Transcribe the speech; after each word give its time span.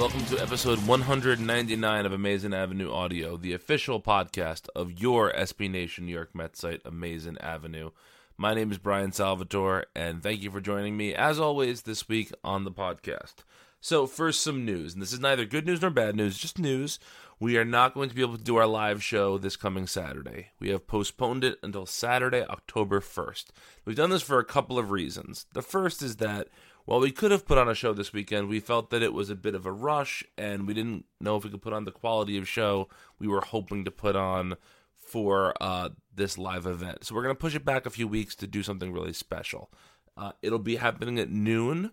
Welcome 0.00 0.24
to 0.24 0.40
episode 0.40 0.78
199 0.86 2.06
of 2.06 2.12
Amazing 2.14 2.54
Avenue 2.54 2.90
Audio, 2.90 3.36
the 3.36 3.52
official 3.52 4.00
podcast 4.00 4.66
of 4.74 4.98
your 4.98 5.30
SB 5.30 5.70
Nation 5.70 6.06
New 6.06 6.14
York 6.14 6.34
Mets 6.34 6.60
site, 6.60 6.80
Amazing 6.86 7.36
Avenue. 7.36 7.90
My 8.38 8.54
name 8.54 8.72
is 8.72 8.78
Brian 8.78 9.12
Salvatore, 9.12 9.84
and 9.94 10.22
thank 10.22 10.40
you 10.40 10.50
for 10.50 10.62
joining 10.62 10.96
me, 10.96 11.14
as 11.14 11.38
always, 11.38 11.82
this 11.82 12.08
week 12.08 12.32
on 12.42 12.64
the 12.64 12.70
podcast. 12.70 13.44
So, 13.82 14.06
first, 14.06 14.40
some 14.40 14.64
news, 14.64 14.94
and 14.94 15.02
this 15.02 15.12
is 15.12 15.20
neither 15.20 15.44
good 15.44 15.66
news 15.66 15.82
nor 15.82 15.90
bad 15.90 16.16
news, 16.16 16.38
just 16.38 16.58
news. 16.58 16.98
We 17.38 17.58
are 17.58 17.64
not 17.66 17.92
going 17.92 18.08
to 18.08 18.14
be 18.14 18.22
able 18.22 18.38
to 18.38 18.42
do 18.42 18.56
our 18.56 18.66
live 18.66 19.02
show 19.02 19.36
this 19.36 19.56
coming 19.56 19.86
Saturday. 19.86 20.48
We 20.58 20.70
have 20.70 20.86
postponed 20.86 21.44
it 21.44 21.58
until 21.62 21.84
Saturday, 21.84 22.46
October 22.46 23.00
1st. 23.00 23.48
We've 23.84 23.96
done 23.96 24.10
this 24.10 24.22
for 24.22 24.38
a 24.38 24.44
couple 24.46 24.78
of 24.78 24.90
reasons. 24.90 25.44
The 25.52 25.62
first 25.62 26.02
is 26.02 26.16
that 26.16 26.48
while 26.84 27.00
we 27.00 27.10
could 27.10 27.30
have 27.30 27.46
put 27.46 27.58
on 27.58 27.68
a 27.68 27.74
show 27.74 27.92
this 27.92 28.12
weekend, 28.12 28.48
we 28.48 28.60
felt 28.60 28.90
that 28.90 29.02
it 29.02 29.12
was 29.12 29.30
a 29.30 29.36
bit 29.36 29.54
of 29.54 29.66
a 29.66 29.72
rush 29.72 30.24
and 30.36 30.66
we 30.66 30.74
didn't 30.74 31.04
know 31.20 31.36
if 31.36 31.44
we 31.44 31.50
could 31.50 31.62
put 31.62 31.72
on 31.72 31.84
the 31.84 31.92
quality 31.92 32.36
of 32.38 32.48
show 32.48 32.88
we 33.18 33.28
were 33.28 33.40
hoping 33.40 33.84
to 33.84 33.90
put 33.90 34.16
on 34.16 34.56
for 34.96 35.54
uh, 35.60 35.90
this 36.14 36.38
live 36.38 36.66
event. 36.66 37.04
So 37.04 37.14
we're 37.14 37.22
going 37.22 37.34
to 37.34 37.40
push 37.40 37.54
it 37.54 37.64
back 37.64 37.84
a 37.84 37.90
few 37.90 38.06
weeks 38.06 38.34
to 38.36 38.46
do 38.46 38.62
something 38.62 38.92
really 38.92 39.12
special. 39.12 39.70
Uh, 40.16 40.32
it'll 40.42 40.58
be 40.58 40.76
happening 40.76 41.18
at 41.18 41.30
noon. 41.30 41.92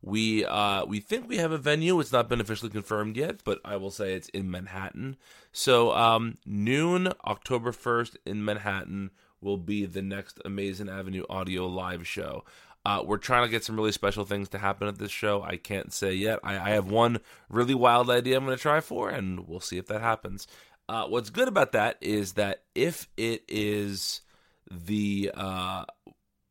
We 0.00 0.44
uh, 0.44 0.84
we 0.86 1.00
think 1.00 1.28
we 1.28 1.38
have 1.38 1.50
a 1.50 1.58
venue. 1.58 1.98
It's 1.98 2.12
not 2.12 2.28
been 2.28 2.40
officially 2.40 2.70
confirmed 2.70 3.16
yet, 3.16 3.40
but 3.44 3.60
I 3.64 3.76
will 3.76 3.90
say 3.90 4.14
it's 4.14 4.28
in 4.28 4.50
Manhattan. 4.50 5.16
So 5.50 5.92
um, 5.92 6.36
noon, 6.46 7.12
October 7.24 7.72
first 7.72 8.16
in 8.24 8.44
Manhattan 8.44 9.10
will 9.40 9.56
be 9.56 9.86
the 9.86 10.02
next 10.02 10.40
Amazing 10.44 10.88
Avenue 10.88 11.24
Audio 11.28 11.66
live 11.66 12.06
show. 12.06 12.44
Uh, 12.88 13.02
we're 13.02 13.18
trying 13.18 13.42
to 13.42 13.50
get 13.50 13.62
some 13.62 13.76
really 13.76 13.92
special 13.92 14.24
things 14.24 14.48
to 14.48 14.56
happen 14.56 14.88
at 14.88 14.96
this 14.96 15.10
show. 15.10 15.42
I 15.42 15.58
can't 15.58 15.92
say 15.92 16.14
yet. 16.14 16.38
I, 16.42 16.54
I 16.54 16.70
have 16.70 16.90
one 16.90 17.20
really 17.50 17.74
wild 17.74 18.08
idea 18.08 18.34
I'm 18.34 18.46
going 18.46 18.56
to 18.56 18.62
try 18.62 18.80
for, 18.80 19.10
and 19.10 19.46
we'll 19.46 19.60
see 19.60 19.76
if 19.76 19.88
that 19.88 20.00
happens. 20.00 20.46
Uh, 20.88 21.04
what's 21.04 21.28
good 21.28 21.48
about 21.48 21.72
that 21.72 21.98
is 22.00 22.32
that 22.32 22.62
if 22.74 23.06
it 23.18 23.44
is 23.46 24.22
the 24.70 25.30
uh, 25.34 25.84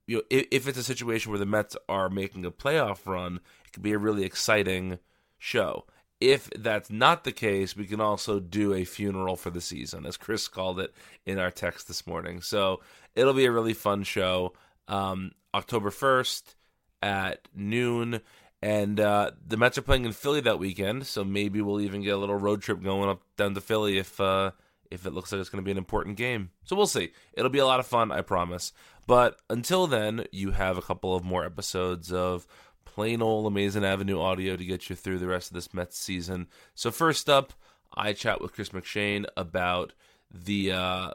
you 0.06 0.18
know 0.18 0.24
if, 0.30 0.46
if, 0.52 0.68
it's 0.68 0.78
a 0.78 0.84
situation 0.84 1.32
where 1.32 1.40
the 1.40 1.48
Mets 1.48 1.76
are 1.90 2.08
making 2.08 2.46
a 2.46 2.52
playoff 2.52 3.08
run, 3.08 3.40
it 3.66 3.74
could 3.74 3.82
be 3.82 3.94
a 3.94 3.98
really 3.98 4.24
exciting 4.24 5.00
show. 5.40 5.86
If 6.22 6.52
that's 6.52 6.92
not 6.92 7.24
the 7.24 7.32
case, 7.32 7.76
we 7.76 7.86
can 7.86 8.00
also 8.00 8.40
do 8.40 8.76
a 8.76 8.86
funeral 8.86 9.38
for 9.38 9.50
the 9.50 9.60
season, 9.60 10.06
as 10.06 10.18
Chris 10.18 10.48
called 10.48 10.80
it 10.80 10.94
in 11.26 11.40
our 11.40 11.50
text 11.50 11.88
this 11.88 12.06
morning. 12.06 12.42
So 12.42 12.82
it'll 13.16 13.34
be 13.34 13.46
a 13.46 13.52
really 13.52 13.74
fun 13.74 14.04
show. 14.04 14.54
Um, 14.88 15.32
October 15.54 15.90
1st 15.90 16.56
at 17.02 17.48
noon. 17.56 18.22
And 18.62 19.00
uh, 19.00 19.32
the 19.46 19.58
Mets 19.58 19.78
are 19.78 19.84
playing 19.84 20.06
in 20.06 20.14
Philly 20.14 20.42
that 20.42 20.58
weekend, 20.58 21.06
so 21.06 21.24
maybe 21.24 21.62
we'll 21.62 21.80
even 21.80 22.02
get 22.02 22.16
a 22.16 22.18
little 22.18 22.36
road 22.36 22.62
trip 22.62 22.82
going 22.82 23.08
up 23.08 23.22
down 23.38 23.54
to 23.54 23.62
Philly 23.62 24.00
if 24.00 24.20
uh, 24.20 24.52
if 24.90 25.06
it 25.06 25.14
looks 25.14 25.32
like 25.32 25.40
it's 25.40 25.50
going 25.50 25.64
to 25.64 25.66
be 25.66 25.72
an 25.72 25.78
important 25.78 26.18
game. 26.18 26.50
So 26.64 26.76
we'll 26.76 26.88
see. 26.88 27.12
It'll 27.34 27.52
be 27.52 27.60
a 27.60 27.66
lot 27.66 27.80
of 27.80 27.86
fun, 27.86 28.12
I 28.12 28.22
promise. 28.22 28.74
But 29.06 29.40
until 29.50 29.86
then, 29.86 30.26
you 30.32 30.52
have 30.52 30.78
a 30.78 30.82
couple 30.82 31.16
of 31.16 31.24
more 31.24 31.46
episodes 31.46 32.12
of 32.12 32.48
plain 32.84 33.22
old 33.22 33.46
Amazing 33.46 33.86
Avenue 33.86 34.20
audio 34.20 34.56
to 34.56 34.66
get 34.66 34.90
you 34.90 34.96
through 34.96 35.20
the 35.20 35.28
rest 35.28 35.52
of 35.52 35.54
this 35.54 35.74
Mets 35.74 35.98
season. 35.98 36.48
So 36.74 36.90
first 36.90 37.30
up, 37.30 37.54
I 37.96 38.14
chat 38.14 38.42
with 38.42 38.54
Chris 38.54 38.70
McShane 38.70 39.26
about 39.38 39.94
the 40.34 40.72
uh, 40.72 41.12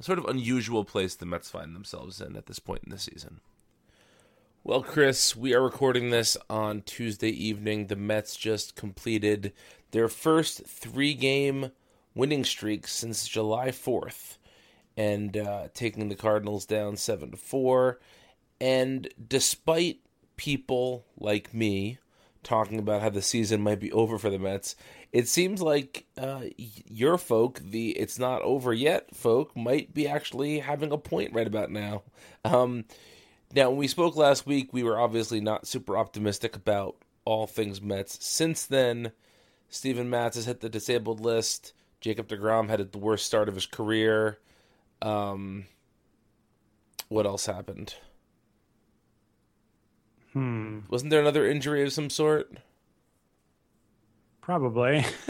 sort 0.00 0.18
of 0.18 0.24
unusual 0.24 0.84
place 0.84 1.14
the 1.14 1.26
Mets 1.26 1.50
find 1.50 1.74
themselves 1.74 2.20
in 2.20 2.36
at 2.36 2.46
this 2.46 2.58
point 2.58 2.82
in 2.84 2.90
the 2.90 2.98
season. 2.98 3.40
Well, 4.64 4.82
Chris, 4.82 5.34
we 5.34 5.54
are 5.54 5.62
recording 5.62 6.10
this 6.10 6.36
on 6.48 6.82
Tuesday 6.82 7.30
evening. 7.30 7.88
The 7.88 7.96
Mets 7.96 8.36
just 8.36 8.76
completed 8.76 9.52
their 9.90 10.08
first 10.08 10.64
three 10.66 11.14
game 11.14 11.72
winning 12.14 12.44
streak 12.44 12.86
since 12.86 13.26
July 13.26 13.68
4th 13.68 14.36
and 14.96 15.36
uh, 15.36 15.68
taking 15.74 16.08
the 16.08 16.14
Cardinals 16.14 16.66
down 16.66 16.96
7 16.96 17.32
to 17.32 17.36
4. 17.36 17.98
And 18.60 19.08
despite 19.28 20.00
people 20.36 21.06
like 21.18 21.52
me 21.52 21.98
talking 22.42 22.78
about 22.78 23.02
how 23.02 23.10
the 23.10 23.22
season 23.22 23.62
might 23.62 23.80
be 23.80 23.92
over 23.92 24.18
for 24.18 24.30
the 24.30 24.38
Mets, 24.38 24.76
it 25.12 25.28
seems 25.28 25.60
like 25.60 26.06
uh, 26.16 26.44
your 26.56 27.18
folk, 27.18 27.60
the 27.62 27.90
it's 27.90 28.18
not 28.18 28.42
over 28.42 28.72
yet 28.72 29.14
folk, 29.14 29.54
might 29.54 29.92
be 29.92 30.08
actually 30.08 30.60
having 30.60 30.90
a 30.90 30.98
point 30.98 31.34
right 31.34 31.46
about 31.46 31.70
now. 31.70 32.02
Um, 32.44 32.86
now, 33.54 33.68
when 33.68 33.78
we 33.78 33.88
spoke 33.88 34.16
last 34.16 34.46
week, 34.46 34.72
we 34.72 34.82
were 34.82 34.98
obviously 34.98 35.40
not 35.40 35.66
super 35.66 35.98
optimistic 35.98 36.56
about 36.56 36.96
all 37.26 37.46
things 37.46 37.82
Mets. 37.82 38.24
Since 38.24 38.64
then, 38.64 39.12
Steven 39.68 40.08
Matz 40.08 40.36
has 40.36 40.46
hit 40.46 40.60
the 40.60 40.70
disabled 40.70 41.20
list. 41.20 41.74
Jacob 42.00 42.28
DeGrom 42.28 42.68
had 42.68 42.92
the 42.92 42.98
worst 42.98 43.26
start 43.26 43.48
of 43.48 43.54
his 43.54 43.66
career. 43.66 44.38
Um, 45.02 45.66
what 47.08 47.26
else 47.26 47.44
happened? 47.44 47.94
Hmm. 50.32 50.80
Wasn't 50.88 51.10
there 51.10 51.20
another 51.20 51.46
injury 51.46 51.82
of 51.84 51.92
some 51.92 52.08
sort? 52.08 52.56
Probably. 54.42 55.06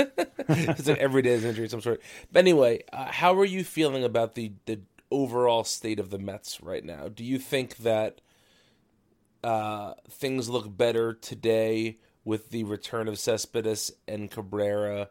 it's 0.48 0.88
an 0.88 0.96
everyday 0.98 1.34
injury 1.34 1.66
of 1.66 1.70
some 1.70 1.82
sort. 1.82 2.00
But 2.32 2.40
anyway, 2.40 2.82
uh, 2.92 3.12
how 3.12 3.38
are 3.38 3.44
you 3.44 3.62
feeling 3.62 4.02
about 4.02 4.34
the 4.34 4.52
the 4.64 4.80
overall 5.10 5.62
state 5.62 6.00
of 6.00 6.08
the 6.10 6.18
Mets 6.18 6.62
right 6.62 6.82
now? 6.82 7.08
Do 7.08 7.22
you 7.22 7.38
think 7.38 7.76
that 7.78 8.22
uh, 9.44 9.92
things 10.08 10.48
look 10.48 10.74
better 10.74 11.12
today 11.12 11.98
with 12.24 12.50
the 12.50 12.64
return 12.64 13.06
of 13.06 13.18
Cespedes 13.18 13.92
and 14.08 14.30
Cabrera, 14.30 15.10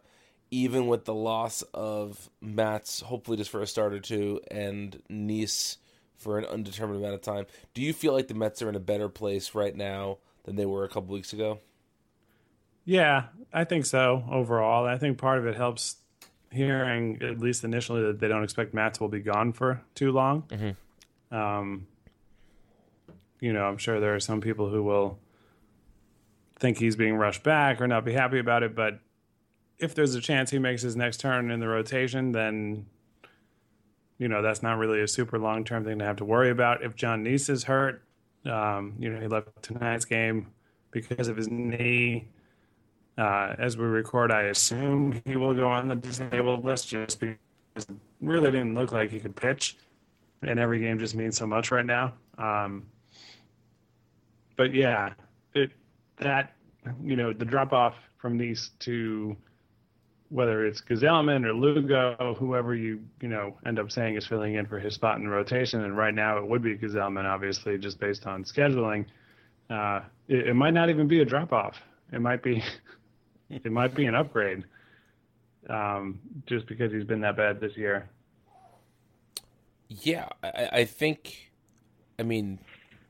even 0.50 0.88
with 0.88 1.06
the 1.06 1.13
loss 1.13 1.62
of 1.74 2.31
Matz, 2.42 3.01
hopefully 3.01 3.38
just 3.38 3.51
for 3.51 3.62
a 3.62 3.68
start 3.68 3.94
or 3.94 4.00
two, 4.00 4.42
and 4.50 5.00
Niese 5.12 5.77
for 6.15 6.39
an 6.39 6.45
undetermined 6.45 7.00
amount 7.00 7.13
of 7.13 7.21
time? 7.21 7.45
Do 7.75 7.83
you 7.83 7.94
feel 7.94 8.13
like 8.13 8.27
the 8.27 8.33
Mets 8.33 8.63
are 8.63 8.69
in 8.69 8.75
a 8.75 8.80
better 8.80 9.09
place 9.09 9.54
right 9.54 9.75
now 9.75 10.18
than 10.44 10.56
they 10.56 10.65
were 10.65 10.86
a 10.86 10.89
couple 10.89 11.13
weeks 11.13 11.33
ago? 11.33 11.59
Yeah, 12.86 13.25
I 13.54 13.63
think 13.63 13.86
so 13.86 14.24
overall. 14.30 14.86
I 14.86 14.98
think 14.98 15.18
part 15.18 15.39
of 15.39 15.45
it 15.45 15.56
helps 15.56 15.98
hearing, 16.51 17.22
at 17.22 17.39
least 17.39 17.63
initially, 17.63 18.01
that 18.04 18.19
they 18.19 18.28
don't 18.28 18.44
expect 18.44 18.74
Matz 18.74 19.00
will 19.00 19.07
be 19.07 19.19
gone 19.19 19.54
for 19.54 19.81
too 19.95 20.12
long. 20.12 20.44
Mm-hmm. 20.44 21.36
Um, 21.36 21.88
you 23.39 23.54
know, 23.54 23.63
I'm 23.63 23.78
sure 23.78 24.00
there 24.00 24.16
are 24.16 24.19
some 24.19 24.42
people 24.42 24.69
who 24.69 24.83
will 24.83 25.19
think 26.60 26.78
he's 26.78 26.95
being 26.95 27.16
rushed 27.16 27.44
back 27.44 27.81
or 27.81 27.88
not 27.88 28.06
be 28.06 28.13
happy 28.13 28.39
about 28.39 28.63
it, 28.63 28.75
but 28.75 29.00
if 29.80 29.95
there's 29.95 30.13
a 30.13 30.22
chance 30.22 30.51
he 30.51 30.60
makes 30.60 30.81
his 30.81 30.95
next 30.95 31.19
turn 31.19 31.50
in 31.50 31.60
the 31.60 31.68
rotation, 31.68 32.31
then 32.31 32.86
you 34.19 34.28
know 34.28 34.44
that's 34.44 34.62
not 34.62 34.78
really 34.78 35.01
a 35.01 35.07
super 35.07 35.39
long 35.39 35.63
term 35.66 35.83
thing 35.83 35.98
to 36.00 36.06
have 36.06 36.18
to 36.18 36.25
worry 36.25 36.51
about. 36.51 36.83
If 36.83 36.95
John 36.95 37.25
Niese 37.25 37.50
is 37.50 37.63
hurt, 37.63 38.04
um, 38.45 38.94
you 39.00 39.10
know 39.10 39.19
he 39.19 39.28
left 39.28 39.50
tonight's 39.63 40.06
game 40.06 40.51
because 40.92 41.28
of 41.28 41.36
his 41.36 41.50
knee. 41.50 42.28
Uh, 43.17 43.53
as 43.59 43.77
we 43.77 43.85
record, 43.85 44.31
I 44.31 44.43
assume 44.43 45.21
he 45.25 45.35
will 45.35 45.53
go 45.53 45.67
on 45.67 45.87
the 45.87 45.95
disabled 45.95 46.63
list 46.63 46.87
just 46.89 47.19
because 47.19 47.37
it 47.75 47.87
really 48.21 48.51
didn't 48.51 48.73
look 48.73 48.91
like 48.91 49.11
he 49.11 49.19
could 49.19 49.35
pitch, 49.35 49.77
and 50.41 50.59
every 50.59 50.79
game 50.79 50.97
just 50.97 51.15
means 51.15 51.37
so 51.37 51.45
much 51.45 51.71
right 51.71 51.85
now. 51.85 52.13
Um, 52.37 52.85
but 54.55 54.73
yeah, 54.73 55.13
it 55.53 55.71
that 56.17 56.53
you 57.03 57.15
know 57.15 57.33
the 57.33 57.45
drop 57.45 57.73
off 57.73 57.95
from 58.17 58.37
these 58.37 58.71
two, 58.79 59.35
whether 60.29 60.65
it's 60.65 60.81
Gsellman 60.81 61.45
or 61.45 61.53
Lugo, 61.53 62.35
whoever 62.39 62.75
you 62.75 63.01
you 63.21 63.27
know 63.27 63.57
end 63.65 63.77
up 63.77 63.91
saying 63.91 64.15
is 64.15 64.25
filling 64.25 64.55
in 64.55 64.65
for 64.65 64.79
his 64.79 64.93
spot 64.93 65.17
in 65.17 65.25
the 65.25 65.29
rotation, 65.29 65.83
and 65.83 65.97
right 65.97 66.13
now 66.13 66.37
it 66.37 66.47
would 66.47 66.61
be 66.61 66.77
Gsellman, 66.77 67.25
obviously, 67.25 67.77
just 67.77 67.99
based 67.99 68.25
on 68.25 68.43
scheduling. 68.43 69.05
Uh, 69.69 70.01
it, 70.27 70.47
it 70.49 70.53
might 70.53 70.73
not 70.73 70.89
even 70.89 71.07
be 71.07 71.21
a 71.21 71.25
drop 71.25 71.51
off. 71.51 71.75
It 72.11 72.21
might 72.21 72.43
be 72.43 72.63
it 73.63 73.71
might 73.71 73.95
be 73.95 74.06
an 74.06 74.15
upgrade, 74.15 74.63
um, 75.69 76.19
just 76.45 76.68
because 76.68 76.92
he's 76.92 77.03
been 77.03 77.21
that 77.21 77.38
bad 77.38 77.59
this 77.59 77.75
year. 77.75 78.09
Yeah, 79.89 80.30
I, 80.44 80.69
I 80.71 80.86
think. 80.86 81.51
I 82.18 82.24
mean, 82.24 82.59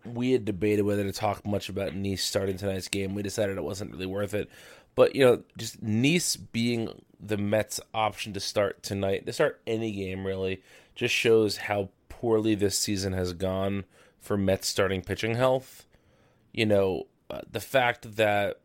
we 0.06 0.32
had 0.32 0.46
debated 0.46 0.84
whether 0.84 1.04
to 1.04 1.12
talk 1.12 1.46
much 1.46 1.70
about 1.70 1.94
Niese 1.94 2.20
starting 2.20 2.58
tonight's 2.58 2.88
game. 2.88 3.14
We 3.14 3.22
decided 3.22 3.58
it 3.58 3.64
wasn't 3.64 3.92
really 3.92 4.06
worth 4.06 4.34
it. 4.34 4.50
But 4.96 5.16
you 5.16 5.26
know, 5.26 5.44
just 5.58 5.84
Niese 5.84 6.38
being 6.52 7.04
the 7.20 7.38
Mets' 7.38 7.80
option 7.94 8.34
to 8.34 8.40
start 8.40 8.84
tonight, 8.84 9.26
to 9.26 9.34
start 9.34 9.62
any 9.68 9.92
game 9.92 10.26
really, 10.26 10.64
just 10.96 11.14
shows 11.14 11.58
how 11.58 11.90
poorly 12.10 12.56
this 12.56 12.78
season 12.78 13.14
has 13.14 13.34
gone 13.34 13.86
for 14.20 14.38
Mets 14.38 14.68
starting 14.68 15.02
pitching 15.02 15.36
health. 15.36 15.86
You 16.52 16.66
know, 16.66 17.08
uh, 17.30 17.42
the 17.50 17.60
fact 17.60 18.16
that 18.18 18.61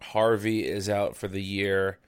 Harvey 0.00 0.66
is 0.66 0.88
out 0.88 1.16
for 1.16 1.28
the 1.28 1.42
year, 1.42 1.98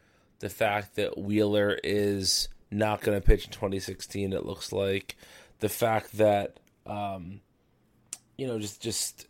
the 0.41 0.49
fact 0.49 0.97
that 0.97 1.19
Wheeler 1.19 1.79
is 1.83 2.49
not 2.71 3.01
going 3.01 3.19
to 3.19 3.27
pitch 3.27 3.47
in 3.47 3.53
2016, 3.53 4.33
it 4.33 4.45
looks 4.45 4.73
like, 4.73 5.17
the 5.61 5.69
fact 5.69 6.19
that, 6.19 6.61
um, 6.87 7.41
you 8.37 8.47
know, 8.47 8.59
just 8.59 8.81
just 8.81 9.27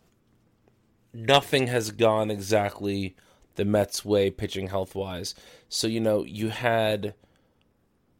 nothing 1.13 1.67
has 1.67 1.91
gone 1.91 2.29
exactly 2.29 3.15
the 3.55 3.65
Mets' 3.65 4.05
way 4.05 4.29
pitching 4.29 4.67
health 4.67 4.95
wise. 4.95 5.35
So 5.67 5.87
you 5.87 5.99
know, 5.99 6.23
you 6.23 6.49
had 6.49 7.15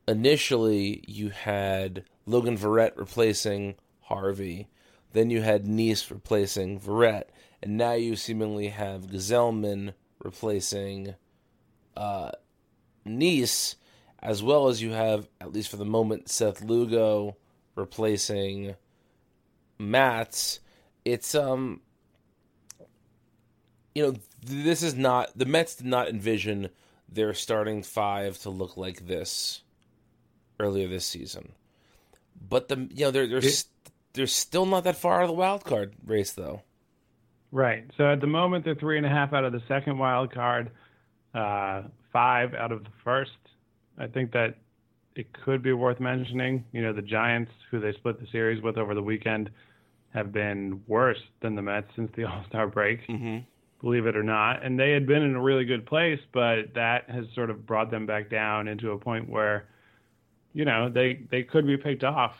initially 0.07 1.03
you 1.07 1.29
had 1.29 2.03
Logan 2.25 2.57
Verrett 2.57 2.91
replacing 2.95 3.75
Harvey, 4.01 4.67
then 5.13 5.29
you 5.29 5.41
had 5.41 5.65
Niese 5.65 6.09
replacing 6.09 6.79
Verrett, 6.79 7.25
and 7.61 7.77
now 7.77 7.93
you 7.93 8.15
seemingly 8.15 8.69
have 8.69 9.07
Gsellman 9.07 9.93
replacing 10.19 11.15
uh, 11.95 12.31
Niese, 13.05 13.75
as 14.21 14.43
well 14.43 14.67
as 14.67 14.81
you 14.81 14.91
have, 14.91 15.27
at 15.39 15.53
least 15.53 15.69
for 15.69 15.77
the 15.77 15.85
moment, 15.85 16.29
Seth 16.29 16.61
Lugo 16.61 17.37
replacing 17.75 18.75
Matz. 19.77 20.59
It's 21.05 21.33
um, 21.33 21.81
you 23.95 24.03
know, 24.03 24.13
this 24.43 24.83
is 24.83 24.95
not 24.95 25.37
the 25.37 25.45
Mets 25.45 25.75
did 25.75 25.87
not 25.87 26.09
envision 26.09 26.69
their 27.07 27.33
starting 27.33 27.83
five 27.83 28.37
to 28.39 28.49
look 28.49 28.77
like 28.77 29.07
this 29.07 29.61
earlier 30.59 30.87
this 30.87 31.05
season, 31.05 31.53
but 32.47 32.67
the 32.67 32.87
you 32.91 33.05
know 33.05 33.11
they're 33.11 33.27
they're 33.27 33.39
it, 33.39 33.65
they're 34.13 34.27
still 34.27 34.65
not 34.65 34.83
that 34.83 34.97
far 34.97 35.17
out 35.17 35.23
of 35.23 35.27
the 35.29 35.33
wild 35.33 35.63
card 35.63 35.93
race 36.05 36.31
though. 36.31 36.61
Right. 37.51 37.85
So 37.97 38.11
at 38.11 38.21
the 38.21 38.27
moment, 38.27 38.65
they're 38.65 38.75
three 38.75 38.97
and 38.97 39.05
a 39.05 39.09
half 39.09 39.33
out 39.33 39.43
of 39.43 39.53
the 39.53 39.61
second 39.67 39.97
wild 39.97 40.33
card, 40.33 40.71
uh, 41.33 41.83
five 42.13 42.53
out 42.53 42.71
of 42.71 42.83
the 42.83 42.91
first. 43.03 43.31
I 43.97 44.07
think 44.07 44.31
that 44.33 44.55
it 45.15 45.27
could 45.43 45.63
be 45.63 45.73
worth 45.73 45.99
mentioning. 45.99 46.63
You 46.71 46.81
know, 46.81 46.93
the 46.93 47.01
Giants, 47.01 47.51
who 47.71 47.79
they 47.79 47.91
split 47.93 48.19
the 48.19 48.27
series 48.31 48.61
with 48.61 48.77
over 48.77 48.93
the 48.93 49.01
weekend, 49.01 49.49
have 50.13 50.31
been 50.31 50.81
worse 50.87 51.19
than 51.41 51.55
the 51.55 51.61
Mets 51.61 51.87
since 51.95 52.11
the 52.15 52.23
All 52.25 52.43
Star 52.49 52.67
break. 52.67 53.07
Mm-hmm. 53.07 53.39
Believe 53.81 54.05
it 54.07 54.17
or 54.17 54.23
not, 54.23 54.61
and 54.61 54.77
they 54.77 54.91
had 54.91 55.07
been 55.07 55.23
in 55.23 55.35
a 55.35 55.41
really 55.41 55.63
good 55.63 55.85
place, 55.85 56.19
but 56.33 56.73
that 56.75 57.09
has 57.09 57.23
sort 57.33 57.49
of 57.49 57.65
brought 57.65 57.89
them 57.89 58.05
back 58.05 58.29
down 58.29 58.67
into 58.67 58.91
a 58.91 58.97
point 58.97 59.29
where, 59.29 59.69
you 60.51 60.65
know, 60.65 60.89
they 60.89 61.21
they 61.31 61.43
could 61.43 61.65
be 61.65 61.77
picked 61.77 62.03
off 62.03 62.33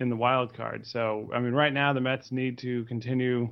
in 0.00 0.10
the 0.10 0.16
wild 0.16 0.56
card. 0.56 0.84
So 0.84 1.30
I 1.32 1.38
mean, 1.38 1.52
right 1.52 1.72
now 1.72 1.92
the 1.92 2.00
Mets 2.00 2.32
need 2.32 2.58
to 2.58 2.84
continue 2.86 3.48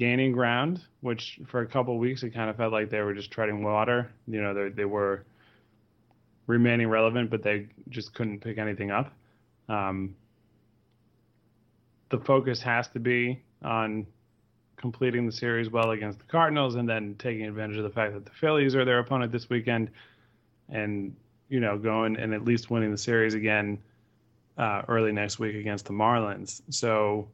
gaining 0.00 0.32
ground, 0.32 0.80
which 1.02 1.38
for 1.46 1.60
a 1.60 1.66
couple 1.66 1.98
weeks 1.98 2.22
it 2.22 2.30
kind 2.30 2.48
of 2.48 2.56
felt 2.56 2.72
like 2.72 2.88
they 2.88 3.02
were 3.02 3.12
just 3.12 3.30
treading 3.30 3.62
water. 3.62 4.10
You 4.26 4.40
know, 4.40 4.54
they, 4.54 4.70
they 4.70 4.84
were 4.86 5.26
remaining 6.46 6.88
relevant, 6.88 7.28
but 7.28 7.42
they 7.42 7.66
just 7.90 8.14
couldn't 8.14 8.40
pick 8.40 8.56
anything 8.56 8.90
up. 8.90 9.12
Um, 9.68 10.16
the 12.08 12.18
focus 12.18 12.62
has 12.62 12.88
to 12.88 12.98
be 12.98 13.42
on 13.62 14.06
completing 14.78 15.26
the 15.26 15.32
series 15.32 15.68
well 15.68 15.90
against 15.90 16.18
the 16.18 16.24
Cardinals 16.24 16.76
and 16.76 16.88
then 16.88 17.14
taking 17.18 17.44
advantage 17.44 17.76
of 17.76 17.84
the 17.84 17.90
fact 17.90 18.14
that 18.14 18.24
the 18.24 18.30
Phillies 18.30 18.74
are 18.74 18.86
their 18.86 19.00
opponent 19.00 19.30
this 19.30 19.50
weekend 19.50 19.90
and, 20.70 21.14
you 21.50 21.60
know, 21.60 21.76
going 21.76 22.16
and 22.16 22.32
at 22.32 22.42
least 22.42 22.70
winning 22.70 22.90
the 22.90 22.96
series 22.96 23.34
again 23.34 23.78
uh, 24.56 24.80
early 24.88 25.12
next 25.12 25.38
week 25.38 25.56
against 25.56 25.84
the 25.84 25.92
Marlins. 25.92 26.62
So, 26.70 27.28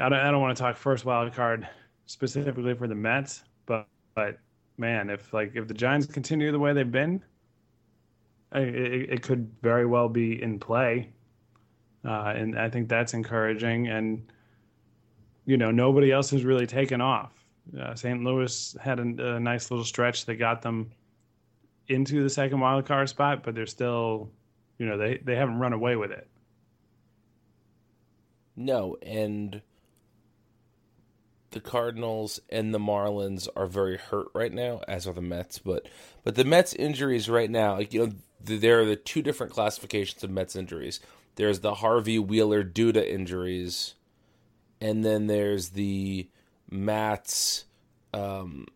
I 0.00 0.08
don't, 0.08 0.18
I 0.18 0.30
don't 0.30 0.40
want 0.40 0.56
to 0.56 0.62
talk 0.62 0.76
first 0.76 1.04
wild 1.04 1.32
card 1.32 1.68
specifically 2.06 2.74
for 2.74 2.86
the 2.86 2.94
Mets, 2.94 3.44
but 3.66 3.86
but 4.14 4.38
man, 4.78 5.10
if 5.10 5.32
like 5.32 5.52
if 5.54 5.68
the 5.68 5.74
Giants 5.74 6.06
continue 6.06 6.52
the 6.52 6.58
way 6.58 6.72
they've 6.72 6.90
been, 6.90 7.22
it, 8.52 9.10
it 9.10 9.22
could 9.22 9.50
very 9.62 9.86
well 9.86 10.08
be 10.08 10.42
in 10.42 10.58
play, 10.58 11.10
uh, 12.04 12.32
and 12.36 12.58
I 12.58 12.68
think 12.68 12.88
that's 12.88 13.14
encouraging. 13.14 13.88
And 13.88 14.30
you 15.46 15.56
know, 15.56 15.70
nobody 15.70 16.12
else 16.12 16.30
has 16.30 16.44
really 16.44 16.66
taken 16.66 17.00
off. 17.00 17.32
Uh, 17.80 17.94
St. 17.94 18.22
Louis 18.22 18.76
had 18.80 18.98
a, 18.98 19.34
a 19.34 19.40
nice 19.40 19.70
little 19.70 19.84
stretch 19.84 20.24
that 20.26 20.36
got 20.36 20.62
them 20.62 20.90
into 21.88 22.22
the 22.22 22.30
second 22.30 22.60
wild 22.60 22.86
card 22.86 23.08
spot, 23.08 23.42
but 23.42 23.54
they're 23.54 23.66
still, 23.66 24.30
you 24.78 24.86
know, 24.86 24.98
they 24.98 25.18
they 25.24 25.36
haven't 25.36 25.58
run 25.58 25.72
away 25.72 25.96
with 25.96 26.10
it. 26.10 26.28
No, 28.56 28.96
and 29.02 29.60
the 31.56 31.60
Cardinals 31.62 32.38
and 32.50 32.74
the 32.74 32.78
Marlins 32.78 33.48
are 33.56 33.66
very 33.66 33.96
hurt 33.96 34.26
right 34.34 34.52
now, 34.52 34.82
as 34.86 35.06
are 35.06 35.14
the 35.14 35.22
Mets. 35.22 35.58
But 35.58 35.88
but 36.22 36.34
the 36.34 36.44
Mets 36.44 36.74
injuries 36.74 37.30
right 37.30 37.50
now, 37.50 37.76
like 37.76 37.94
you 37.94 38.06
know, 38.06 38.12
there 38.42 38.80
are 38.80 38.84
the 38.84 38.94
two 38.94 39.22
different 39.22 39.54
classifications 39.54 40.22
of 40.22 40.28
Mets 40.30 40.54
injuries. 40.54 41.00
There's 41.36 41.60
the 41.60 41.76
Harvey 41.76 42.18
Wheeler 42.18 42.62
Duda 42.62 43.08
injuries, 43.08 43.94
and 44.82 45.02
then 45.02 45.28
there's 45.28 45.70
the 45.70 46.28
Matz, 46.70 47.64
um, 48.12 48.66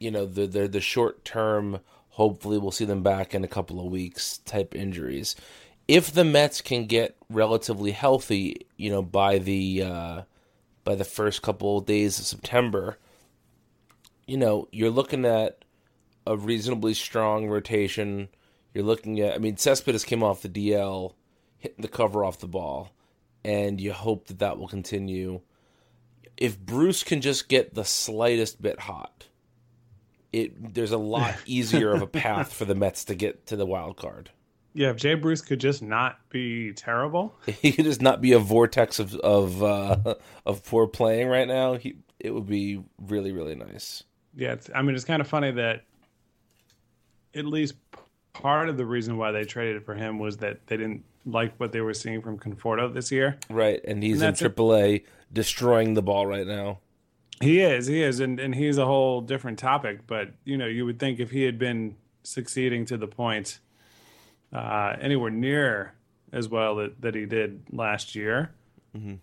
you 0.00 0.10
know, 0.10 0.24
the 0.24 0.46
the 0.46 0.68
the 0.68 0.80
short 0.80 1.26
term. 1.26 1.80
Hopefully, 2.08 2.56
we'll 2.56 2.70
see 2.70 2.86
them 2.86 3.02
back 3.02 3.34
in 3.34 3.44
a 3.44 3.48
couple 3.48 3.78
of 3.78 3.92
weeks 3.92 4.38
type 4.38 4.74
injuries. 4.74 5.36
If 5.86 6.10
the 6.10 6.24
Mets 6.24 6.62
can 6.62 6.86
get 6.86 7.16
relatively 7.28 7.90
healthy, 7.90 8.66
you 8.78 8.88
know, 8.88 9.02
by 9.02 9.38
the 9.38 9.82
uh, 9.82 10.22
by 10.84 10.94
the 10.94 11.04
first 11.04 11.42
couple 11.42 11.78
of 11.78 11.86
days 11.86 12.18
of 12.18 12.26
September, 12.26 12.98
you 14.26 14.36
know, 14.36 14.68
you're 14.72 14.90
looking 14.90 15.24
at 15.24 15.64
a 16.26 16.36
reasonably 16.36 16.94
strong 16.94 17.48
rotation. 17.48 18.28
You're 18.74 18.84
looking 18.84 19.20
at, 19.20 19.34
I 19.34 19.38
mean, 19.38 19.56
Cespedes 19.56 20.04
came 20.04 20.22
off 20.22 20.42
the 20.42 20.48
DL, 20.48 21.14
hitting 21.58 21.82
the 21.82 21.88
cover 21.88 22.24
off 22.24 22.38
the 22.38 22.48
ball, 22.48 22.92
and 23.44 23.80
you 23.80 23.92
hope 23.92 24.26
that 24.26 24.38
that 24.38 24.58
will 24.58 24.68
continue. 24.68 25.40
If 26.36 26.58
Bruce 26.58 27.02
can 27.02 27.20
just 27.20 27.48
get 27.48 27.74
the 27.74 27.84
slightest 27.84 28.62
bit 28.62 28.80
hot, 28.80 29.26
it 30.32 30.74
there's 30.74 30.92
a 30.92 30.98
lot 30.98 31.36
easier 31.46 31.92
of 31.92 32.02
a 32.02 32.06
path 32.06 32.52
for 32.52 32.64
the 32.64 32.74
Mets 32.74 33.04
to 33.04 33.14
get 33.14 33.46
to 33.46 33.56
the 33.56 33.66
wild 33.66 33.96
card. 33.96 34.30
Yeah, 34.74 34.90
if 34.90 34.96
Jay 34.96 35.14
Bruce 35.14 35.42
could 35.42 35.60
just 35.60 35.82
not 35.82 36.18
be 36.30 36.72
terrible, 36.72 37.34
he 37.46 37.72
could 37.72 37.84
just 37.84 38.02
not 38.02 38.20
be 38.20 38.32
a 38.32 38.38
vortex 38.38 38.98
of 38.98 39.14
of 39.16 39.62
uh, 39.62 40.14
of 40.46 40.64
poor 40.64 40.86
playing 40.86 41.28
right 41.28 41.46
now. 41.48 41.74
He 41.74 41.96
it 42.18 42.32
would 42.32 42.46
be 42.46 42.82
really 42.98 43.32
really 43.32 43.54
nice. 43.54 44.04
Yeah, 44.34 44.56
I 44.74 44.82
mean 44.82 44.94
it's 44.94 45.04
kind 45.04 45.20
of 45.20 45.28
funny 45.28 45.50
that 45.52 45.84
at 47.34 47.44
least 47.46 47.74
part 48.32 48.68
of 48.68 48.76
the 48.76 48.86
reason 48.86 49.16
why 49.16 49.30
they 49.30 49.44
traded 49.44 49.84
for 49.84 49.94
him 49.94 50.18
was 50.18 50.38
that 50.38 50.66
they 50.66 50.76
didn't 50.76 51.04
like 51.24 51.54
what 51.58 51.72
they 51.72 51.80
were 51.80 51.94
seeing 51.94 52.22
from 52.22 52.38
Conforto 52.38 52.92
this 52.92 53.12
year. 53.12 53.38
Right, 53.48 53.80
and 53.84 54.02
he's 54.02 54.22
and 54.22 54.40
in 54.40 54.50
AAA 54.50 54.94
it. 54.96 55.06
destroying 55.32 55.94
the 55.94 56.02
ball 56.02 56.26
right 56.26 56.46
now. 56.46 56.78
He 57.40 57.60
is, 57.60 57.86
he 57.86 58.02
is, 58.02 58.20
and 58.20 58.38
and 58.40 58.54
he's 58.54 58.78
a 58.78 58.86
whole 58.86 59.20
different 59.20 59.58
topic. 59.58 60.06
But 60.06 60.30
you 60.44 60.56
know, 60.56 60.66
you 60.66 60.86
would 60.86 60.98
think 60.98 61.20
if 61.20 61.30
he 61.30 61.42
had 61.42 61.58
been 61.58 61.96
succeeding 62.22 62.86
to 62.86 62.96
the 62.96 63.08
point 63.08 63.58
uh, 64.52 64.96
anywhere 65.00 65.30
near 65.30 65.94
as 66.32 66.48
well 66.48 66.76
that, 66.76 67.00
that 67.00 67.14
he 67.14 67.26
did 67.26 67.62
last 67.70 68.14
year, 68.14 68.52
mm-hmm. 68.96 69.14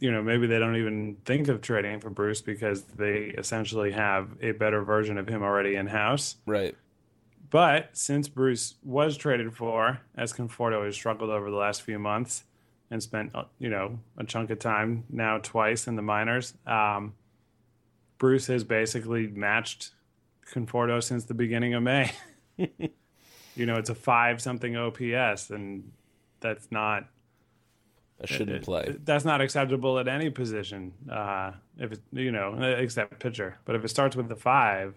you 0.00 0.10
know, 0.10 0.22
maybe 0.22 0.46
they 0.46 0.58
don't 0.58 0.76
even 0.76 1.16
think 1.24 1.48
of 1.48 1.60
trading 1.60 2.00
for 2.00 2.10
Bruce 2.10 2.40
because 2.40 2.82
they 2.82 3.34
essentially 3.38 3.92
have 3.92 4.28
a 4.40 4.52
better 4.52 4.82
version 4.82 5.18
of 5.18 5.28
him 5.28 5.42
already 5.42 5.76
in 5.76 5.86
house. 5.86 6.36
Right. 6.46 6.74
But 7.48 7.90
since 7.92 8.28
Bruce 8.28 8.74
was 8.82 9.16
traded 9.16 9.54
for, 9.56 10.00
as 10.16 10.32
Conforto 10.32 10.84
has 10.84 10.94
struggled 10.94 11.30
over 11.30 11.50
the 11.50 11.56
last 11.56 11.82
few 11.82 11.98
months 11.98 12.44
and 12.90 13.02
spent, 13.02 13.34
uh, 13.34 13.44
you 13.58 13.68
know, 13.68 13.98
a 14.16 14.24
chunk 14.24 14.50
of 14.50 14.58
time 14.58 15.04
now 15.08 15.38
twice 15.38 15.86
in 15.86 15.96
the 15.96 16.02
minors, 16.02 16.54
um, 16.66 17.14
Bruce 18.18 18.46
has 18.46 18.64
basically 18.64 19.26
matched 19.26 19.90
Conforto 20.50 21.02
since 21.02 21.24
the 21.24 21.34
beginning 21.34 21.74
of 21.74 21.82
May. 21.82 22.12
you 23.56 23.66
know, 23.66 23.76
it's 23.76 23.90
a 23.90 23.94
five 23.94 24.40
something 24.40 24.76
OPS, 24.76 25.50
and 25.50 25.90
that's 26.40 26.70
not. 26.70 27.08
I 28.22 28.26
shouldn't 28.26 28.64
play. 28.64 28.96
That's 29.04 29.24
not 29.24 29.40
acceptable 29.40 29.98
at 29.98 30.08
any 30.08 30.30
position, 30.30 30.94
uh, 31.10 31.52
if 31.78 31.92
it, 31.92 32.00
you 32.12 32.32
know, 32.32 32.54
except 32.78 33.18
pitcher. 33.20 33.58
But 33.64 33.76
if 33.76 33.84
it 33.84 33.88
starts 33.88 34.16
with 34.16 34.28
the 34.28 34.36
five, 34.36 34.94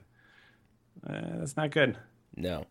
uh, 1.05 1.21
that's 1.37 1.57
not 1.57 1.71
good. 1.71 1.97
No. 2.35 2.65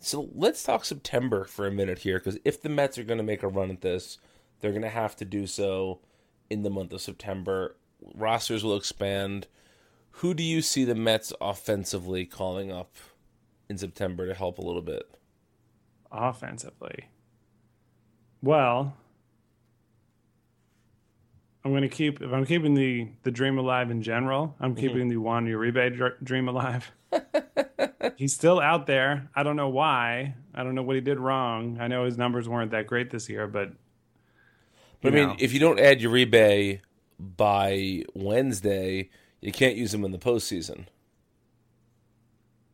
So 0.00 0.28
let's 0.34 0.62
talk 0.62 0.84
September 0.84 1.44
for 1.44 1.66
a 1.66 1.70
minute 1.70 2.00
here, 2.00 2.18
because 2.18 2.38
if 2.44 2.60
the 2.60 2.68
Mets 2.68 2.98
are 2.98 3.04
going 3.04 3.18
to 3.18 3.24
make 3.24 3.44
a 3.44 3.48
run 3.48 3.70
at 3.70 3.82
this, 3.82 4.18
they're 4.60 4.72
going 4.72 4.82
to 4.82 4.88
have 4.88 5.14
to 5.16 5.24
do 5.24 5.46
so 5.46 6.00
in 6.50 6.62
the 6.62 6.70
month 6.70 6.92
of 6.92 7.00
September. 7.00 7.76
Rosters 8.14 8.64
will 8.64 8.76
expand. 8.76 9.46
Who 10.10 10.34
do 10.34 10.42
you 10.42 10.60
see 10.60 10.84
the 10.84 10.94
Mets 10.94 11.32
offensively 11.40 12.26
calling 12.26 12.72
up 12.72 12.96
in 13.68 13.78
September 13.78 14.26
to 14.26 14.34
help 14.34 14.58
a 14.58 14.62
little 14.62 14.82
bit? 14.82 15.04
Offensively. 16.10 17.08
Well, 18.42 18.96
I'm 21.64 21.72
going 21.72 21.82
to 21.82 21.88
keep 21.88 22.22
if 22.22 22.32
I'm 22.32 22.46
keeping 22.46 22.74
the 22.74 23.08
the 23.24 23.32
dream 23.32 23.58
alive 23.58 23.90
in 23.90 24.00
general, 24.00 24.54
I'm 24.60 24.70
mm-hmm. 24.70 24.80
keeping 24.80 25.08
the 25.08 25.16
Juan 25.16 25.46
Uribe 25.46 26.12
dream 26.22 26.48
alive. 26.48 26.92
He's 28.16 28.32
still 28.32 28.60
out 28.60 28.86
there. 28.86 29.28
I 29.34 29.42
don't 29.42 29.56
know 29.56 29.68
why. 29.68 30.34
I 30.54 30.62
don't 30.62 30.74
know 30.74 30.82
what 30.82 30.94
he 30.94 31.02
did 31.02 31.18
wrong. 31.18 31.78
I 31.80 31.88
know 31.88 32.04
his 32.04 32.16
numbers 32.16 32.48
weren't 32.48 32.70
that 32.70 32.86
great 32.86 33.10
this 33.10 33.28
year, 33.28 33.48
but 33.48 33.72
but 35.02 35.12
I 35.12 35.16
mean, 35.16 35.28
know. 35.28 35.36
if 35.38 35.52
you 35.52 35.58
don't 35.58 35.80
add 35.80 36.00
Uribe 36.00 36.80
by 37.18 38.04
Wednesday, 38.14 39.10
you 39.40 39.52
can't 39.52 39.76
use 39.76 39.92
him 39.92 40.04
in 40.04 40.12
the 40.12 40.18
postseason. 40.18 40.86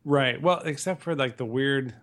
Right. 0.05 0.41
Well, 0.41 0.61
except 0.65 1.01
for 1.01 1.15
like 1.15 1.37
the 1.37 1.45
weird 1.45 1.93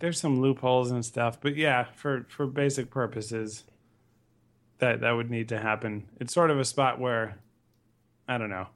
there's 0.00 0.20
some 0.20 0.40
loopholes 0.40 0.90
and 0.90 1.04
stuff, 1.04 1.40
but 1.40 1.56
yeah, 1.56 1.84
for 1.94 2.26
for 2.28 2.46
basic 2.46 2.90
purposes 2.90 3.64
that 4.78 5.00
that 5.00 5.12
would 5.12 5.30
need 5.30 5.48
to 5.48 5.58
happen. 5.58 6.08
It's 6.20 6.34
sort 6.34 6.50
of 6.50 6.58
a 6.58 6.64
spot 6.64 7.00
where 7.00 7.38
I 8.28 8.38
don't 8.38 8.50
know 8.50 8.68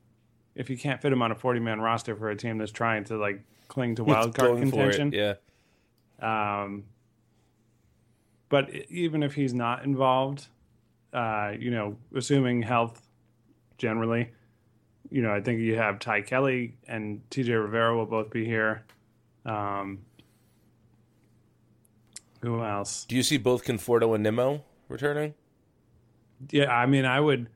if 0.55 0.71
you 0.71 0.77
can't 0.77 1.01
fit 1.01 1.13
him 1.13 1.23
on 1.23 1.31
a 1.31 1.35
40 1.35 1.61
man 1.61 1.81
roster 1.81 2.17
for 2.17 2.31
a 2.31 2.37
team 2.37 2.59
that's 2.59 2.73
trying 2.73 3.05
to 3.05 3.17
like 3.17 3.43
cling 3.69 3.97
to 3.97 4.05
wild 4.05 4.35
card 4.35 4.59
contention. 4.59 5.13
yeah. 5.13 5.35
Um, 6.21 6.85
but 8.49 8.75
even 8.89 9.23
if 9.23 9.35
he's 9.35 9.55
not 9.55 9.85
involved, 9.85 10.47
uh, 11.13 11.53
you 11.59 11.71
know, 11.71 11.97
assuming 12.15 12.63
health 12.63 13.07
generally, 13.77 14.33
you 15.11 15.23
know, 15.23 15.33
I 15.33 15.41
think 15.41 15.61
you 15.61 15.77
have 15.77 15.99
Ty 15.99 16.23
Kelly 16.23 16.75
and 16.87 17.23
TJ 17.31 17.49
Rivera 17.61 17.97
will 17.97 18.07
both 18.07 18.31
be 18.31 18.45
here. 18.45 18.85
Um, 19.45 20.00
who 22.43 22.62
else? 22.62 23.05
Do 23.05 23.17
you 23.17 23.23
see 23.23 23.38
both 23.38 23.65
Conforto 23.65 24.15
and 24.15 24.23
Nimmo 24.23 24.65
returning? 24.88 25.35
Yeah, 26.50 26.71
I 26.71 26.87
mean, 26.87 27.05
I 27.05 27.19
would 27.19 27.49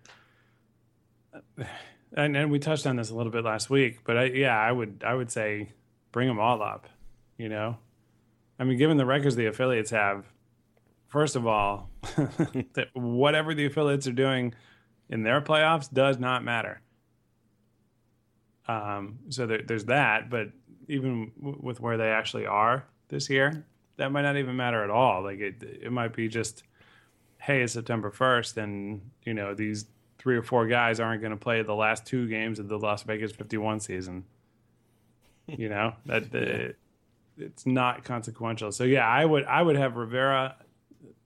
and 2.15 2.37
and 2.37 2.51
we 2.51 2.59
touched 2.59 2.87
on 2.87 2.97
this 2.97 3.11
a 3.11 3.15
little 3.15 3.33
bit 3.33 3.45
last 3.45 3.71
week, 3.71 4.01
but 4.05 4.17
I, 4.17 4.25
yeah, 4.25 4.59
I 4.59 4.71
would 4.71 5.03
I 5.07 5.15
would 5.15 5.31
say 5.31 5.71
bring 6.11 6.29
them 6.29 6.39
all 6.39 6.63
up. 6.63 6.89
You 7.39 7.49
know, 7.49 7.79
I 8.59 8.65
mean, 8.65 8.79
given 8.79 8.97
the 8.97 9.07
records 9.07 9.37
the 9.37 9.47
affiliates 9.47 9.91
have, 9.91 10.27
first 11.09 11.37
of 11.37 11.47
all, 11.47 11.91
that 12.75 12.89
whatever 12.93 13.55
the 13.55 13.67
affiliates 13.67 14.07
are 14.07 14.13
doing 14.13 14.55
in 15.09 15.23
their 15.23 15.41
playoffs 15.41 15.93
does 15.93 16.19
not 16.19 16.45
matter. 16.45 16.81
Um, 18.69 19.19
so 19.29 19.47
there, 19.47 19.63
there's 19.67 19.87
that, 19.87 20.31
but 20.31 20.49
even 20.89 21.33
w- 21.39 21.59
with 21.61 21.81
where 21.81 21.97
they 21.97 22.09
actually 22.11 22.47
are 22.47 22.85
this 23.09 23.29
year, 23.29 23.65
that 23.97 24.13
might 24.13 24.23
not 24.23 24.37
even 24.37 24.57
matter 24.57 24.83
at 24.83 24.91
all. 24.91 25.23
Like 25.23 25.41
it, 25.41 25.63
it 25.63 25.93
might 25.93 26.15
be 26.15 26.29
just, 26.29 26.63
hey, 27.39 27.63
it's 27.63 27.73
September 27.73 28.11
first, 28.11 28.57
and 28.57 29.01
you 29.25 29.35
know 29.35 29.55
these 29.55 29.87
three 30.19 30.37
or 30.37 30.43
four 30.43 30.67
guys 30.67 31.01
aren't 31.01 31.21
going 31.21 31.33
to 31.33 31.37
play 31.37 31.63
the 31.63 31.75
last 31.75 32.07
two 32.07 32.29
games 32.29 32.59
of 32.59 32.69
the 32.69 32.79
Las 32.79 33.03
Vegas 33.03 33.33
51 33.33 33.81
season. 33.81 34.25
You 35.49 35.69
know 35.69 35.95
that 36.07 36.31
the, 36.31 36.75
it's 37.37 37.67
not 37.67 38.05
consequential. 38.05 38.71
So 38.71 38.85
yeah, 38.85 39.07
I 39.07 39.25
would 39.25 39.45
I 39.45 39.63
would 39.63 39.77
have 39.77 39.97
Rivera. 39.97 40.57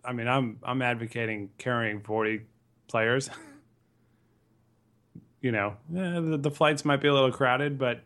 I 0.05 0.13
mean, 0.13 0.29
I'm 0.29 0.59
I'm 0.63 0.81
advocating 0.83 1.51
carrying 1.59 2.01
40 2.01 2.43
players. 2.89 3.29
you 5.41 5.53
know, 5.53 5.77
eh, 5.97 6.21
the, 6.21 6.39
the 6.39 6.51
flights 6.51 6.85
might 6.85 7.01
be 7.01 7.09
a 7.09 7.15
little 7.15 7.33
crowded, 7.33 7.79
but 7.79 8.01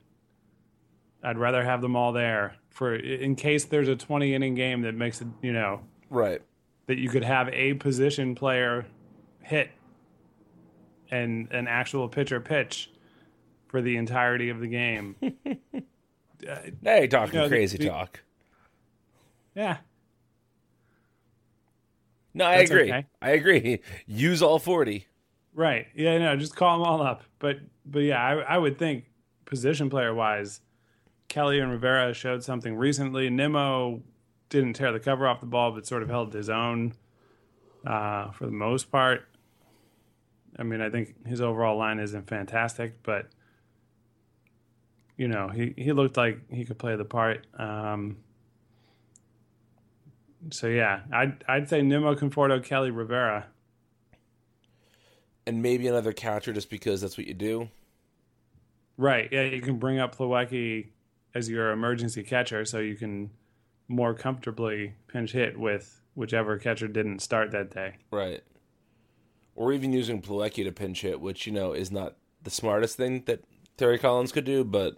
I'd 1.23 1.39
rather 1.39 1.63
have 1.65 1.81
them 1.81 1.97
all 1.97 2.13
there 2.13 2.57
for 2.71 2.95
in 2.95 3.37
case 3.37 3.65
there's 3.65 3.89
a 3.89 3.97
20 3.97 4.35
inning 4.35 4.55
game 4.55 4.83
that 4.83 4.95
makes 4.95 5.21
it. 5.21 5.29
You 5.43 5.53
know, 5.53 5.81
right. 6.09 6.41
That 6.87 6.99
you 6.99 7.09
could 7.09 7.25
have 7.25 7.49
a 7.51 7.75
position 7.75 8.35
player 8.35 8.87
hit 9.43 9.71
and 11.11 11.51
an 11.53 11.69
actual 11.69 12.09
pitcher 12.09 12.41
pitch 12.41 12.91
for 13.69 13.81
the 13.81 13.97
entirety 13.97 14.49
of 14.49 14.61
the 14.61 14.67
game. 14.67 15.15
uh, 15.23 16.57
hey, 16.83 17.07
talking 17.07 17.35
you 17.35 17.41
know, 17.43 17.49
crazy 17.49 17.79
the, 17.79 17.89
talk. 17.89 18.21
Yeah. 19.55 19.79
No, 22.33 22.47
I 22.47 22.59
That's 22.59 22.71
agree. 22.71 22.93
Okay. 22.93 23.07
I 23.21 23.31
agree. 23.31 23.81
Use 24.07 24.43
all 24.43 24.59
forty. 24.59 25.07
Right. 25.55 25.87
Yeah. 25.95 26.19
No. 26.19 26.37
Just 26.37 26.57
call 26.57 26.79
them 26.79 26.87
all 26.87 27.03
up. 27.03 27.23
But 27.39 27.59
but 27.85 28.01
yeah, 28.01 28.23
I, 28.23 28.55
I 28.55 28.59
would 28.59 28.79
think 28.79 29.05
position 29.45 29.91
player 29.91 30.15
wise, 30.15 30.61
Kelly 31.29 31.59
and 31.59 31.71
Rivera 31.71 32.15
showed 32.15 32.45
something 32.45 32.75
recently. 32.77 33.29
Nimmo 33.31 34.03
didn't 34.49 34.75
tear 34.75 34.93
the 34.93 35.01
cover 35.01 35.27
off 35.27 35.41
the 35.41 35.47
ball, 35.47 35.73
but 35.73 35.87
sort 35.87 36.03
of 36.03 36.09
held 36.09 36.33
his 36.33 36.51
own 36.51 36.95
uh, 37.87 38.31
for 38.33 38.47
the 38.47 38.53
most 38.53 38.91
part. 38.91 39.27
I 40.59 40.63
mean, 40.63 40.81
I 40.81 40.91
think 40.91 41.27
his 41.27 41.41
overall 41.41 41.79
line 41.79 41.99
isn't 41.99 42.29
fantastic, 42.29 43.03
but 43.03 43.29
you 45.17 45.29
know, 45.29 45.49
he, 45.49 45.75
he 45.77 45.93
looked 45.93 46.17
like 46.17 46.39
he 46.51 46.65
could 46.65 46.79
play 46.79 46.97
the 46.97 47.05
part. 47.05 47.47
Um, 47.59 48.17
so 50.51 50.67
yeah, 50.67 51.01
I'd 51.13 51.45
I'd 51.47 51.69
say 51.69 51.83
Nimmo 51.83 52.15
Conforto, 52.15 52.63
Kelly 52.63 52.91
Rivera, 52.91 53.47
and 55.51 55.63
maybe 55.63 55.87
another 55.87 56.13
catcher 56.13 56.53
just 56.53 56.71
because 56.71 57.01
that's 57.01 57.19
what 57.19 57.27
you 57.27 57.35
do. 57.35 57.69
Right. 58.97 59.29
Yeah, 59.31 59.43
you 59.43 59.61
can 59.61 59.79
bring 59.79 59.99
up 59.99 60.17
Plawecki 60.17 60.89
as 61.35 61.49
your 61.49 61.71
emergency 61.71 62.23
catcher, 62.23 62.65
so 62.65 62.79
you 62.79 62.97
can 62.97 63.31
more 63.89 64.15
comfortably 64.15 64.95
pinch 65.09 65.33
hit 65.33 65.59
with 65.59 66.01
whichever 66.15 66.59
catcher 66.59 66.89
didn't 66.89 67.21
start 67.21 67.51
that 67.51 67.71
day. 67.71 67.97
Right 68.11 68.43
or 69.61 69.75
even 69.75 69.93
using 69.93 70.23
Plawecki 70.23 70.65
to 70.65 70.73
pinch 70.73 71.03
hit, 71.03 71.21
which 71.21 71.47
you 71.47 71.53
know 71.53 71.75
is 71.75 71.91
not 71.91 72.17
the 72.43 72.51
smartest 72.51 72.97
thing 72.97 73.25
that 73.27 73.45
Terry 73.77 73.99
Collins 73.99 74.33
could 74.33 74.47
do, 74.47 74.65
but 74.65 74.97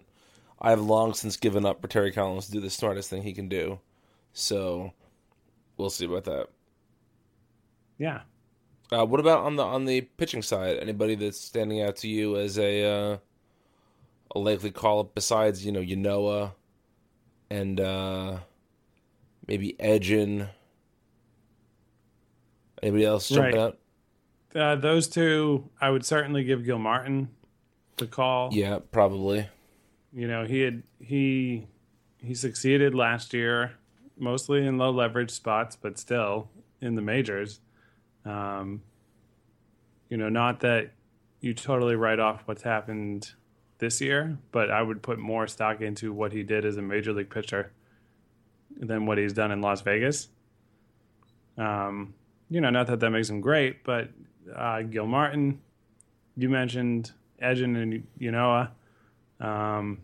I've 0.61 0.79
long 0.79 1.13
since 1.13 1.35
given 1.35 1.65
up 1.65 1.81
for 1.81 1.89
Terry 1.89 2.13
Collins 2.13 2.45
to 2.45 2.53
do 2.53 2.61
the 2.61 2.69
smartest 2.69 3.09
thing 3.09 3.23
he 3.23 3.33
can 3.33 3.49
do. 3.49 3.79
So 4.31 4.93
we'll 5.75 5.89
see 5.89 6.05
about 6.05 6.23
that. 6.23 6.47
Yeah. 7.97 8.21
Uh, 8.91 9.05
what 9.05 9.19
about 9.19 9.39
on 9.43 9.55
the 9.55 9.63
on 9.63 9.85
the 9.85 10.01
pitching 10.01 10.41
side? 10.41 10.77
Anybody 10.77 11.15
that's 11.15 11.39
standing 11.39 11.81
out 11.81 11.95
to 11.97 12.07
you 12.07 12.37
as 12.37 12.57
a 12.59 12.83
uh, 12.83 13.17
a 14.35 14.39
likely 14.39 14.71
call 14.71 14.99
up 14.99 15.15
besides 15.15 15.65
you 15.65 15.71
know 15.71 15.81
Ynoa 15.81 16.51
and 17.49 17.79
uh, 17.79 18.37
maybe 19.47 19.75
Edgin? 19.79 20.49
Anybody 22.81 23.05
else 23.05 23.29
jumping 23.29 23.55
Right. 23.55 23.61
out? 23.61 23.77
Uh, 24.55 24.75
those 24.75 25.07
two, 25.07 25.69
I 25.81 25.89
would 25.89 26.05
certainly 26.05 26.43
give 26.43 26.63
Gilmartin 26.65 27.29
the 27.97 28.05
call. 28.05 28.49
Yeah, 28.53 28.79
probably. 28.91 29.47
You 30.11 30.27
know, 30.27 30.45
he 30.45 30.59
had 30.59 30.83
he 30.99 31.67
he 32.17 32.35
succeeded 32.35 32.93
last 32.93 33.33
year, 33.33 33.73
mostly 34.17 34.65
in 34.67 34.77
low 34.77 34.91
leverage 34.91 35.31
spots, 35.31 35.75
but 35.75 35.97
still 35.97 36.49
in 36.81 36.93
the 36.95 37.01
majors. 37.01 37.61
Um, 38.25 38.81
you 40.09 40.17
know, 40.17 40.29
not 40.29 40.61
that 40.61 40.91
you 41.41 41.53
totally 41.53 41.95
write 41.95 42.19
off 42.19 42.43
what's 42.45 42.63
happened 42.63 43.31
this 43.79 43.99
year, 43.99 44.37
but 44.51 44.71
I 44.71 44.81
would 44.81 45.01
put 45.01 45.19
more 45.19 45.47
stock 45.47 45.81
into 45.81 46.13
what 46.13 46.31
he 46.31 46.43
did 46.43 46.65
as 46.65 46.77
a 46.77 46.81
major 46.81 47.11
league 47.11 47.29
pitcher 47.29 47.71
than 48.77 49.05
what 49.05 49.17
he's 49.17 49.33
done 49.33 49.51
in 49.51 49.61
Las 49.61 49.81
Vegas. 49.81 50.29
Um, 51.57 52.13
you 52.49 52.61
know, 52.61 52.69
not 52.69 52.87
that 52.87 52.99
that 52.99 53.09
makes 53.09 53.29
him 53.29 53.41
great, 53.41 53.83
but 53.83 54.09
uh, 54.55 54.81
Gilmartin, 54.83 55.59
you 56.37 56.49
mentioned 56.49 57.11
Edgin 57.41 57.75
and 57.75 58.07
Ynoa. 58.19 58.71
Um, 59.39 59.99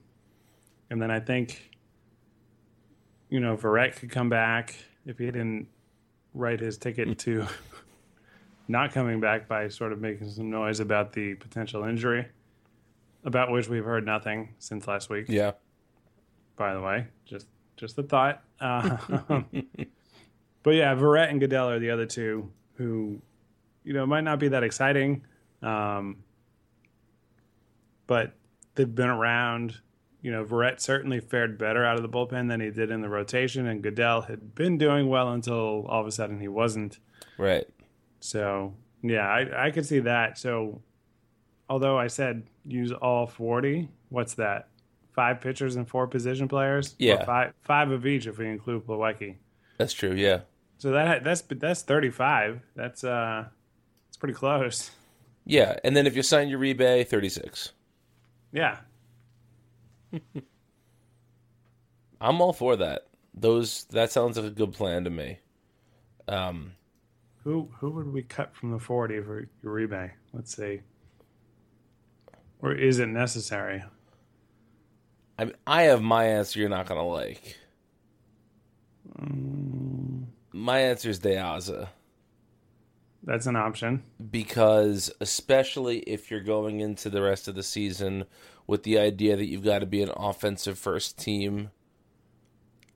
and 0.89 1.01
then 1.01 1.11
I 1.11 1.19
think, 1.19 1.71
you 3.29 3.39
know, 3.39 3.55
Verrett 3.55 3.95
could 3.95 4.09
come 4.09 4.29
back 4.29 4.75
if 5.05 5.19
he 5.19 5.25
didn't 5.25 5.67
write 6.33 6.59
his 6.59 6.77
ticket 6.77 7.17
to 7.19 7.47
not 8.69 8.93
coming 8.93 9.19
back 9.19 9.47
by 9.47 9.67
sort 9.67 9.91
of 9.91 9.99
making 9.99 10.29
some 10.29 10.49
noise 10.49 10.79
about 10.79 11.11
the 11.11 11.33
potential 11.33 11.83
injury, 11.83 12.27
about 13.25 13.51
which 13.51 13.67
we've 13.67 13.83
heard 13.83 14.05
nothing 14.05 14.53
since 14.59 14.87
last 14.87 15.09
week. 15.09 15.25
Yeah. 15.27 15.53
By 16.55 16.75
the 16.75 16.81
way, 16.81 17.07
just 17.25 17.47
just 17.75 17.97
a 17.97 18.03
thought. 18.03 18.43
Uh, 18.61 18.97
but 20.63 20.71
yeah, 20.71 20.93
Verrett 20.95 21.31
and 21.31 21.39
Goodell 21.39 21.69
are 21.69 21.79
the 21.79 21.89
other 21.89 22.05
two 22.05 22.51
who, 22.75 23.19
you 23.83 23.93
know, 23.93 24.05
might 24.05 24.23
not 24.23 24.39
be 24.39 24.49
that 24.49 24.63
exciting, 24.63 25.23
um, 25.63 26.17
but 28.05 28.33
they've 28.75 28.93
been 28.93 29.09
around. 29.09 29.81
You 30.21 30.31
know, 30.31 30.43
Verrett 30.43 30.81
certainly 30.81 31.21
fared 31.21 31.57
better 31.57 31.85
out 31.85 31.95
of 31.95 32.03
the 32.03 32.09
bullpen 32.09 32.49
than 32.49 32.59
he 32.59 32.69
did 32.69 32.91
in 32.91 33.01
the 33.01 33.09
rotation, 33.09 33.65
and 33.65 33.81
Goodell 33.81 34.21
had 34.21 34.53
been 34.53 34.77
doing 34.77 35.07
well 35.07 35.31
until 35.31 35.87
all 35.87 36.01
of 36.01 36.07
a 36.07 36.11
sudden 36.11 36.39
he 36.41 36.49
wasn't. 36.49 36.99
Right. 37.37 37.67
So 38.19 38.73
yeah, 39.01 39.27
I, 39.27 39.67
I 39.67 39.71
could 39.71 39.85
see 39.85 39.99
that. 39.99 40.37
So 40.37 40.81
although 41.69 41.97
I 41.97 42.07
said 42.07 42.43
use 42.65 42.91
all 42.91 43.27
forty, 43.27 43.89
what's 44.09 44.33
that? 44.35 44.67
Five 45.13 45.41
pitchers 45.41 45.75
and 45.75 45.87
four 45.87 46.07
position 46.07 46.47
players. 46.47 46.91
Or 46.93 46.95
Yeah. 46.99 47.25
five 47.25 47.53
five 47.61 47.91
of 47.91 48.05
each 48.05 48.27
if 48.27 48.37
we 48.37 48.47
include 48.47 48.85
Plawecki. 48.85 49.35
That's 49.77 49.93
true. 49.93 50.13
Yeah. 50.13 50.41
So 50.77 50.91
that 50.91 51.23
that's 51.23 51.41
that's 51.41 51.81
thirty 51.81 52.09
five. 52.09 52.61
That's 52.75 53.03
uh, 53.03 53.45
it's 54.07 54.17
pretty 54.17 54.33
close. 54.35 54.91
Yeah. 55.45 55.77
And 55.83 55.95
then 55.95 56.05
if 56.07 56.15
you 56.15 56.21
sign 56.23 56.49
Uribe, 56.49 57.07
36. 57.07 57.71
Yeah, 58.51 58.77
I'm 62.21 62.41
all 62.41 62.53
for 62.53 62.75
that. 62.77 63.07
Those 63.33 63.85
that 63.91 64.11
sounds 64.11 64.37
like 64.37 64.45
a 64.45 64.49
good 64.51 64.73
plan 64.73 65.03
to 65.05 65.09
me. 65.09 65.39
Um, 66.27 66.73
who 67.43 67.69
who 67.79 67.89
would 67.91 68.11
we 68.13 68.21
cut 68.23 68.55
from 68.55 68.71
the 68.71 68.79
forty 68.79 69.21
for 69.21 69.47
Uribe? 69.63 70.11
Let's 70.33 70.55
see. 70.55 70.81
Or 72.61 72.73
is 72.73 72.99
it 72.99 73.07
necessary? 73.07 73.83
I 75.37 75.45
mean, 75.45 75.55
I 75.65 75.83
have 75.83 76.01
my 76.01 76.25
answer. 76.25 76.59
You're 76.59 76.69
not 76.69 76.87
gonna 76.87 77.07
like. 77.07 77.57
Mm. 79.19 80.25
My 80.51 80.79
answer 80.79 81.09
is 81.09 81.19
De 81.19 81.35
Aza 81.35 81.89
That's 83.23 83.45
an 83.45 83.55
option. 83.55 84.03
because, 84.29 85.11
especially 85.21 85.99
if 85.99 86.29
you're 86.29 86.41
going 86.41 86.79
into 86.81 87.09
the 87.09 87.21
rest 87.21 87.47
of 87.47 87.55
the 87.55 87.63
season 87.63 88.25
with 88.67 88.83
the 88.83 88.97
idea 88.99 89.35
that 89.35 89.45
you've 89.45 89.63
got 89.63 89.79
to 89.79 89.85
be 89.85 90.01
an 90.01 90.11
offensive 90.15 90.77
first 90.77 91.17
team, 91.17 91.69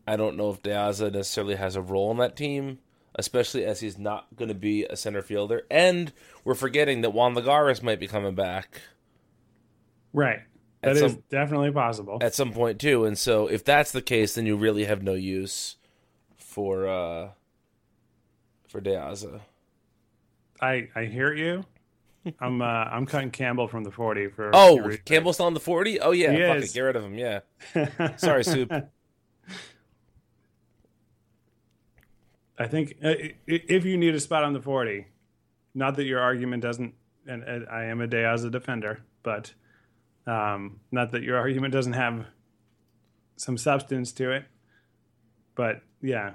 I 0.07 0.15
don't 0.17 0.35
know 0.35 0.49
if 0.49 0.61
De 0.61 0.71
Aza 0.71 1.11
necessarily 1.13 1.55
has 1.55 1.75
a 1.75 1.81
role 1.81 2.11
in 2.11 2.17
that 2.17 2.35
team, 2.35 2.79
especially 3.15 3.65
as 3.65 3.79
he's 3.79 3.97
not 3.97 4.27
going 4.35 4.49
to 4.49 4.55
be 4.55 4.85
a 4.85 4.95
center 4.95 5.21
fielder. 5.21 5.63
And 5.69 6.11
we're 6.43 6.55
forgetting 6.55 7.01
that 7.01 7.11
Juan 7.11 7.35
Lagares 7.35 7.81
might 7.83 7.99
be 7.99 8.07
coming 8.07 8.35
back. 8.35 8.81
Right. 10.13 10.39
At 10.81 10.95
That 10.95 11.03
is 11.05 11.11
some- 11.13 11.23
definitely 11.29 11.71
possible. 11.71 12.17
at 12.21 12.33
some 12.35 12.51
point 12.51 12.79
too. 12.79 13.05
And 13.05 13.17
so 13.17 13.47
if 13.47 13.63
that's 13.63 13.91
the 13.91 14.01
case, 14.01 14.35
then 14.35 14.45
you 14.45 14.55
really 14.57 14.85
have 14.85 15.01
no 15.01 15.13
use 15.13 15.77
for 16.35 16.87
uh 16.87 17.29
for 18.67 18.81
De 18.81 18.91
Aza. 18.91 19.41
I 20.61 20.89
I 20.95 21.05
hear 21.05 21.33
you. 21.33 21.65
I'm 22.39 22.61
uh 22.61 22.65
I'm 22.65 23.05
cutting 23.05 23.31
Campbell 23.31 23.67
from 23.67 23.83
the 23.83 23.91
forty 23.91 24.27
for 24.27 24.51
Oh, 24.53 24.91
Campbell's 25.05 25.37
still 25.37 25.45
on 25.47 25.53
the 25.53 25.59
forty? 25.59 25.99
Oh 25.99 26.11
yeah, 26.11 26.31
He 26.31 26.41
fuck 26.41 26.57
is. 26.57 26.71
it, 26.71 26.73
get 26.73 26.81
rid 26.81 26.95
of 26.95 27.03
him. 27.03 27.17
Yeah, 27.17 27.39
sorry, 28.17 28.43
Soup. 28.43 28.71
I 32.57 32.67
think 32.67 32.95
uh, 33.03 33.13
if 33.47 33.85
you 33.85 33.97
need 33.97 34.13
a 34.13 34.19
spot 34.19 34.43
on 34.43 34.53
the 34.53 34.61
40, 34.61 35.07
not 35.73 35.95
that 35.95 36.03
your 36.03 36.19
argument 36.19 36.61
doesn't, 36.61 36.93
and, 37.27 37.43
and 37.43 37.67
I 37.69 37.85
am 37.85 38.01
a 38.01 38.07
De 38.07 38.17
Aza 38.17 38.47
a 38.47 38.49
defender, 38.49 39.01
but 39.23 39.53
um, 40.27 40.79
not 40.91 41.11
that 41.11 41.23
your 41.23 41.37
argument 41.45 41.73
doesn't 41.73 41.93
have 41.93 42.25
some 43.37 43.57
substance 43.57 44.11
to 44.13 44.31
it. 44.31 44.45
But 45.55 45.81
yeah, 46.01 46.33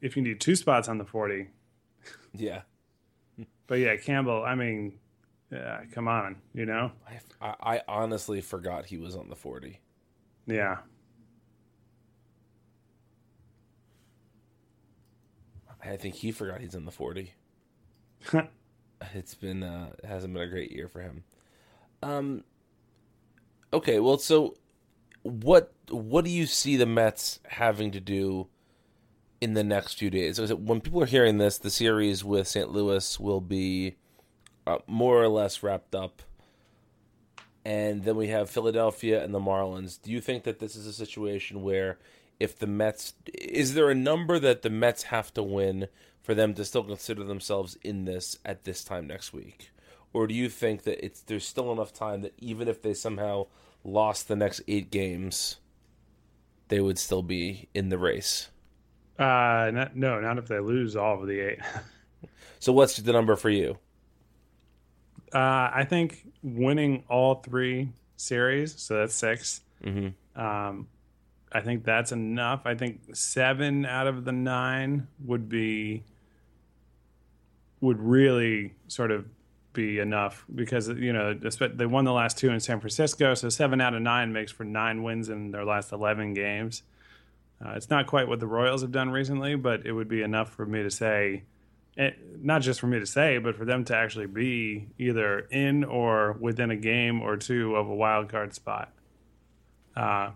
if 0.00 0.16
you 0.16 0.22
need 0.22 0.40
two 0.40 0.56
spots 0.56 0.88
on 0.88 0.98
the 0.98 1.04
40, 1.04 1.48
Yeah, 2.34 2.62
but 3.66 3.76
yeah, 3.78 3.96
Campbell, 3.96 4.44
I 4.44 4.54
mean, 4.54 4.98
uh, 5.54 5.78
come 5.92 6.08
on, 6.08 6.36
you 6.52 6.66
know? 6.66 6.92
I, 7.40 7.48
I 7.48 7.76
I 7.76 7.80
honestly 7.88 8.40
forgot 8.40 8.86
he 8.86 8.98
was 8.98 9.14
on 9.14 9.28
the 9.28 9.36
forty. 9.36 9.80
Yeah. 10.46 10.78
I 15.84 15.96
think 15.96 16.16
he 16.16 16.32
forgot 16.32 16.60
he's 16.60 16.74
in 16.74 16.84
the 16.84 16.90
forty. 16.90 17.34
it's 19.14 19.34
been 19.34 19.62
uh 19.62 19.90
it 19.98 20.06
hasn't 20.06 20.32
been 20.32 20.42
a 20.42 20.48
great 20.48 20.72
year 20.72 20.88
for 20.88 21.00
him. 21.00 21.24
Um 22.02 22.44
okay, 23.72 24.00
well 24.00 24.18
so 24.18 24.56
what 25.22 25.72
what 25.90 26.24
do 26.24 26.30
you 26.30 26.46
see 26.46 26.76
the 26.76 26.86
Mets 26.86 27.40
having 27.48 27.90
to 27.92 28.00
do 28.00 28.48
in 29.40 29.54
the 29.54 29.64
next 29.64 29.94
few 29.94 30.10
days? 30.10 30.38
It- 30.38 30.58
When 30.60 30.80
people 30.80 31.02
are 31.02 31.06
hearing 31.06 31.38
this, 31.38 31.58
the 31.58 31.70
series 31.70 32.24
with 32.24 32.48
St. 32.48 32.70
Louis 32.70 33.18
will 33.20 33.40
be 33.40 33.96
uh, 34.66 34.78
more 34.86 35.22
or 35.22 35.28
less 35.28 35.62
wrapped 35.62 35.94
up. 35.94 36.22
And 37.66 38.04
then 38.04 38.16
we 38.16 38.28
have 38.28 38.50
Philadelphia 38.50 39.22
and 39.24 39.34
the 39.34 39.40
Marlins. 39.40 40.00
Do 40.00 40.10
you 40.10 40.20
think 40.20 40.44
that 40.44 40.58
this 40.58 40.76
is 40.76 40.86
a 40.86 40.92
situation 40.92 41.62
where 41.62 41.98
if 42.40 42.58
the 42.58 42.66
Mets 42.66 43.14
is 43.32 43.74
there 43.74 43.90
a 43.90 43.94
number 43.94 44.38
that 44.38 44.62
the 44.62 44.70
Mets 44.70 45.04
have 45.04 45.32
to 45.34 45.42
win 45.42 45.88
for 46.20 46.34
them 46.34 46.54
to 46.54 46.64
still 46.64 46.84
consider 46.84 47.24
themselves 47.24 47.76
in 47.82 48.04
this 48.04 48.38
at 48.44 48.64
this 48.64 48.84
time 48.84 49.06
next 49.06 49.32
week? 49.32 49.70
Or 50.12 50.26
do 50.26 50.34
you 50.34 50.48
think 50.48 50.84
that 50.84 51.04
it's 51.04 51.20
there's 51.20 51.46
still 51.46 51.72
enough 51.72 51.92
time 51.92 52.22
that 52.22 52.34
even 52.38 52.68
if 52.68 52.82
they 52.82 52.94
somehow 52.94 53.46
lost 53.82 54.28
the 54.28 54.36
next 54.36 54.62
8 54.66 54.90
games 54.90 55.56
they 56.68 56.80
would 56.80 56.98
still 56.98 57.22
be 57.22 57.68
in 57.74 57.88
the 57.88 57.98
race? 57.98 58.48
Uh, 59.18 59.70
not, 59.72 59.96
no, 59.96 60.20
not 60.20 60.38
if 60.38 60.48
they 60.48 60.58
lose 60.58 60.96
all 60.96 61.20
of 61.20 61.26
the 61.26 61.40
eight. 61.40 61.58
So 62.58 62.72
what's 62.72 62.96
the 62.96 63.12
number 63.12 63.36
for 63.36 63.50
you? 63.50 63.76
Uh, 65.34 65.68
I 65.70 65.86
think 65.86 66.26
winning 66.42 67.04
all 67.10 67.34
three 67.34 67.90
series, 68.16 68.80
so 68.80 69.00
that's 69.00 69.14
6 69.16 69.60
Mm-hmm. 69.84 70.40
Um, 70.40 70.88
I 71.54 71.60
think 71.60 71.84
that's 71.84 72.10
enough. 72.10 72.62
I 72.64 72.74
think 72.74 73.14
seven 73.14 73.86
out 73.86 74.08
of 74.08 74.24
the 74.24 74.32
nine 74.32 75.06
would 75.24 75.48
be 75.48 76.02
would 77.80 78.00
really 78.00 78.74
sort 78.88 79.12
of 79.12 79.26
be 79.72 79.98
enough 79.98 80.44
because 80.52 80.88
you 80.88 81.12
know 81.12 81.32
they 81.34 81.86
won 81.86 82.04
the 82.04 82.12
last 82.12 82.38
two 82.38 82.50
in 82.50 82.58
San 82.58 82.80
Francisco, 82.80 83.34
so 83.34 83.48
seven 83.48 83.80
out 83.80 83.94
of 83.94 84.02
nine 84.02 84.32
makes 84.32 84.50
for 84.50 84.64
nine 84.64 85.04
wins 85.04 85.28
in 85.28 85.52
their 85.52 85.64
last 85.64 85.92
eleven 85.92 86.34
games. 86.34 86.82
Uh, 87.64 87.70
it's 87.70 87.88
not 87.88 88.06
quite 88.08 88.26
what 88.26 88.40
the 88.40 88.46
Royals 88.46 88.82
have 88.82 88.90
done 88.90 89.10
recently, 89.10 89.54
but 89.54 89.86
it 89.86 89.92
would 89.92 90.08
be 90.08 90.22
enough 90.22 90.52
for 90.52 90.66
me 90.66 90.82
to 90.82 90.90
say 90.90 91.44
it, 91.96 92.18
not 92.42 92.62
just 92.62 92.80
for 92.80 92.88
me 92.88 92.98
to 92.98 93.06
say, 93.06 93.38
but 93.38 93.54
for 93.54 93.64
them 93.64 93.84
to 93.84 93.96
actually 93.96 94.26
be 94.26 94.88
either 94.98 95.40
in 95.50 95.84
or 95.84 96.32
within 96.32 96.70
a 96.72 96.76
game 96.76 97.22
or 97.22 97.36
two 97.36 97.76
of 97.76 97.88
a 97.88 97.94
wild 97.94 98.28
card 98.28 98.54
spot. 98.54 98.92
Uh, 99.94 100.30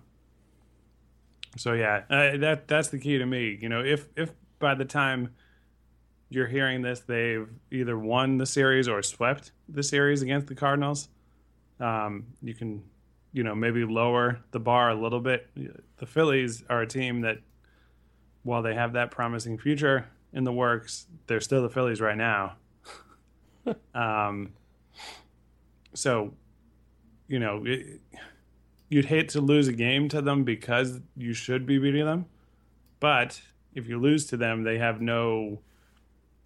so 1.59 1.73
yeah, 1.73 2.03
uh, 2.09 2.37
that 2.39 2.69
that's 2.69 2.89
the 2.89 2.99
key 2.99 3.19
to 3.19 3.27
me. 3.27 3.59
You 3.61 3.69
know, 3.69 3.85
if 3.85 4.07
if 4.17 4.31
by 4.61 4.75
the 4.75 4.85
time 4.85 5.31
you're 6.31 6.47
hearing 6.47 6.83
this, 6.83 7.01
they've 7.01 7.49
either 7.73 7.99
won 7.99 8.39
the 8.39 8.47
series 8.47 8.87
or 8.87 9.03
swept 9.03 9.53
the 9.69 9.83
series 9.83 10.23
against 10.23 10.47
the 10.47 10.55
Cardinals, 10.55 11.09
um, 11.81 12.27
you 12.43 12.55
can, 12.55 12.83
you 13.33 13.43
know, 13.43 13.55
maybe 13.55 13.85
lower 13.85 14.41
the 14.51 14.61
bar 14.61 14.91
a 14.91 14.95
little 14.95 15.21
bit. 15.21 15.49
The 15.97 16.07
Phillies 16.07 16.63
are 16.69 16.83
a 16.83 16.87
team 16.87 17.23
that, 17.23 17.39
while 18.43 18.63
they 18.63 18.75
have 18.75 18.93
that 18.93 19.11
promising 19.11 19.59
future 19.59 20.07
in 20.33 20.45
the 20.45 20.53
works, 20.53 21.07
they're 21.27 21.41
still 21.41 21.63
the 21.63 21.71
Phillies 21.71 22.01
right 22.01 22.17
now. 22.17 22.57
um, 23.95 24.53
so, 25.95 26.35
you 27.27 27.39
know, 27.39 27.65
it, 27.65 28.01
you'd 28.89 29.07
hate 29.07 29.29
to 29.31 29.41
lose 29.41 29.69
a 29.69 29.73
game 29.73 30.09
to 30.11 30.21
them 30.23 30.45
because 30.45 31.01
you 31.17 31.33
should 31.35 31.67
be 31.67 31.79
beating 31.79 32.05
them, 32.07 32.27
but 33.01 33.41
if 33.75 33.87
you 33.89 33.99
lose 33.99 34.27
to 34.27 34.37
them, 34.37 34.65
they 34.65 34.79
have 34.79 35.01
no. 35.01 35.61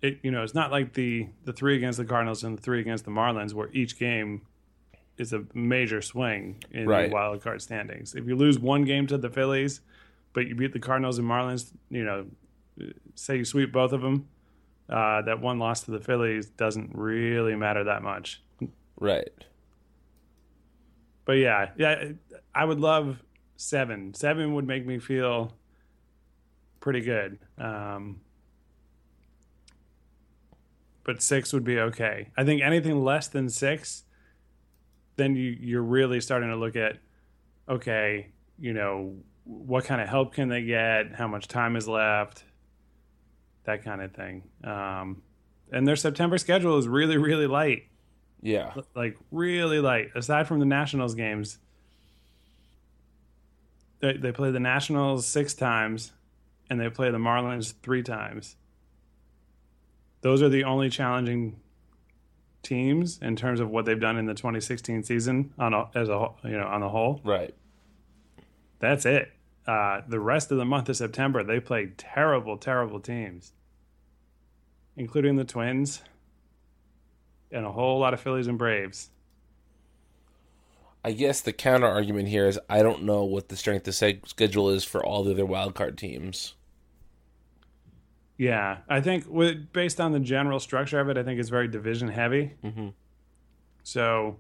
It, 0.01 0.19
you 0.23 0.33
know, 0.33 0.43
it's 0.43 0.55
not 0.55 0.71
like 0.73 0.95
the 0.95 1.29
the 1.45 1.53
three 1.53 1.77
against 1.77 1.99
the 1.99 2.05
Cardinals 2.05 2.43
and 2.43 2.59
the 2.59 2.63
three 2.63 2.81
against 2.81 3.05
the 3.05 3.11
Marlins, 3.13 3.55
where 3.55 3.71
each 3.73 3.99
game 3.99 4.43
is 5.19 5.33
a 5.33 5.45
major 5.55 6.03
swing 6.03 6.63
in 6.73 6.87
Right. 6.89 7.09
the 7.09 7.15
wild 7.15 7.43
card 7.43 7.63
standings. 7.63 8.15
If 8.15 8.27
you 8.27 8.35
lose 8.35 8.59
one 8.59 8.85
game 8.85 9.07
to 9.09 9.19
the 9.19 9.31
Phillies, 9.31 9.81
but 10.33 10.47
you 10.49 10.55
beat 10.55 10.73
the 10.73 10.81
Cardinals 10.81 11.19
and 11.19 11.29
Marlins, 11.29 11.73
you 11.91 12.03
know, 12.05 12.27
say 13.15 13.37
you 13.37 13.45
sweep 13.45 13.71
both 13.73 13.93
of 13.93 14.01
them, 14.01 14.27
uh, 14.89 15.23
that 15.23 15.41
one 15.41 15.59
loss 15.59 15.83
to 15.83 15.91
the 15.93 16.01
Phillies 16.01 16.47
doesn't 16.47 16.91
really 16.95 17.55
matter 17.55 17.85
that 17.85 18.03
much. 18.03 18.43
Right. 18.99 19.31
But 21.25 21.35
yeah, 21.35 21.71
yeah, 21.77 22.13
I 22.55 22.65
would 22.65 22.81
love 22.81 23.23
seven. 23.57 24.15
Seven 24.15 24.55
would 24.55 24.67
make 24.67 24.87
me 24.87 24.99
feel 24.99 25.53
pretty 26.81 27.01
good. 27.01 27.39
Um, 27.59 28.21
but 31.05 31.23
six 31.23 31.53
would 31.53 31.65
be 31.65 31.79
okay. 31.79 32.29
I 32.37 32.45
think 32.45 32.63
anything 32.63 33.03
less 33.03 33.29
than 33.29 33.49
six, 33.49 34.05
then 35.17 35.35
you 35.37 35.57
you're 35.61 35.83
really 35.83 36.21
starting 36.21 36.51
to 36.51 36.57
look 36.57 36.77
at, 36.77 36.99
okay, 37.69 38.29
you 38.59 38.73
know, 38.73 39.17
what 39.45 39.85
kind 39.85 40.01
of 40.01 40.09
help 40.09 40.35
can 40.35 40.49
they 40.49 40.63
get? 40.63 41.15
How 41.15 41.27
much 41.27 41.49
time 41.49 41.75
is 41.77 41.89
left? 41.89 42.45
That 43.65 43.85
kind 43.85 44.01
of 44.01 44.13
thing. 44.13 44.45
Um, 44.63 45.23
and 45.73 45.87
their 45.87 45.97
September 45.97 46.39
schedule 46.39 46.79
is 46.79 46.87
really 46.87 47.17
really 47.17 47.47
light 47.47 47.85
Yeah. 48.43 48.75
like 48.95 49.17
really 49.31 49.79
light. 49.81 50.11
Aside 50.15 50.47
from 50.47 50.59
the 50.61 50.67
Nationals 50.67 51.15
games, 51.15 51.59
they 54.03 54.15
they 54.19 54.33
play 54.33 54.51
the 54.51 54.61
Nationals 54.61 55.27
six 55.27 55.55
times, 55.55 56.13
and 56.69 56.79
they 56.79 56.91
play 56.91 57.11
the 57.11 57.19
Marlins 57.19 57.73
three 57.83 58.03
times. 58.03 58.57
Those 60.21 60.43
are 60.43 60.49
the 60.51 60.65
only 60.65 60.91
challenging 60.91 61.59
teams 62.63 63.19
in 63.23 63.35
terms 63.35 63.59
of 63.61 63.71
what 63.71 63.85
they've 63.87 63.99
done 63.99 64.17
in 64.19 64.27
the 64.27 64.35
2016 64.35 65.03
season 65.03 65.53
on 65.59 65.75
a, 65.75 65.89
as 65.97 66.09
a 66.09 66.17
whole- 66.19 66.37
you 66.45 66.59
know 66.59 66.67
on 66.67 66.81
the 66.81 66.89
whole. 66.89 67.21
Right. 67.25 67.55
That's 68.79 69.07
it. 69.07 69.33
Uh, 69.67 70.03
the 70.09 70.21
rest 70.21 70.51
of 70.51 70.59
the 70.59 70.65
month 70.65 70.89
of 70.89 70.97
September, 70.97 71.43
they 71.45 71.61
played 71.61 71.97
terrible, 71.97 72.57
terrible 72.59 72.99
teams, 72.99 73.53
including 74.97 75.37
the 75.37 75.45
Twins 75.45 76.03
and 77.53 77.65
a 77.65 77.71
whole 77.71 78.01
lot 78.01 78.13
of 78.13 78.21
Phillies 78.21 78.49
and 78.49 78.59
Braves. 78.59 79.11
I 81.05 81.13
guess 81.13 81.41
the 81.41 81.53
counter 81.53 81.87
argument 81.87 82.29
here 82.29 82.47
is 82.47 82.59
I 82.69 82.83
don't 82.83 83.03
know 83.03 83.25
what 83.25 83.49
the 83.49 83.57
strength 83.57 83.89
of 83.89 83.95
seg- 83.95 84.29
schedule 84.29 84.71
is 84.71 84.85
for 84.85 85.05
all 85.05 85.25
the 85.25 85.33
other 85.33 85.47
wild 85.47 85.75
card 85.75 85.99
teams. 85.99 86.55
Yeah, 88.39 88.79
I 88.89 89.01
think 89.01 89.27
with, 89.29 89.73
based 89.73 90.01
on 90.01 90.13
the 90.13 90.21
general 90.21 90.59
structure 90.59 91.01
of 91.01 91.09
it, 91.09 91.19
I 91.19 91.23
think 91.23 91.39
it's 91.39 91.49
very 91.49 91.69
division 91.69 92.09
heavy. 92.09 92.55
Mm-hmm. 92.65 92.89
So, 93.83 94.39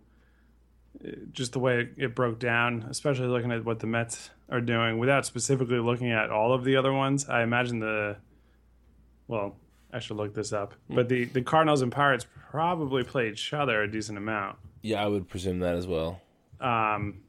just 1.33 1.53
the 1.53 1.59
way 1.59 1.81
it, 1.81 1.95
it 1.97 2.15
broke 2.15 2.39
down, 2.39 2.87
especially 2.89 3.27
looking 3.27 3.53
at 3.53 3.65
what 3.65 3.81
the 3.81 3.87
Mets 3.87 4.31
are 4.49 4.61
doing, 4.61 4.99
without 4.99 5.27
specifically 5.27 5.79
looking 5.79 6.11
at 6.11 6.31
all 6.31 6.53
of 6.53 6.65
the 6.65 6.77
other 6.77 6.93
ones, 6.93 7.29
I 7.29 7.43
imagine 7.43 7.81
the. 7.81 8.17
Well, 9.29 9.57
I 9.93 9.99
should 9.99 10.17
look 10.17 10.35
this 10.35 10.53
up, 10.53 10.75
but 10.89 11.09
the 11.09 11.25
the 11.25 11.43
Cardinals 11.43 11.83
and 11.83 11.93
Pirates 11.93 12.27
probably 12.51 13.05
play 13.05 13.31
each 13.31 13.53
other 13.53 13.83
a 13.83 13.91
decent 13.91 14.17
amount. 14.17 14.59
Yeah, 14.81 15.03
I 15.03 15.07
would 15.07 15.29
presume 15.29 15.61
that 15.61 15.77
as 15.77 15.87
well. 15.87 16.22
Um, 16.63 17.23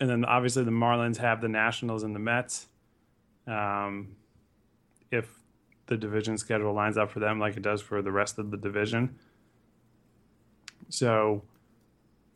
and 0.00 0.10
then 0.10 0.24
obviously 0.24 0.64
the 0.64 0.70
Marlins 0.70 1.16
have 1.16 1.40
the 1.40 1.48
Nationals 1.48 2.02
and 2.02 2.14
the 2.14 2.20
Mets. 2.20 2.66
Um, 3.46 4.16
if 5.10 5.28
the 5.86 5.96
division 5.96 6.38
schedule 6.38 6.72
lines 6.72 6.96
up 6.96 7.10
for 7.10 7.20
them 7.20 7.38
like 7.38 7.56
it 7.56 7.62
does 7.62 7.82
for 7.82 8.02
the 8.02 8.12
rest 8.12 8.38
of 8.38 8.50
the 8.50 8.56
division. 8.56 9.18
So, 10.88 11.42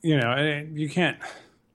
you 0.02 0.18
know, 0.18 0.66
you 0.72 0.88
can't. 0.88 1.18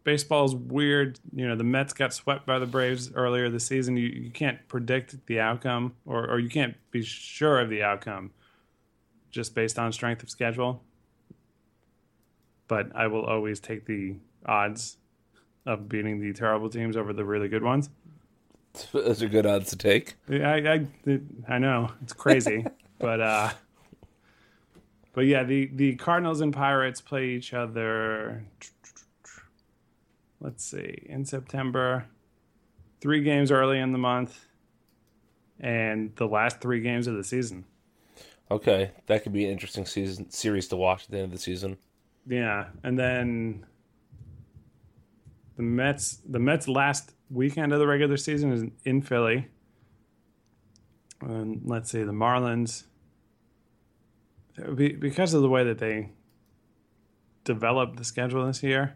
Baseball's 0.04 0.54
weird. 0.56 1.20
You 1.34 1.48
know, 1.48 1.56
the 1.56 1.64
Mets 1.64 1.94
got 1.94 2.14
swept 2.14 2.46
by 2.46 2.60
the 2.60 2.66
Braves 2.66 3.12
earlier 3.14 3.50
this 3.50 3.66
season. 3.66 3.96
You, 3.96 4.08
you 4.08 4.30
can't 4.32 4.60
predict 4.68 5.26
the 5.28 5.40
outcome, 5.40 5.96
or, 6.06 6.30
or 6.30 6.40
you 6.40 6.50
can't 6.50 6.76
be 6.92 7.04
sure 7.04 7.60
of 7.60 7.70
the 7.70 7.84
outcome 7.84 8.32
just 9.32 9.56
based 9.56 9.80
on 9.80 9.92
strength 9.92 10.22
of 10.22 10.30
schedule. 10.30 10.84
But 12.68 12.96
I 12.96 13.08
will 13.08 13.24
always 13.24 13.60
take 13.60 13.86
the 13.86 14.16
odds 14.46 14.98
of 15.66 15.88
beating 15.88 16.20
the 16.20 16.34
terrible 16.34 16.70
teams 16.70 16.98
over 16.98 17.14
the 17.14 17.26
really 17.26 17.48
good 17.48 17.64
ones. 17.64 17.90
Those 18.92 19.22
are 19.22 19.30
good 19.30 19.46
odds 19.46 19.70
to 19.70 19.78
take. 19.78 20.16
I 20.30 20.88
I, 21.08 21.20
I 21.48 21.58
know 21.60 21.92
it's 22.02 22.14
crazy, 22.14 22.66
but 23.00 23.22
uh, 23.22 23.52
but 25.14 25.22
yeah, 25.22 25.44
the 25.44 25.70
the 25.74 25.96
Cardinals 25.96 26.42
and 26.42 26.54
Pirates 26.54 27.02
play 27.02 27.28
each 27.30 27.54
other. 27.54 28.44
Let's 30.40 30.66
see, 30.66 31.06
in 31.06 31.24
September, 31.24 32.06
three 33.00 33.24
games 33.24 33.52
early 33.52 33.80
in 33.80 33.92
the 33.92 33.98
month, 33.98 34.46
and 35.60 36.14
the 36.16 36.28
last 36.28 36.60
three 36.60 36.82
games 36.82 37.08
of 37.08 37.16
the 37.16 37.24
season. 37.24 37.66
Okay, 38.52 38.92
that 39.06 39.24
could 39.24 39.34
be 39.34 39.46
an 39.46 39.52
interesting 39.52 39.86
season 39.86 40.30
series 40.30 40.68
to 40.68 40.76
watch 40.76 41.06
at 41.06 41.12
the 41.12 41.18
end 41.18 41.26
of 41.26 41.32
the 41.32 41.38
season. 41.38 41.78
Yeah, 42.28 42.66
and 42.84 43.00
then 43.00 43.66
the 45.56 45.64
Mets. 45.64 46.20
The 46.28 46.40
Mets' 46.40 46.68
last 46.68 47.14
weekend 47.30 47.74
of 47.74 47.80
the 47.80 47.88
regular 47.88 48.18
season 48.18 48.52
is 48.52 48.64
in 48.84 49.02
Philly. 49.02 49.48
And 51.22 51.62
let's 51.66 51.92
see, 51.92 52.04
the 52.04 52.12
Marlins. 52.12 52.84
Because 54.76 55.34
of 55.34 55.42
the 55.42 55.50
way 55.50 55.64
that 55.64 55.80
they 55.80 56.12
developed 57.44 57.98
the 57.98 58.04
schedule 58.04 58.46
this 58.46 58.62
year, 58.62 58.96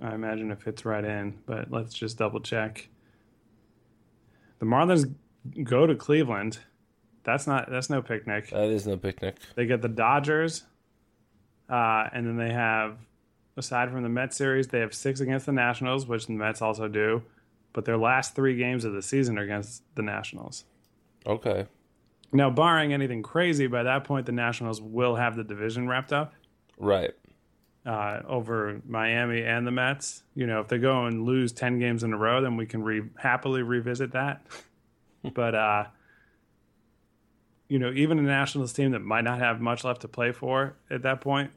I 0.00 0.14
imagine 0.14 0.50
it 0.50 0.62
fits 0.62 0.84
right 0.84 1.04
in. 1.04 1.38
But 1.46 1.70
let's 1.70 1.94
just 1.94 2.18
double 2.18 2.40
check. 2.40 2.88
The 4.58 4.66
Marlins 4.66 5.14
go 5.62 5.86
to 5.86 5.94
Cleveland. 5.94 6.58
That's 7.22 7.46
not. 7.46 7.70
That's 7.70 7.90
no 7.90 8.00
picnic. 8.02 8.50
That 8.50 8.70
is 8.70 8.86
no 8.86 8.96
picnic. 8.96 9.36
They 9.54 9.66
get 9.66 9.82
the 9.82 9.88
Dodgers, 9.88 10.64
uh, 11.68 12.08
and 12.12 12.26
then 12.26 12.36
they 12.36 12.52
have, 12.52 12.96
aside 13.58 13.90
from 13.90 14.02
the 14.02 14.08
Mets 14.08 14.36
series, 14.36 14.68
they 14.68 14.80
have 14.80 14.94
six 14.94 15.20
against 15.20 15.46
the 15.46 15.52
Nationals, 15.52 16.06
which 16.06 16.26
the 16.26 16.32
Mets 16.32 16.62
also 16.62 16.88
do. 16.88 17.22
But 17.74 17.84
their 17.84 17.98
last 17.98 18.34
three 18.34 18.56
games 18.56 18.84
of 18.84 18.92
the 18.94 19.02
season 19.02 19.38
are 19.38 19.42
against 19.42 19.82
the 19.94 20.02
Nationals. 20.02 20.64
Okay. 21.26 21.66
Now, 22.32 22.50
barring 22.50 22.92
anything 22.92 23.22
crazy, 23.22 23.66
by 23.66 23.82
that 23.82 24.04
point 24.04 24.26
the 24.26 24.32
Nationals 24.32 24.80
will 24.80 25.16
have 25.16 25.36
the 25.36 25.44
division 25.44 25.88
wrapped 25.88 26.12
up 26.12 26.32
Right. 26.78 27.12
uh, 27.86 28.20
over 28.26 28.80
Miami 28.86 29.42
and 29.42 29.66
the 29.66 29.70
Mets. 29.70 30.22
You 30.34 30.46
know, 30.46 30.60
if 30.60 30.68
they 30.68 30.78
go 30.78 31.06
and 31.06 31.24
lose 31.24 31.52
ten 31.52 31.78
games 31.78 32.02
in 32.04 32.12
a 32.12 32.16
row, 32.16 32.40
then 32.40 32.56
we 32.56 32.66
can 32.66 32.82
re- 32.82 33.08
happily 33.18 33.62
revisit 33.62 34.12
that. 34.12 34.42
but 35.34 35.54
uh, 35.54 35.84
you 37.68 37.78
know, 37.78 37.90
even 37.92 38.18
a 38.18 38.22
Nationals 38.22 38.72
team 38.72 38.92
that 38.92 39.00
might 39.00 39.24
not 39.24 39.38
have 39.40 39.60
much 39.60 39.84
left 39.84 40.00
to 40.02 40.08
play 40.08 40.32
for 40.32 40.74
at 40.90 41.02
that 41.02 41.20
point, 41.20 41.50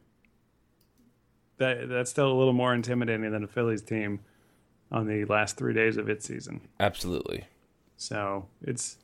that 1.62 1.88
that's 1.88 2.10
still 2.10 2.32
a 2.32 2.38
little 2.38 2.54
more 2.54 2.74
intimidating 2.74 3.32
than 3.32 3.44
a 3.44 3.48
Phillies 3.48 3.82
team 3.82 4.20
on 4.92 5.08
the 5.08 5.26
last 5.26 5.58
three 5.58 5.74
days 5.74 5.96
of 5.98 6.10
its 6.10 6.26
season. 6.28 6.62
Absolutely. 6.80 7.46
So 7.96 8.48
it's 8.62 8.98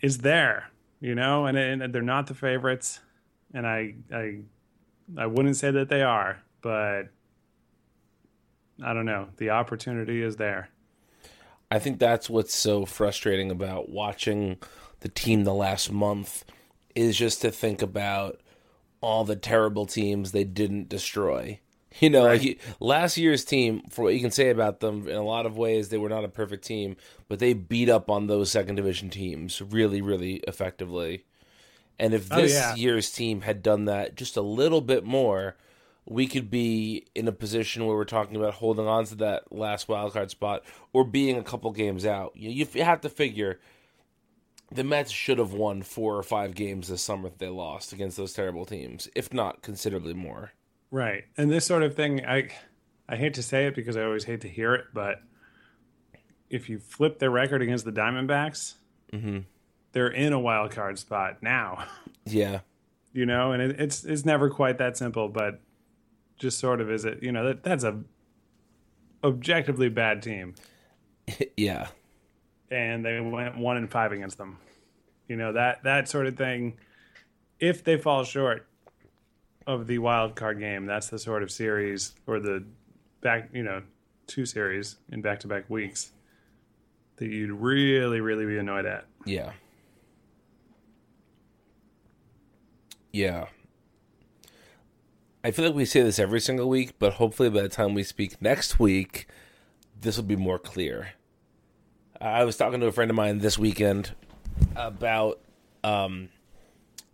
it's 0.00 0.18
there, 0.18 0.70
you 1.00 1.14
know, 1.14 1.46
and, 1.46 1.56
and 1.56 1.92
they're 1.92 2.02
not 2.02 2.26
the 2.26 2.34
favorites, 2.34 3.00
and 3.52 3.66
I 3.66 3.94
I 4.12 4.40
I 5.16 5.26
wouldn't 5.26 5.56
say 5.56 5.70
that 5.70 5.88
they 5.88 6.02
are, 6.02 6.42
but 6.60 7.08
I 8.82 8.92
don't 8.92 9.06
know. 9.06 9.28
The 9.38 9.50
opportunity 9.50 10.22
is 10.22 10.36
there. 10.36 10.68
I 11.70 11.78
think 11.78 11.98
that's 11.98 12.28
what's 12.28 12.54
so 12.54 12.84
frustrating 12.84 13.50
about 13.50 13.88
watching 13.88 14.58
the 15.00 15.08
team 15.08 15.44
the 15.44 15.54
last 15.54 15.90
month 15.90 16.44
is 16.94 17.16
just 17.16 17.40
to 17.40 17.50
think 17.50 17.82
about 17.82 18.40
all 19.04 19.24
the 19.24 19.36
terrible 19.36 19.86
teams 19.86 20.32
they 20.32 20.44
didn't 20.44 20.88
destroy. 20.88 21.60
You 22.00 22.10
know, 22.10 22.26
right. 22.26 22.42
like 22.42 22.60
last 22.80 23.16
year's 23.16 23.44
team, 23.44 23.82
for 23.88 24.02
what 24.02 24.14
you 24.14 24.20
can 24.20 24.32
say 24.32 24.50
about 24.50 24.80
them, 24.80 25.06
in 25.06 25.14
a 25.14 25.22
lot 25.22 25.46
of 25.46 25.56
ways, 25.56 25.90
they 25.90 25.98
were 25.98 26.08
not 26.08 26.24
a 26.24 26.28
perfect 26.28 26.64
team, 26.64 26.96
but 27.28 27.38
they 27.38 27.52
beat 27.52 27.88
up 27.88 28.10
on 28.10 28.26
those 28.26 28.50
second 28.50 28.74
division 28.74 29.10
teams 29.10 29.62
really, 29.62 30.00
really 30.00 30.36
effectively. 30.48 31.24
And 31.96 32.12
if 32.12 32.32
oh, 32.32 32.36
this 32.36 32.56
oh, 32.56 32.58
yeah. 32.58 32.74
year's 32.74 33.12
team 33.12 33.42
had 33.42 33.62
done 33.62 33.84
that 33.84 34.16
just 34.16 34.36
a 34.36 34.42
little 34.42 34.80
bit 34.80 35.04
more, 35.04 35.56
we 36.04 36.26
could 36.26 36.50
be 36.50 37.06
in 37.14 37.28
a 37.28 37.32
position 37.32 37.86
where 37.86 37.96
we're 37.96 38.04
talking 38.04 38.36
about 38.36 38.54
holding 38.54 38.88
on 38.88 39.04
to 39.06 39.14
that 39.16 39.52
last 39.52 39.86
wildcard 39.86 40.30
spot 40.30 40.64
or 40.92 41.04
being 41.04 41.38
a 41.38 41.44
couple 41.44 41.70
games 41.70 42.04
out. 42.04 42.32
You, 42.34 42.66
you 42.72 42.82
have 42.82 43.02
to 43.02 43.08
figure 43.08 43.60
the 44.74 44.84
Mets 44.84 45.10
should 45.10 45.38
have 45.38 45.52
won 45.52 45.82
four 45.82 46.16
or 46.16 46.22
five 46.22 46.54
games 46.54 46.88
this 46.88 47.02
summer 47.02 47.28
that 47.28 47.38
they 47.38 47.48
lost 47.48 47.92
against 47.92 48.16
those 48.16 48.32
terrible 48.32 48.66
teams, 48.66 49.08
if 49.14 49.32
not 49.32 49.62
considerably 49.62 50.14
more. 50.14 50.52
Right. 50.90 51.24
And 51.36 51.50
this 51.50 51.64
sort 51.64 51.82
of 51.82 51.94
thing, 51.94 52.26
I 52.26 52.50
I 53.08 53.16
hate 53.16 53.34
to 53.34 53.42
say 53.42 53.66
it 53.66 53.74
because 53.74 53.96
I 53.96 54.02
always 54.02 54.24
hate 54.24 54.40
to 54.42 54.48
hear 54.48 54.74
it, 54.74 54.86
but 54.92 55.22
if 56.50 56.68
you 56.68 56.78
flip 56.78 57.18
their 57.18 57.30
record 57.30 57.62
against 57.62 57.84
the 57.84 57.92
Diamondbacks, 57.92 58.74
mm-hmm. 59.12 59.40
they're 59.92 60.08
in 60.08 60.32
a 60.32 60.40
wild 60.40 60.70
card 60.70 60.98
spot 60.98 61.42
now. 61.42 61.84
Yeah. 62.26 62.60
you 63.12 63.26
know, 63.26 63.52
and 63.52 63.60
it, 63.60 63.78
it's 63.78 64.02
it's 64.02 64.24
never 64.24 64.48
quite 64.48 64.78
that 64.78 64.96
simple, 64.96 65.28
but 65.28 65.60
just 66.38 66.58
sort 66.58 66.80
of 66.80 66.90
is 66.90 67.04
it. 67.04 67.22
You 67.22 67.32
know, 67.32 67.48
that 67.48 67.62
that's 67.62 67.84
a 67.84 68.02
objectively 69.22 69.90
bad 69.90 70.22
team. 70.22 70.54
yeah. 71.58 71.88
And 72.70 73.04
they 73.04 73.20
went 73.20 73.58
one 73.58 73.76
and 73.76 73.90
five 73.90 74.12
against 74.12 74.38
them. 74.38 74.56
You 75.28 75.36
know 75.36 75.52
that 75.52 75.82
that 75.84 76.08
sort 76.08 76.26
of 76.26 76.36
thing. 76.36 76.78
If 77.60 77.84
they 77.84 77.96
fall 77.96 78.24
short, 78.24 78.66
of 79.66 79.86
the 79.86 79.98
wild 79.98 80.36
card 80.36 80.58
game. 80.58 80.86
That's 80.86 81.08
the 81.08 81.18
sort 81.18 81.42
of 81.42 81.50
series 81.50 82.14
or 82.26 82.40
the 82.40 82.64
back, 83.20 83.50
you 83.52 83.62
know, 83.62 83.82
two 84.26 84.46
series 84.46 84.96
in 85.10 85.22
back 85.22 85.40
to 85.40 85.48
back 85.48 85.68
weeks 85.68 86.12
that 87.16 87.26
you'd 87.26 87.52
really, 87.52 88.20
really 88.20 88.46
be 88.46 88.58
annoyed 88.58 88.86
at. 88.86 89.06
Yeah. 89.24 89.52
Yeah. 93.12 93.46
I 95.44 95.50
feel 95.50 95.66
like 95.66 95.74
we 95.74 95.84
say 95.84 96.02
this 96.02 96.18
every 96.18 96.40
single 96.40 96.68
week, 96.68 96.94
but 96.98 97.14
hopefully 97.14 97.50
by 97.50 97.62
the 97.62 97.68
time 97.68 97.94
we 97.94 98.02
speak 98.02 98.40
next 98.40 98.80
week, 98.80 99.26
this 100.00 100.16
will 100.16 100.24
be 100.24 100.36
more 100.36 100.58
clear. 100.58 101.10
I 102.20 102.44
was 102.44 102.56
talking 102.56 102.80
to 102.80 102.86
a 102.86 102.92
friend 102.92 103.10
of 103.10 103.16
mine 103.16 103.38
this 103.38 103.58
weekend 103.58 104.12
about 104.76 105.40
um, 105.82 106.28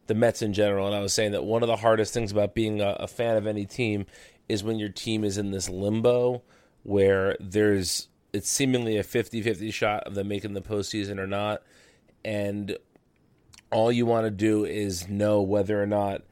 the 0.07 0.15
Mets 0.15 0.43
in 0.43 0.53
general, 0.53 0.87
and 0.87 0.95
I 0.95 1.01
was 1.01 1.13
saying 1.13 1.33
that 1.33 1.45
one 1.45 1.63
of 1.63 1.69
the 1.69 1.77
hardest 1.77 2.13
things 2.13 2.33
about 2.33 2.55
being 2.55 2.81
a, 2.81 2.97
a 3.01 3.07
fan 3.07 3.37
of 3.37 3.47
any 3.47 3.67
team 3.67 4.07
is 4.49 4.65
when 4.65 4.79
your 4.79 4.89
team 4.89 5.25
is 5.25 5.39
in 5.39 5.51
this 5.51 5.69
limbo 5.69 6.43
where 6.83 7.37
there's 7.39 8.09
it's 8.33 8.49
seemingly 8.49 8.97
a 8.97 9.05
50-50 9.05 9.73
shot 9.73 10.05
of 10.07 10.15
them 10.15 10.29
making 10.29 10.55
the 10.55 10.61
postseason 10.61 11.19
or 11.19 11.27
not, 11.27 11.63
and 12.25 12.77
all 13.71 13.93
you 13.93 14.07
want 14.07 14.27
to 14.27 14.31
do 14.31 14.65
is 14.65 15.09
know 15.09 15.41
whether 15.43 15.83
or 15.83 15.87
not 15.87 16.23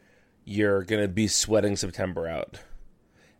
you're 0.44 0.82
going 0.82 1.02
to 1.02 1.08
be 1.08 1.28
sweating 1.28 1.76
September 1.76 2.26
out. 2.26 2.60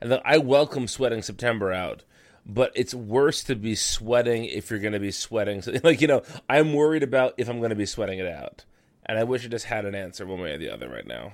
And 0.01 0.21
I 0.25 0.39
welcome 0.39 0.87
sweating 0.87 1.23
September 1.23 1.73
out, 1.73 2.05
but 2.49 2.73
it's 2.75 2.95
worse 2.95 3.45
to 3.45 3.55
be 3.55 3.75
sweating 3.75 4.47
if 4.47 4.71
you're 4.71 4.79
going 4.79 4.95
to 4.95 4.99
be 4.99 5.11
sweating. 5.11 5.61
So, 5.63 5.75
Like, 5.85 6.01
you 6.01 6.09
know, 6.09 6.23
I'm 6.49 6.73
worried 6.73 7.03
about 7.03 7.35
if 7.37 7.49
I'm 7.49 7.59
going 7.59 7.71
to 7.71 7.77
be 7.77 7.87
sweating 7.87 8.19
it 8.19 8.27
out 8.27 8.65
and 9.09 9.19
I 9.19 9.25
wish 9.25 9.45
I 9.45 9.49
just 9.49 9.67
had 9.67 9.85
an 9.85 9.95
answer 9.95 10.27
one 10.27 10.41
way 10.41 10.53
or 10.53 10.59
the 10.59 10.71
other 10.71 10.89
right 10.89 11.07
now. 11.07 11.33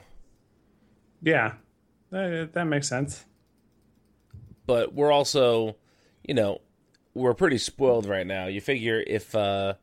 Yeah, 1.22 1.54
that, 2.10 2.52
that 2.52 2.64
makes 2.64 2.88
sense. 2.88 3.24
But 4.66 4.94
we're 4.94 5.12
also, 5.12 5.76
you 6.22 6.34
know, 6.34 6.60
we're 7.14 7.34
pretty 7.34 7.58
spoiled 7.58 8.06
right 8.06 8.26
now. 8.26 8.46
You 8.46 8.60
figure 8.60 9.02
if 9.06 9.34
uh, 9.34 9.74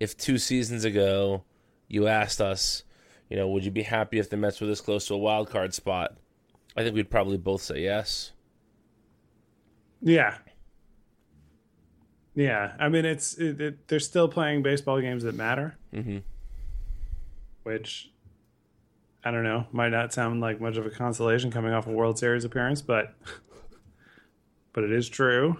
if 0.00 0.16
two 0.16 0.38
seasons 0.38 0.84
ago 0.84 1.44
you 1.88 2.06
asked 2.08 2.40
us, 2.40 2.84
you 3.28 3.36
know, 3.36 3.48
would 3.48 3.64
you 3.64 3.70
be 3.70 3.82
happy 3.82 4.18
if 4.18 4.30
the 4.30 4.36
Mets 4.36 4.60
were 4.60 4.66
this 4.66 4.80
close 4.80 5.06
to 5.08 5.14
a 5.14 5.18
wild 5.18 5.50
card 5.50 5.74
spot? 5.74 6.16
I 6.76 6.82
think 6.82 6.94
we'd 6.94 7.10
probably 7.10 7.36
both 7.36 7.62
say 7.62 7.82
yes. 7.82 8.32
Yeah. 10.00 10.38
Yeah, 12.34 12.72
I 12.78 12.88
mean, 12.88 13.04
it's 13.04 13.34
it, 13.34 13.60
it, 13.60 13.88
they're 13.88 14.00
still 14.00 14.28
playing 14.28 14.62
baseball 14.62 15.00
games 15.00 15.22
that 15.24 15.34
matter. 15.34 15.76
Mm-hmm 15.92 16.18
which 17.62 18.10
I 19.24 19.30
don't 19.30 19.44
know, 19.44 19.66
might 19.72 19.90
not 19.90 20.12
sound 20.12 20.40
like 20.40 20.60
much 20.60 20.76
of 20.76 20.86
a 20.86 20.90
consolation 20.90 21.50
coming 21.50 21.72
off 21.72 21.86
a 21.86 21.92
World 21.92 22.18
Series 22.18 22.44
appearance, 22.44 22.82
but 22.82 23.14
but 24.72 24.84
it 24.84 24.92
is 24.92 25.08
true. 25.08 25.56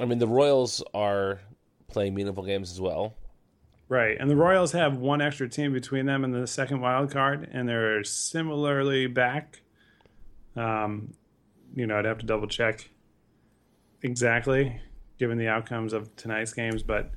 I 0.00 0.04
mean, 0.04 0.18
the 0.18 0.28
Royals 0.28 0.82
are 0.92 1.40
playing 1.88 2.14
meaningful 2.14 2.44
games 2.44 2.70
as 2.70 2.80
well. 2.80 3.14
Right, 3.88 4.16
and 4.18 4.30
the 4.30 4.36
Royals 4.36 4.72
have 4.72 4.96
one 4.96 5.20
extra 5.20 5.48
team 5.48 5.72
between 5.72 6.06
them 6.06 6.24
and 6.24 6.34
the 6.34 6.46
second 6.46 6.80
wild 6.80 7.10
card, 7.10 7.48
and 7.52 7.68
they're 7.68 8.02
similarly 8.02 9.06
back. 9.06 9.60
Um, 10.56 11.14
you 11.74 11.86
know, 11.86 11.98
I'd 11.98 12.04
have 12.04 12.18
to 12.18 12.26
double 12.26 12.46
check 12.46 12.90
exactly, 14.02 14.80
given 15.18 15.38
the 15.38 15.48
outcomes 15.48 15.92
of 15.92 16.14
tonight's 16.16 16.52
games, 16.52 16.82
but 16.82 17.10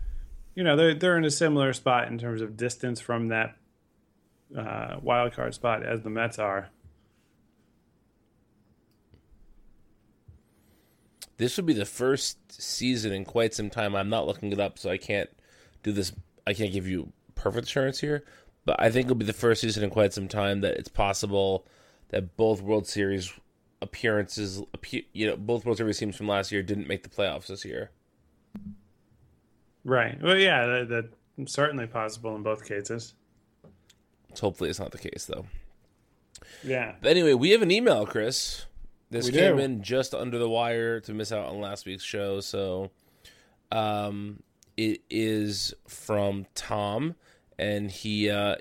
you 0.55 0.63
know 0.63 0.75
they're 0.75 0.93
they're 0.93 1.17
in 1.17 1.25
a 1.25 1.31
similar 1.31 1.73
spot 1.73 2.07
in 2.07 2.17
terms 2.17 2.41
of 2.41 2.57
distance 2.57 2.99
from 2.99 3.27
that 3.29 3.55
uh, 4.57 4.97
wild 5.01 5.33
card 5.33 5.53
spot 5.53 5.83
as 5.83 6.01
the 6.01 6.09
Mets 6.09 6.39
are. 6.39 6.69
This 11.37 11.55
would 11.57 11.67
be 11.67 11.73
the 11.73 11.85
first 11.85 12.37
season 12.59 13.13
in 13.13 13.23
quite 13.23 13.53
some 13.53 13.69
time. 13.69 13.95
I'm 13.95 14.09
not 14.09 14.25
looking 14.25 14.51
it 14.51 14.59
up, 14.59 14.79
so 14.79 14.89
I 14.89 14.97
can't 14.97 15.29
do 15.83 15.91
this. 15.91 16.11
I 16.47 16.53
can't 16.53 16.73
give 16.73 16.87
you 16.87 17.11
perfect 17.35 17.67
assurance 17.67 17.99
here, 17.99 18.23
but 18.65 18.81
I 18.81 18.89
think 18.89 19.05
it'll 19.05 19.15
be 19.15 19.25
the 19.25 19.33
first 19.33 19.61
season 19.61 19.83
in 19.83 19.89
quite 19.89 20.13
some 20.13 20.27
time 20.27 20.61
that 20.61 20.77
it's 20.77 20.89
possible 20.89 21.67
that 22.09 22.35
both 22.37 22.61
World 22.61 22.87
Series 22.87 23.31
appearances, 23.81 24.61
you 25.13 25.27
know, 25.27 25.37
both 25.37 25.65
World 25.65 25.77
Series 25.77 25.97
teams 25.97 26.15
from 26.15 26.27
last 26.27 26.51
year 26.51 26.63
didn't 26.63 26.87
make 26.87 27.03
the 27.03 27.09
playoffs 27.09 27.47
this 27.47 27.63
year. 27.65 27.91
Right. 29.83 30.21
Well, 30.21 30.37
yeah, 30.37 30.65
that, 30.65 31.09
that's 31.37 31.53
certainly 31.53 31.87
possible 31.87 32.35
in 32.35 32.43
both 32.43 32.65
cases. 32.65 33.13
Hopefully, 34.39 34.69
it's 34.69 34.79
not 34.79 34.91
the 34.91 34.97
case 34.97 35.25
though. 35.25 35.45
Yeah. 36.63 36.95
But 37.01 37.11
anyway, 37.11 37.33
we 37.33 37.51
have 37.51 37.61
an 37.61 37.71
email, 37.71 38.05
Chris. 38.05 38.65
This 39.09 39.27
we 39.27 39.31
came 39.31 39.57
do. 39.57 39.63
in 39.63 39.83
just 39.83 40.13
under 40.13 40.37
the 40.37 40.49
wire 40.49 40.99
to 41.01 41.13
miss 41.13 41.31
out 41.31 41.47
on 41.47 41.61
last 41.61 41.85
week's 41.85 42.03
show, 42.03 42.41
so 42.41 42.91
um, 43.71 44.43
it 44.75 45.01
is 45.09 45.73
from 45.87 46.45
Tom, 46.55 47.15
and 47.57 47.89
he 47.89 48.29
uh, 48.29 48.55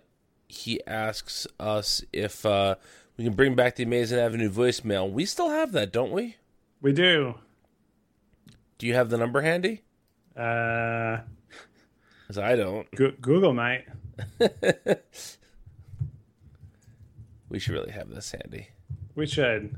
he 0.47 0.81
asks 0.87 1.49
us 1.59 2.05
if 2.13 2.47
uh, 2.47 2.77
we 3.17 3.25
can 3.25 3.33
bring 3.35 3.55
back 3.55 3.77
the 3.77 3.83
Amazing 3.83 4.19
Avenue 4.19 4.51
voicemail. 4.51 5.11
We 5.11 5.25
still 5.25 5.51
have 5.51 5.73
that, 5.73 5.93
don't 5.93 6.13
we? 6.13 6.37
We 6.81 6.93
do. 6.93 7.37
Do 8.79 8.87
you 8.87 8.95
have 8.95 9.09
the 9.09 9.17
number 9.17 9.41
handy? 9.41 9.83
Uh, 10.37 11.19
I 12.39 12.57
don't. 12.57 12.91
Go- 12.95 13.15
Google 13.21 13.55
might. 13.55 13.87
we 17.49 17.59
should 17.59 17.73
really 17.73 17.93
have 17.93 18.11
this 18.11 18.33
handy. 18.33 18.69
We 19.15 19.27
should. 19.27 19.77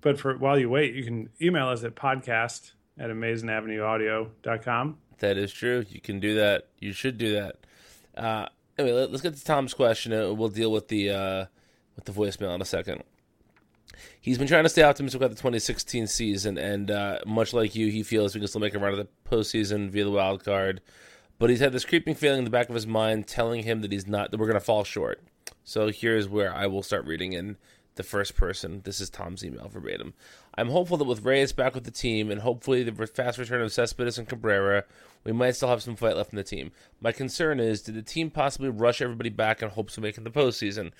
But 0.00 0.18
for 0.18 0.36
while 0.38 0.58
you 0.58 0.70
wait, 0.70 0.94
you 0.94 1.04
can 1.04 1.28
email 1.42 1.68
us 1.68 1.84
at 1.84 1.94
podcast 1.94 2.72
at 2.98 3.10
amazingavenueaudio.com. 3.10 4.98
That 5.18 5.36
is 5.36 5.52
true. 5.52 5.84
You 5.88 6.00
can 6.00 6.20
do 6.20 6.36
that. 6.36 6.68
You 6.78 6.92
should 6.92 7.18
do 7.18 7.34
that. 7.34 7.56
Uh, 8.16 8.46
anyway, 8.78 9.00
let, 9.00 9.10
us 9.10 9.20
get 9.20 9.34
to 9.34 9.44
Tom's 9.44 9.74
question. 9.74 10.12
We'll 10.38 10.48
deal 10.48 10.72
with 10.72 10.88
the 10.88 11.10
uh, 11.10 11.46
with 11.96 12.04
the 12.04 12.12
voicemail 12.12 12.54
in 12.54 12.62
a 12.62 12.66
second 12.66 13.02
he's 14.20 14.38
been 14.38 14.46
trying 14.46 14.64
to 14.64 14.68
stay 14.68 14.82
optimistic 14.82 15.20
about 15.20 15.30
the 15.30 15.36
2016 15.36 16.06
season, 16.06 16.58
and 16.58 16.90
uh, 16.90 17.18
much 17.26 17.52
like 17.52 17.74
you, 17.74 17.90
he 17.90 18.02
feels 18.02 18.34
we 18.34 18.40
can 18.40 18.48
still 18.48 18.60
make 18.60 18.74
a 18.74 18.78
run 18.78 18.92
of 18.92 18.98
the 18.98 19.08
postseason 19.28 19.88
via 19.90 20.04
the 20.04 20.10
wild 20.10 20.44
card. 20.44 20.80
But 21.38 21.50
he's 21.50 21.60
had 21.60 21.72
this 21.72 21.84
creeping 21.84 22.14
feeling 22.14 22.38
in 22.38 22.44
the 22.44 22.50
back 22.50 22.68
of 22.68 22.74
his 22.74 22.86
mind 22.86 23.26
telling 23.26 23.62
him 23.62 23.82
that 23.82 23.92
he's 23.92 24.06
not 24.06 24.30
that 24.30 24.40
we're 24.40 24.46
going 24.46 24.54
to 24.54 24.64
fall 24.64 24.84
short. 24.84 25.22
So 25.64 25.88
here's 25.90 26.28
where 26.28 26.54
I 26.54 26.66
will 26.66 26.82
start 26.82 27.04
reading 27.04 27.34
in 27.34 27.56
the 27.96 28.02
first 28.02 28.36
person. 28.36 28.80
This 28.84 29.00
is 29.00 29.10
Tom's 29.10 29.44
email 29.44 29.68
verbatim. 29.68 30.14
I'm 30.56 30.70
hopeful 30.70 30.96
that 30.96 31.04
with 31.04 31.24
Reyes 31.24 31.52
back 31.52 31.74
with 31.74 31.84
the 31.84 31.90
team 31.90 32.30
and 32.30 32.40
hopefully 32.40 32.82
the 32.82 33.06
fast 33.06 33.38
return 33.38 33.60
of 33.60 33.72
Cespedes 33.72 34.18
and 34.18 34.28
Cabrera, 34.28 34.84
we 35.24 35.32
might 35.32 35.56
still 35.56 35.68
have 35.68 35.82
some 35.82 35.96
fight 35.96 36.16
left 36.16 36.32
in 36.32 36.36
the 36.36 36.42
team. 36.42 36.72
My 37.00 37.12
concern 37.12 37.60
is, 37.60 37.82
did 37.82 37.96
the 37.96 38.02
team 38.02 38.30
possibly 38.30 38.70
rush 38.70 39.02
everybody 39.02 39.28
back 39.28 39.62
in 39.62 39.68
hopes 39.68 39.96
of 39.96 40.02
making 40.02 40.24
the 40.24 40.30
postseason? 40.30 40.92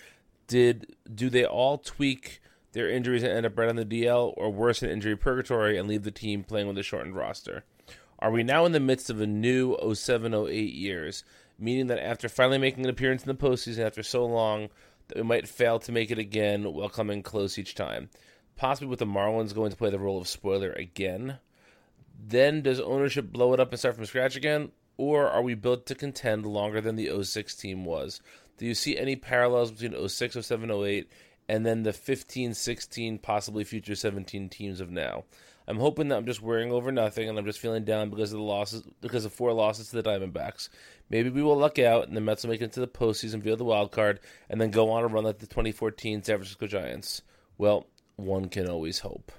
Did 0.47 0.97
do 1.13 1.29
they 1.29 1.45
all 1.45 1.79
tweak 1.79 2.41
their 2.73 2.91
injuries 2.91 3.23
and 3.23 3.33
end 3.33 3.47
up 3.47 3.59
right 3.59 3.69
on 3.69 3.77
the 3.77 3.85
DL, 3.85 4.35
or 4.37 4.53
worse, 4.53 4.83
in 4.83 4.91
injury 4.91 5.17
purgatory 5.17 5.79
and 5.79 5.89
leave 5.89 6.03
the 6.03 6.11
team 6.11 6.45
playing 6.45 6.69
with 6.69 6.79
a 6.79 6.83
shortened 6.83 7.17
roster? 7.17 7.65
Are 8.19 8.31
we 8.31 8.43
now 8.43 8.65
in 8.65 8.73
the 8.73 8.81
midst 8.81 9.11
of 9.11 9.21
a 9.21 9.27
new 9.27 9.77
07 9.95 10.35
08 10.35 10.73
years, 10.75 11.25
meaning 11.59 11.87
that 11.89 11.99
after 11.99 12.29
finally 12.29 12.59
making 12.59 12.85
an 12.85 12.91
appearance 12.91 13.23
in 13.23 13.29
the 13.29 13.35
postseason 13.35 13.85
after 13.85 14.03
so 14.03 14.25
long, 14.25 14.69
that 15.09 15.17
we 15.17 15.23
might 15.23 15.49
fail 15.49 15.79
to 15.79 15.93
make 15.93 16.11
it 16.11 16.19
again 16.19 16.73
while 16.73 16.89
coming 16.89 17.23
close 17.23 17.59
each 17.59 17.75
time? 17.75 18.09
Possibly 18.57 18.89
with 18.89 18.99
the 18.99 19.07
Marlins 19.07 19.55
going 19.55 19.71
to 19.71 19.77
play 19.77 19.91
the 19.91 19.99
role 19.99 20.21
of 20.21 20.29
spoiler 20.29 20.73
again. 20.73 21.39
Then 22.19 22.63
does 22.63 22.81
ownership 22.81 23.31
blow 23.31 23.53
it 23.53 23.61
up 23.61 23.71
and 23.71 23.79
start 23.79 23.97
from 23.97 24.07
scratch 24.07 24.37
again? 24.37 24.71
Or 24.99 25.29
are 25.29 25.43
we 25.43 25.55
built 25.55 25.85
to 25.87 25.95
contend 25.95 26.47
longer 26.47 26.81
than 26.81 26.97
the 26.97 27.23
06 27.23 27.55
team 27.55 27.85
was? 27.85 28.23
Do 28.57 28.67
you 28.67 28.75
see 28.75 28.97
any 28.97 29.17
parallels 29.17 29.71
between 29.71 30.09
06, 30.09 30.47
07, 30.47 30.71
08, 30.71 31.11
and 31.49 31.65
then 31.65 31.83
the 31.83 31.93
15, 31.93 32.55
16, 32.55 33.19
possibly 33.19 33.65
future 33.65 33.95
17 33.95 34.49
teams 34.49 34.81
of 34.81 34.91
now? 34.91 35.25
I'm 35.69 35.79
hoping 35.79 36.09
that 36.09 36.17
I'm 36.17 36.27
just 36.27 36.43
worrying 36.43 36.71
over 36.71 36.93
nothing 36.93 37.29
and 37.29 37.39
I'm 37.39 37.45
just 37.45 37.59
feeling 37.59 37.85
down 37.85 38.11
because 38.11 38.33
of 38.33 38.39
the 38.39 38.45
losses 38.45 38.85
because 39.01 39.25
of 39.25 39.33
four 39.33 39.53
losses 39.53 39.89
to 39.91 40.01
the 40.01 40.03
Diamondbacks. 40.03 40.69
Maybe 41.11 41.29
we 41.29 41.43
will 41.43 41.57
luck 41.57 41.79
out 41.79 42.07
and 42.07 42.17
the 42.17 42.21
Mets 42.21 42.45
will 42.45 42.51
make 42.51 42.63
it 42.63 42.73
to 42.73 42.81
the 42.81 42.87
postseason 42.87 43.43
via 43.43 43.57
the 43.57 43.65
wild 43.65 43.91
card 43.91 44.21
and 44.49 44.61
then 44.61 44.71
go 44.71 44.91
on 44.91 45.03
a 45.03 45.09
run 45.09 45.25
like 45.25 45.39
the 45.39 45.47
2014 45.47 46.23
San 46.23 46.37
Francisco 46.37 46.67
Giants. 46.67 47.23
Well, 47.59 47.89
one 48.15 48.49
can 48.49 48.69
always 48.69 49.01
hope. 49.01 49.33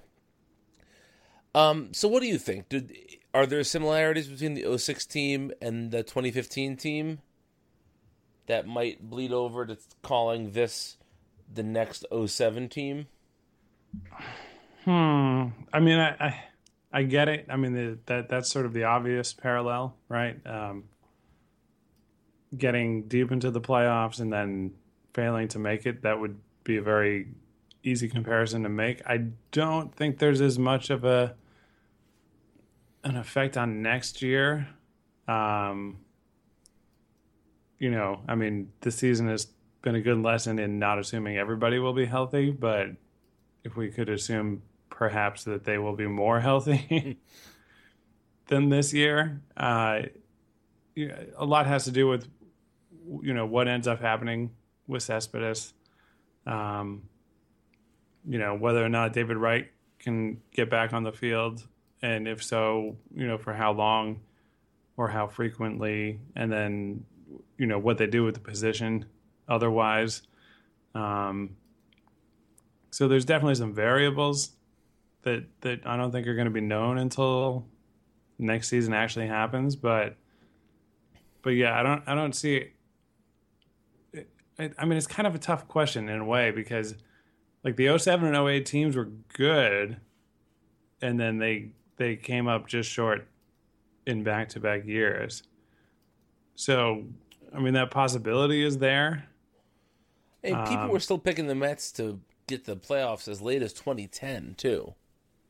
Um, 1.56 1.94
so 1.94 2.08
what 2.08 2.22
do 2.22 2.28
you 2.28 2.38
think? 2.38 2.70
Did 2.70 2.96
are 3.34 3.46
there 3.46 3.64
similarities 3.64 4.28
between 4.28 4.56
the 4.56 4.78
06 4.78 5.06
team 5.06 5.52
and 5.62 5.92
the 5.92 6.04
2015 6.04 6.76
team 6.76 7.20
that 8.48 8.68
might 8.68 9.10
bleed 9.10 9.32
over 9.32 9.66
to 9.66 9.78
calling 10.02 10.52
this 10.52 10.98
the 11.54 11.64
next 11.64 12.06
07 12.26 12.70
team? 12.70 13.08
Hmm. 14.84 15.48
I 15.74 15.80
mean, 15.80 16.00
I, 16.00 16.16
I, 16.20 16.44
I 16.92 17.04
get 17.04 17.30
it. 17.30 17.46
I 17.50 17.58
mean, 17.58 17.74
the, 17.74 17.98
that 18.06 18.30
that's 18.30 18.50
sort 18.50 18.66
of 18.66 18.74
the 18.74 18.86
obvious 18.86 19.34
parallel, 19.34 19.96
right? 20.10 20.40
Um, 20.46 20.86
getting 22.58 23.04
deep 23.04 23.32
into 23.32 23.52
the 23.52 23.62
playoffs 23.62 24.20
and 24.20 24.32
then 24.32 24.74
failing 25.14 25.48
to 25.50 25.60
make 25.60 25.86
it, 25.86 26.04
that 26.04 26.20
would 26.20 26.40
be 26.64 26.78
a 26.78 26.82
very 26.82 27.28
easy 27.84 28.08
comparison 28.08 28.64
to 28.64 28.70
make. 28.70 29.02
I 29.06 29.26
don't 29.52 29.94
think 29.94 30.20
there's 30.20 30.42
as 30.42 30.58
much 30.58 30.90
of 30.90 31.04
a 31.04 31.36
an 33.04 33.16
effect 33.16 33.58
on 33.58 33.82
next 33.82 34.22
year. 34.22 34.68
Um, 35.28 35.98
you 37.80 37.92
know, 37.92 38.22
I 38.28 38.36
mean, 38.36 38.72
this 38.82 38.96
season 38.96 39.28
has 39.28 39.48
been 39.82 39.96
a 39.96 40.02
good 40.02 40.22
lesson 40.22 40.60
in 40.60 40.80
not 40.80 41.00
assuming 41.00 41.38
everybody 41.38 41.80
will 41.80 41.94
be 41.94 42.06
healthy, 42.06 42.52
but 42.52 42.88
if 43.64 43.76
we 43.76 43.90
could 43.90 44.10
assume 44.10 44.62
perhaps 44.90 45.44
that 45.44 45.64
they 45.64 45.78
will 45.78 45.96
be 45.96 46.08
more 46.08 46.40
healthy 46.40 47.20
than 48.48 48.70
this 48.70 48.94
year, 48.94 49.42
uh, 49.56 50.02
a 51.38 51.46
lot 51.46 51.68
has 51.68 51.84
to 51.86 51.92
do 51.92 52.08
with 52.08 52.28
you 53.22 53.34
know 53.34 53.46
what 53.46 53.68
ends 53.68 53.88
up 53.88 54.02
happening 54.02 54.52
with 54.88 55.04
Cespedes. 55.04 55.74
Um, 56.46 57.04
you 58.28 58.40
know 58.40 58.56
whether 58.56 58.84
or 58.84 58.90
not 58.90 59.14
David 59.14 59.38
Wright 59.38 59.70
can 60.00 60.42
get 60.52 60.70
back 60.70 60.94
on 60.94 61.04
the 61.04 61.12
field, 61.12 61.68
and 62.02 62.28
if 62.28 62.44
so, 62.44 62.98
you 63.14 63.28
know 63.28 63.38
for 63.38 63.54
how 63.54 63.74
long 63.74 64.22
or 64.96 65.08
how 65.08 65.28
frequently, 65.28 66.20
and 66.36 66.52
then 66.52 67.06
you 67.58 67.66
know 67.66 67.80
what 67.80 67.98
they 67.98 68.08
do 68.08 68.24
with 68.24 68.36
the 68.36 68.40
position 68.40 69.06
otherwise. 69.48 70.22
Um, 70.94 71.56
so 72.92 73.08
there's 73.08 73.26
definitely 73.26 73.56
some 73.56 73.74
variables 73.74 74.52
that 75.24 75.46
that 75.62 75.86
I 75.86 75.98
don't 75.98 76.12
think 76.12 76.28
are 76.28 76.36
going 76.36 76.46
to 76.46 76.52
be 76.52 76.62
known 76.62 76.98
until 76.98 77.66
next 78.40 78.70
season 78.70 78.94
actually 78.94 79.28
happens. 79.28 79.76
But 79.76 80.16
but 81.42 81.52
yeah, 81.52 81.80
I 81.80 81.84
don't 81.84 82.04
I 82.08 82.16
don't 82.16 82.34
see. 82.34 82.72
It, 84.14 84.30
it, 84.58 84.74
I 84.78 84.86
mean, 84.86 84.98
it's 84.98 85.08
kind 85.08 85.28
of 85.28 85.36
a 85.36 85.40
tough 85.40 85.68
question 85.68 86.10
in 86.10 86.20
a 86.20 86.26
way 86.26 86.52
because 86.52 86.96
like 87.64 87.76
the 87.76 87.98
07 87.98 88.34
and 88.34 88.48
08 88.48 88.66
teams 88.66 88.96
were 88.96 89.10
good, 89.34 89.98
and 91.02 91.20
then 91.20 91.38
they 91.38 91.72
they 91.98 92.16
came 92.16 92.48
up 92.48 92.68
just 92.68 92.90
short 92.90 93.28
in 94.06 94.24
back 94.24 94.50
to 94.50 94.60
back 94.60 94.86
years. 94.86 95.44
So 96.56 97.04
I 97.54 97.60
mean, 97.60 97.74
that 97.74 97.92
possibility 97.92 98.64
is 98.64 98.78
there. 98.78 99.28
And 100.44 100.56
people 100.68 100.84
um, 100.84 100.90
were 100.90 101.00
still 101.00 101.18
picking 101.18 101.48
the 101.48 101.56
Mets 101.56 101.92
to 101.94 102.20
get 102.48 102.66
the 102.66 102.76
playoffs 102.76 103.28
as 103.28 103.42
late 103.42 103.62
as 103.62 103.74
2010 103.74 104.56
too. 104.58 104.94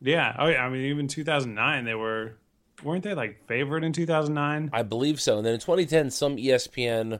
Yeah. 0.01 0.35
Oh 0.37 0.47
yeah. 0.47 0.65
I 0.65 0.69
mean, 0.69 0.85
even 0.85 1.07
2009, 1.07 1.85
they 1.85 1.95
were 1.95 2.37
weren't 2.83 3.03
they 3.03 3.13
like 3.13 3.45
favored 3.47 3.83
in 3.83 3.93
2009? 3.93 4.69
I 4.73 4.83
believe 4.83 5.19
so. 5.19 5.37
And 5.37 5.45
then 5.45 5.55
in 5.55 5.59
2010, 5.59 6.11
some 6.11 6.37
ESPN 6.37 7.19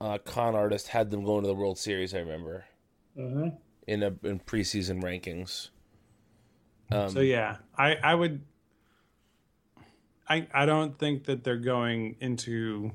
uh, 0.00 0.18
con 0.18 0.54
artist 0.54 0.88
had 0.88 1.10
them 1.10 1.24
going 1.24 1.42
to 1.42 1.48
the 1.48 1.54
World 1.54 1.78
Series. 1.78 2.14
I 2.14 2.18
remember. 2.18 2.64
Uh-huh. 3.18 3.50
In 3.86 4.02
a 4.02 4.14
in 4.24 4.40
preseason 4.40 5.02
rankings. 5.02 5.70
Um, 6.90 7.10
so 7.10 7.20
yeah, 7.20 7.58
I 7.76 7.94
I 7.94 8.14
would. 8.14 8.42
I 10.28 10.46
I 10.52 10.66
don't 10.66 10.98
think 10.98 11.24
that 11.24 11.44
they're 11.44 11.56
going 11.56 12.16
into 12.20 12.90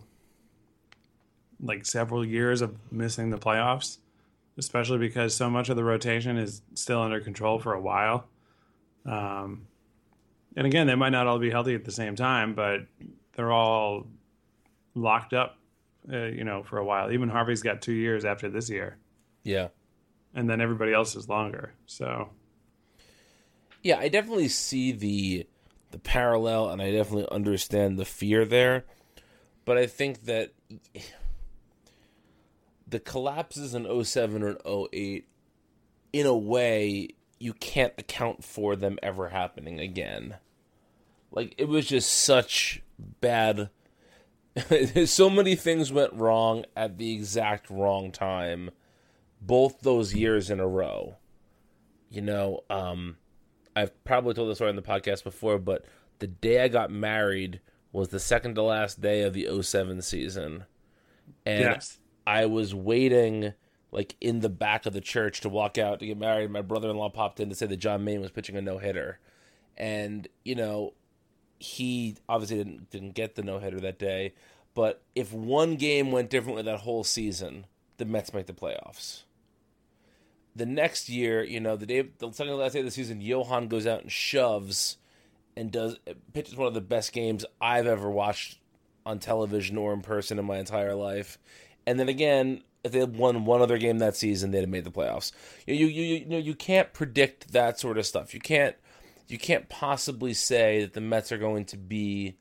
like 1.61 1.85
several 1.85 2.25
years 2.25 2.61
of 2.61 2.75
missing 2.91 3.29
the 3.29 3.37
playoffs, 3.37 3.97
especially 4.57 4.97
because 4.97 5.35
so 5.35 5.49
much 5.49 5.69
of 5.69 5.75
the 5.75 5.83
rotation 5.83 6.37
is 6.37 6.61
still 6.73 7.01
under 7.01 7.19
control 7.19 7.59
for 7.59 7.73
a 7.73 7.81
while. 7.81 8.25
Um, 9.05 9.67
and 10.55 10.67
again, 10.67 10.87
they 10.87 10.95
might 10.95 11.09
not 11.09 11.27
all 11.27 11.39
be 11.39 11.49
healthy 11.49 11.75
at 11.75 11.85
the 11.85 11.91
same 11.91 12.15
time, 12.15 12.53
but 12.55 12.81
they're 13.33 13.51
all 13.51 14.07
locked 14.95 15.33
up, 15.33 15.57
uh, 16.11 16.25
you 16.25 16.43
know, 16.43 16.63
for 16.63 16.77
a 16.77 16.85
while. 16.85 17.11
Even 17.11 17.29
Harvey's 17.29 17.61
got 17.61 17.81
two 17.81 17.93
years 17.93 18.25
after 18.25 18.49
this 18.49 18.69
year. 18.69 18.97
Yeah. 19.43 19.69
And 20.33 20.49
then 20.49 20.61
everybody 20.61 20.93
else 20.93 21.15
is 21.15 21.29
longer. 21.29 21.73
So. 21.85 22.29
Yeah, 23.83 23.97
I 23.97 24.09
definitely 24.09 24.49
see 24.49 24.91
the 24.91 25.47
the 25.89 25.99
parallel, 25.99 26.69
and 26.69 26.81
I 26.81 26.91
definitely 26.91 27.27
understand 27.31 27.99
the 27.99 28.05
fear 28.05 28.45
there. 28.45 28.85
But 29.65 29.77
I 29.77 29.87
think 29.87 30.25
that 30.25 30.51
the 32.91 32.99
collapses 32.99 33.73
in 33.73 34.03
07 34.03 34.43
or 34.43 34.87
08, 34.93 35.27
in 36.13 36.25
a 36.25 36.37
way, 36.37 37.09
you 37.39 37.53
can't 37.53 37.93
account 37.97 38.43
for 38.43 38.75
them 38.75 38.99
ever 39.01 39.29
happening 39.29 39.79
again. 39.79 40.35
Like 41.31 41.55
it 41.57 41.67
was 41.67 41.87
just 41.87 42.11
such 42.11 42.83
bad 42.99 43.69
so 45.05 45.29
many 45.29 45.55
things 45.55 45.93
went 45.93 46.13
wrong 46.13 46.65
at 46.75 46.97
the 46.97 47.13
exact 47.13 47.69
wrong 47.69 48.11
time 48.11 48.69
both 49.41 49.79
those 49.79 50.13
years 50.13 50.49
in 50.49 50.59
a 50.59 50.67
row. 50.67 51.15
You 52.09 52.21
know, 52.21 52.59
um 52.69 53.17
I've 53.75 54.03
probably 54.03 54.33
told 54.33 54.49
this 54.49 54.57
story 54.57 54.69
on 54.69 54.75
the 54.75 54.81
podcast 54.81 55.23
before, 55.23 55.57
but 55.57 55.85
the 56.19 56.27
day 56.27 56.61
I 56.61 56.67
got 56.67 56.91
married 56.91 57.61
was 57.93 58.09
the 58.09 58.19
second 58.19 58.55
to 58.55 58.61
last 58.61 58.99
day 58.99 59.23
of 59.23 59.33
the 59.33 59.47
07 59.61 60.01
season. 60.01 60.65
And 61.45 61.61
yes. 61.61 61.97
I 62.31 62.45
was 62.45 62.73
waiting 62.73 63.53
like 63.91 64.15
in 64.21 64.39
the 64.39 64.47
back 64.47 64.85
of 64.85 64.93
the 64.93 65.01
church 65.01 65.41
to 65.41 65.49
walk 65.49 65.77
out 65.77 65.99
to 65.99 66.05
get 66.05 66.17
married. 66.17 66.49
My 66.49 66.61
brother 66.61 66.89
in 66.89 66.95
law 66.95 67.09
popped 67.09 67.41
in 67.41 67.49
to 67.49 67.55
say 67.55 67.65
that 67.65 67.75
John 67.75 68.05
Maine 68.05 68.21
was 68.21 68.31
pitching 68.31 68.55
a 68.55 68.61
no 68.61 68.77
hitter, 68.77 69.19
and 69.75 70.29
you 70.45 70.55
know 70.55 70.93
he 71.59 72.15
obviously 72.29 72.55
didn't 72.55 72.89
didn't 72.89 73.15
get 73.15 73.35
the 73.35 73.43
no 73.43 73.59
hitter 73.59 73.81
that 73.81 73.99
day. 73.99 74.33
But 74.73 75.01
if 75.13 75.33
one 75.33 75.75
game 75.75 76.13
went 76.13 76.29
differently 76.29 76.63
that 76.63 76.79
whole 76.79 77.03
season, 77.03 77.65
the 77.97 78.05
Mets 78.05 78.33
make 78.33 78.45
the 78.45 78.53
playoffs. 78.53 79.23
The 80.55 80.65
next 80.65 81.09
year, 81.09 81.43
you 81.43 81.59
know, 81.59 81.75
the 81.75 81.85
day 81.85 82.07
the 82.17 82.31
second 82.31 82.55
last 82.55 82.71
day 82.71 82.79
of 82.79 82.85
the 82.85 82.91
season, 82.91 83.19
Johan 83.19 83.67
goes 83.67 83.85
out 83.85 84.03
and 84.03 84.11
shoves 84.11 84.95
and 85.57 85.69
does 85.69 85.97
pitches 86.31 86.55
one 86.55 86.69
of 86.69 86.75
the 86.75 86.79
best 86.79 87.11
games 87.11 87.43
I've 87.59 87.87
ever 87.87 88.09
watched 88.09 88.59
on 89.05 89.19
television 89.19 89.77
or 89.77 89.91
in 89.91 90.01
person 90.01 90.39
in 90.39 90.45
my 90.45 90.59
entire 90.59 90.95
life. 90.95 91.37
And 91.91 91.99
then 91.99 92.07
again, 92.07 92.63
if 92.85 92.93
they 92.93 92.99
had 92.99 93.17
won 93.17 93.43
one 93.43 93.61
other 93.61 93.77
game 93.77 93.99
that 93.99 94.15
season, 94.15 94.51
they'd 94.51 94.61
have 94.61 94.69
made 94.69 94.85
the 94.85 94.91
playoffs. 94.91 95.33
You 95.67 95.75
you 95.75 95.87
you 95.87 96.15
you 96.19 96.25
know 96.25 96.37
you 96.37 96.55
can't 96.55 96.93
predict 96.93 97.51
that 97.51 97.77
sort 97.77 97.97
of 97.97 98.05
stuff. 98.05 98.33
You 98.33 98.39
can't 98.39 98.77
you 99.27 99.37
can't 99.37 99.67
possibly 99.67 100.33
say 100.33 100.79
that 100.79 100.93
the 100.93 101.01
Mets 101.01 101.33
are 101.33 101.37
going 101.37 101.65
to 101.65 101.77
be 101.77 102.37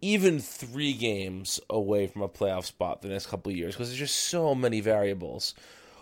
even 0.00 0.40
three 0.40 0.92
games 0.92 1.60
away 1.70 2.08
from 2.08 2.22
a 2.22 2.28
playoff 2.28 2.64
spot 2.64 3.00
the 3.00 3.08
next 3.08 3.26
couple 3.26 3.52
of 3.52 3.56
years 3.56 3.76
because 3.76 3.90
there's 3.90 3.98
just 4.00 4.16
so 4.16 4.56
many 4.56 4.80
variables. 4.80 5.54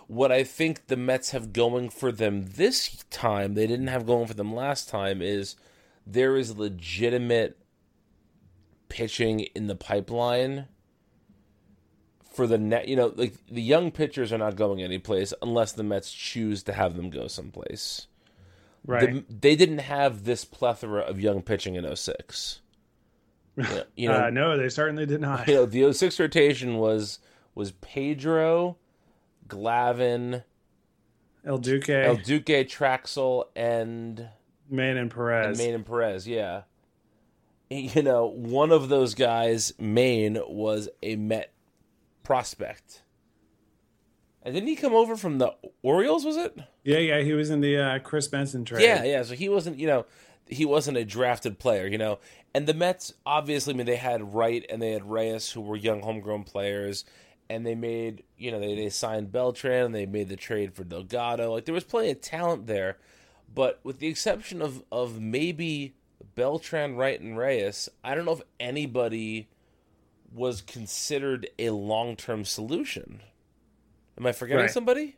What 0.07 0.31
I 0.31 0.43
think 0.43 0.87
the 0.87 0.97
Mets 0.97 1.29
have 1.29 1.53
going 1.53 1.91
for 1.91 2.11
them 2.11 2.47
this 2.55 3.03
time, 3.11 3.53
they 3.53 3.67
didn't 3.67 3.85
have 3.85 4.07
going 4.07 4.25
for 4.25 4.33
them 4.33 4.55
last 4.55 4.89
time, 4.89 5.21
is 5.21 5.55
there 6.07 6.35
is 6.35 6.57
legitimate 6.57 7.55
pitching 8.87 9.41
in 9.41 9.67
the 9.67 9.75
pipeline 9.75 10.67
for 12.39 12.47
the 12.47 12.57
net, 12.57 12.87
you 12.87 12.95
know, 12.95 13.11
like 13.17 13.33
the 13.51 13.61
young 13.61 13.91
pitchers 13.91 14.31
are 14.31 14.37
not 14.37 14.55
going 14.55 14.81
anyplace 14.81 15.33
unless 15.41 15.73
the 15.73 15.83
Mets 15.83 16.09
choose 16.09 16.63
to 16.63 16.71
have 16.71 16.95
them 16.95 17.09
go 17.09 17.27
someplace. 17.27 18.07
Right. 18.87 19.27
The, 19.27 19.35
they 19.41 19.57
didn't 19.57 19.79
have 19.79 20.23
this 20.23 20.45
plethora 20.45 21.01
of 21.01 21.19
young 21.19 21.41
pitching 21.41 21.75
in 21.75 21.93
06. 21.93 22.61
You 23.57 23.63
know, 23.65 23.83
you 23.97 24.07
know, 24.07 24.27
uh, 24.27 24.29
no, 24.29 24.57
they 24.57 24.69
certainly 24.69 25.05
did 25.05 25.19
not. 25.19 25.45
you 25.49 25.55
know, 25.55 25.65
the 25.65 25.91
06 25.91 26.17
rotation 26.17 26.77
was 26.77 27.19
was 27.55 27.73
Pedro, 27.73 28.77
Glavine, 29.49 30.45
El 31.43 31.57
Duque, 31.57 31.89
El 31.89 32.15
Duque, 32.15 32.65
Trachsel, 32.69 33.49
and 33.57 34.29
Maine 34.69 34.95
and 34.95 35.11
Perez. 35.11 35.47
and 35.47 35.57
Maine 35.57 35.75
and 35.75 35.85
Perez. 35.85 36.25
Yeah, 36.25 36.61
you 37.69 38.01
know, 38.01 38.27
one 38.27 38.71
of 38.71 38.87
those 38.87 39.13
guys, 39.13 39.73
Maine, 39.77 40.39
was 40.47 40.87
a 41.03 41.17
Met 41.17 41.51
prospect. 42.23 43.03
And 44.41 44.53
didn't 44.53 44.69
he 44.69 44.75
come 44.75 44.93
over 44.93 45.17
from 45.17 45.37
the 45.37 45.53
Orioles? 45.81 46.25
Was 46.25 46.37
it? 46.37 46.57
Yeah, 46.83 46.99
yeah, 46.99 47.19
he 47.21 47.33
was 47.33 47.49
in 47.49 47.61
the 47.61 47.77
uh, 47.77 47.99
Kris 47.99 48.27
Benson 48.27 48.63
trade. 48.63 48.83
Yeah, 48.83 49.03
yeah. 49.03 49.23
So 49.23 49.35
he 49.35 49.49
wasn't, 49.49 49.77
you 49.79 49.87
know, 49.87 50.05
he 50.47 50.65
wasn't 50.65 50.97
a 50.97 51.05
drafted 51.05 51.59
player, 51.59 51.85
you 51.87 51.97
know. 51.97 52.19
And 52.53 52.65
the 52.65 52.73
Mets, 52.73 53.13
obviously, 53.25 53.73
I 53.73 53.77
mean, 53.77 53.85
they 53.85 53.97
had 53.97 54.33
Wright 54.33 54.65
and 54.69 54.81
they 54.81 54.91
had 54.91 55.09
Reyes, 55.09 55.51
who 55.51 55.61
were 55.61 55.75
young 55.75 56.01
homegrown 56.01 56.45
players, 56.45 57.05
and 57.49 57.65
they 57.65 57.75
made, 57.75 58.23
you 58.37 58.51
know, 58.51 58.59
they, 58.59 58.75
they 58.75 58.89
signed 58.89 59.31
Beltran 59.31 59.87
and 59.87 59.95
they 59.95 60.05
made 60.05 60.29
the 60.29 60.35
trade 60.35 60.73
for 60.73 60.83
Delgado. 60.83 61.53
Like 61.53 61.65
there 61.65 61.73
was 61.73 61.83
plenty 61.83 62.11
of 62.11 62.21
talent 62.21 62.65
there, 62.65 62.97
but 63.53 63.79
with 63.83 63.99
the 63.99 64.07
exception 64.07 64.61
of 64.61 64.83
of 64.91 65.19
maybe 65.19 65.95
Beltran, 66.35 66.95
Wright, 66.95 67.19
and 67.19 67.37
Reyes, 67.37 67.89
I 68.03 68.15
don't 68.15 68.25
know 68.25 68.33
if 68.33 68.41
anybody 68.59 69.49
was 70.33 70.61
considered 70.61 71.49
a 71.57 71.69
long 71.71 72.15
term 72.15 72.45
solution. 72.45 73.21
Am 74.17 74.25
I 74.25 74.31
forgetting 74.31 74.61
Right. 74.63 74.71
somebody? 74.71 75.15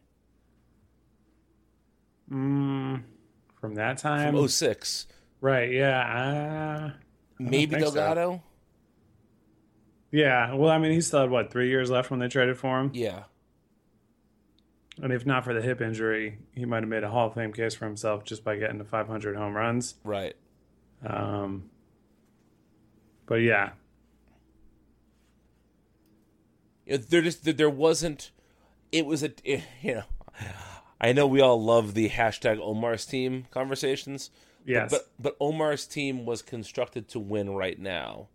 Mm, 2.31 3.03
from 3.59 3.75
that 3.75 3.97
time. 3.97 4.33
From 4.33 4.47
06. 4.47 5.07
right, 5.41 5.71
yeah. 5.71 5.99
Uh, 6.01 6.91
Maybe 7.39 7.75
think 7.75 7.87
so. 7.87 7.93
Delgado? 7.93 8.43
yeah, 10.11 10.53
well, 10.53 10.69
I 10.71 10.77
mean, 10.77 10.91
he 10.91 11.01
still 11.01 11.21
had, 11.21 11.29
what, 11.29 11.51
three 11.51 11.69
years 11.69 11.89
left 11.89 12.11
when 12.11 12.19
they 12.19 12.27
traded 12.27 12.57
for 12.57 12.79
him? 12.79 12.91
Yeah. 12.93 13.23
And 15.01 15.11
if 15.11 15.25
not 15.25 15.43
for 15.43 15.53
the 15.53 15.61
hip 15.61 15.81
injury, 15.81 16.37
he 16.53 16.65
might 16.65 16.83
have 16.83 16.89
made 16.89 17.03
a 17.03 17.09
Hall 17.09 17.27
of 17.27 17.33
Fame 17.33 17.53
case 17.53 17.73
for 17.73 17.85
himself 17.85 18.23
just 18.23 18.43
by 18.43 18.55
getting 18.57 18.77
to 18.77 18.83
500 18.85 19.35
home 19.35 19.55
runs. 19.55 19.95
Right. 20.03 20.35
Um, 21.03 21.69
but 23.25 23.35
yeah, 23.35 23.71
You 26.91 26.97
know, 26.97 27.03
there 27.09 27.21
just 27.21 27.57
there 27.57 27.69
wasn't. 27.69 28.31
It 28.91 29.05
was 29.05 29.23
a 29.23 29.31
it- 29.43 29.63
you 29.81 29.95
know. 29.95 30.03
I 30.99 31.13
know 31.13 31.25
we 31.25 31.41
all 31.41 31.61
love 31.63 31.93
the 31.93 32.09
hashtag 32.09 32.59
Omar's 32.59 33.05
team 33.05 33.47
conversations. 33.51 34.29
but- 34.29 34.71
Yes. 34.71 34.91
But, 34.91 35.07
but 35.17 35.35
Omar's 35.39 35.87
team 35.87 36.25
was 36.25 36.41
constructed 36.43 37.07
to 37.09 37.19
win 37.19 37.49
right 37.51 37.79
now. 37.79 38.27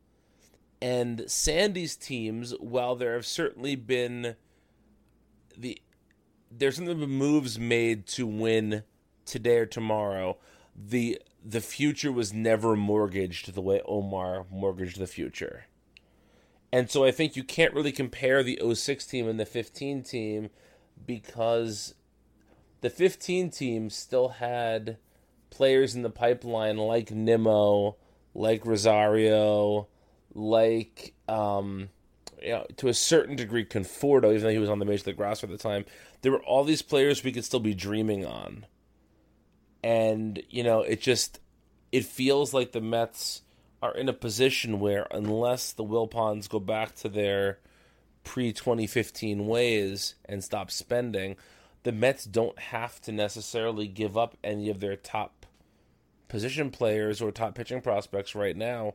And 0.82 1.24
Sandy's 1.30 1.94
teams, 1.96 2.52
while 2.58 2.96
there 2.96 3.14
have 3.14 3.24
certainly 3.26 3.76
been 3.76 4.34
the 5.56 5.80
there's 6.50 6.78
been 6.80 6.98
moves 6.98 7.58
made 7.58 8.06
to 8.08 8.26
win 8.26 8.82
today 9.24 9.58
or 9.58 9.66
tomorrow, 9.66 10.38
the 10.74 11.20
the 11.44 11.60
future 11.60 12.10
was 12.10 12.32
never 12.32 12.74
mortgaged 12.74 13.54
the 13.54 13.60
way 13.62 13.80
Omar 13.86 14.46
mortgaged 14.50 14.98
the 14.98 15.06
future. 15.06 15.66
And 16.72 16.90
so 16.90 17.04
I 17.04 17.10
think 17.10 17.36
you 17.36 17.44
can't 17.44 17.74
really 17.74 17.92
compare 17.92 18.42
the 18.42 18.60
06 18.74 19.06
team 19.06 19.28
and 19.28 19.38
the 19.38 19.46
15 19.46 20.02
team 20.02 20.50
because 21.06 21.94
the 22.80 22.90
15 22.90 23.50
team 23.50 23.90
still 23.90 24.28
had 24.28 24.98
players 25.50 25.94
in 25.94 26.02
the 26.02 26.10
pipeline 26.10 26.76
like 26.76 27.10
Nimmo, 27.10 27.96
like 28.34 28.66
Rosario, 28.66 29.88
like 30.34 31.14
um, 31.28 31.88
you 32.42 32.50
know, 32.50 32.66
to 32.76 32.88
a 32.88 32.94
certain 32.94 33.36
degree 33.36 33.64
Conforto, 33.64 34.30
even 34.30 34.42
though 34.42 34.50
he 34.50 34.58
was 34.58 34.70
on 34.70 34.78
the 34.78 34.84
major 34.84 35.10
league 35.10 35.20
roster 35.20 35.46
at 35.46 35.50
the 35.50 35.58
time. 35.58 35.84
There 36.22 36.32
were 36.32 36.42
all 36.42 36.64
these 36.64 36.82
players 36.82 37.24
we 37.24 37.32
could 37.32 37.44
still 37.44 37.60
be 37.60 37.74
dreaming 37.74 38.26
on, 38.26 38.66
and 39.82 40.42
you 40.50 40.62
know, 40.62 40.80
it 40.82 41.00
just 41.00 41.40
it 41.92 42.04
feels 42.04 42.52
like 42.52 42.72
the 42.72 42.80
Mets 42.80 43.42
are 43.86 43.96
in 43.96 44.08
a 44.08 44.12
position 44.12 44.80
where 44.80 45.06
unless 45.10 45.72
the 45.72 45.84
Wilpons 45.84 46.48
go 46.48 46.60
back 46.60 46.94
to 46.96 47.08
their 47.08 47.58
pre 48.24 48.52
2015 48.52 49.46
ways 49.46 50.14
and 50.24 50.42
stop 50.42 50.70
spending, 50.70 51.36
the 51.82 51.92
Mets 51.92 52.24
don't 52.24 52.58
have 52.58 53.00
to 53.02 53.12
necessarily 53.12 53.86
give 53.86 54.16
up 54.16 54.36
any 54.42 54.68
of 54.68 54.80
their 54.80 54.96
top 54.96 55.46
position 56.28 56.70
players 56.70 57.22
or 57.22 57.30
top 57.30 57.54
pitching 57.54 57.80
prospects 57.80 58.34
right 58.34 58.56
now 58.56 58.94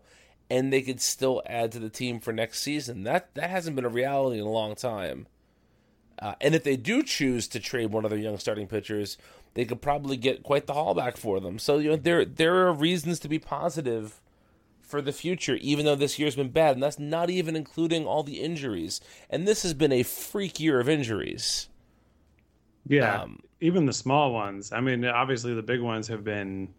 and 0.51 0.71
they 0.71 0.81
could 0.81 0.99
still 0.99 1.41
add 1.45 1.71
to 1.71 1.79
the 1.79 1.89
team 1.89 2.19
for 2.19 2.33
next 2.33 2.59
season. 2.59 3.03
That 3.03 3.33
that 3.35 3.49
hasn't 3.49 3.77
been 3.77 3.85
a 3.85 3.89
reality 3.89 4.37
in 4.37 4.45
a 4.45 4.49
long 4.49 4.75
time. 4.75 5.27
Uh, 6.19 6.35
and 6.41 6.53
if 6.53 6.65
they 6.65 6.75
do 6.75 7.01
choose 7.01 7.47
to 7.47 7.59
trade 7.59 7.91
one 7.91 8.03
of 8.03 8.11
their 8.11 8.19
young 8.19 8.37
starting 8.37 8.67
pitchers, 8.67 9.17
they 9.53 9.63
could 9.63 9.81
probably 9.81 10.17
get 10.17 10.43
quite 10.43 10.67
the 10.67 10.73
haul 10.73 10.93
back 10.93 11.15
for 11.15 11.39
them. 11.39 11.57
So 11.57 11.77
you 11.77 11.91
know 11.91 11.95
there 11.95 12.25
there 12.25 12.67
are 12.67 12.73
reasons 12.73 13.17
to 13.21 13.29
be 13.29 13.39
positive 13.39 14.19
for 14.91 15.01
the 15.01 15.11
future, 15.13 15.55
even 15.55 15.85
though 15.85 15.95
this 15.95 16.19
year's 16.19 16.35
been 16.35 16.49
bad, 16.51 16.73
and 16.75 16.83
that's 16.83 16.99
not 16.99 17.29
even 17.29 17.55
including 17.55 18.05
all 18.05 18.21
the 18.23 18.41
injuries. 18.41 19.01
And 19.29 19.47
this 19.47 19.63
has 19.63 19.73
been 19.73 19.91
a 19.91 20.03
freak 20.03 20.59
year 20.59 20.79
of 20.79 20.87
injuries. 20.89 21.69
yeah. 22.87 23.21
Um, 23.21 23.39
Even 23.61 23.85
the 23.85 23.93
small 23.93 24.33
ones. 24.33 24.71
I 24.71 24.81
mean, 24.81 25.05
obviously 25.05 25.53
the 25.53 25.61
big 25.63 25.81
ones 25.81 26.07
have 26.09 26.23
been 26.23 26.73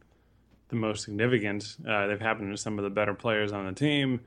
the 0.69 0.77
most 0.77 1.05
significant. 1.05 1.77
Uh, 1.89 2.07
they've 2.07 2.21
happened 2.21 2.51
to 2.53 2.61
some 2.61 2.79
of 2.79 2.85
the 2.85 2.91
better 2.91 3.15
players 3.15 3.53
on 3.53 3.67
the 3.67 3.73
team, 3.73 4.21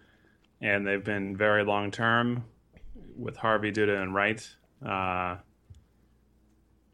and 0.61 0.86
they've 0.88 1.03
been 1.03 1.36
very 1.38 1.63
long 1.63 1.91
term 1.91 2.43
with 3.17 3.38
Harvey, 3.38 3.71
Duda, 3.71 4.01
and 4.01 4.13
Wright. 4.15 4.47
Uh, 4.86 5.38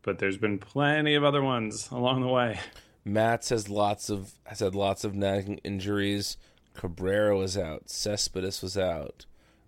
but 0.04 0.20
there's 0.20 0.38
been 0.38 0.58
plenty 0.58 1.16
of 1.16 1.24
other 1.24 1.42
ones 1.42 1.90
along 1.92 2.22
the 2.22 2.28
way. 2.28 2.60
Matz 3.04 3.50
has 3.50 3.70
lots 3.70 4.10
of 4.10 4.34
has 4.44 4.60
had 4.60 4.76
lots 4.76 5.04
of 5.04 5.16
nagging 5.16 5.60
injuries. 5.64 6.38
Cabrera 6.74 7.38
was 7.38 7.58
out. 7.58 7.90
Cespedes 7.90 8.62
was 8.62 8.78
out. 8.78 9.26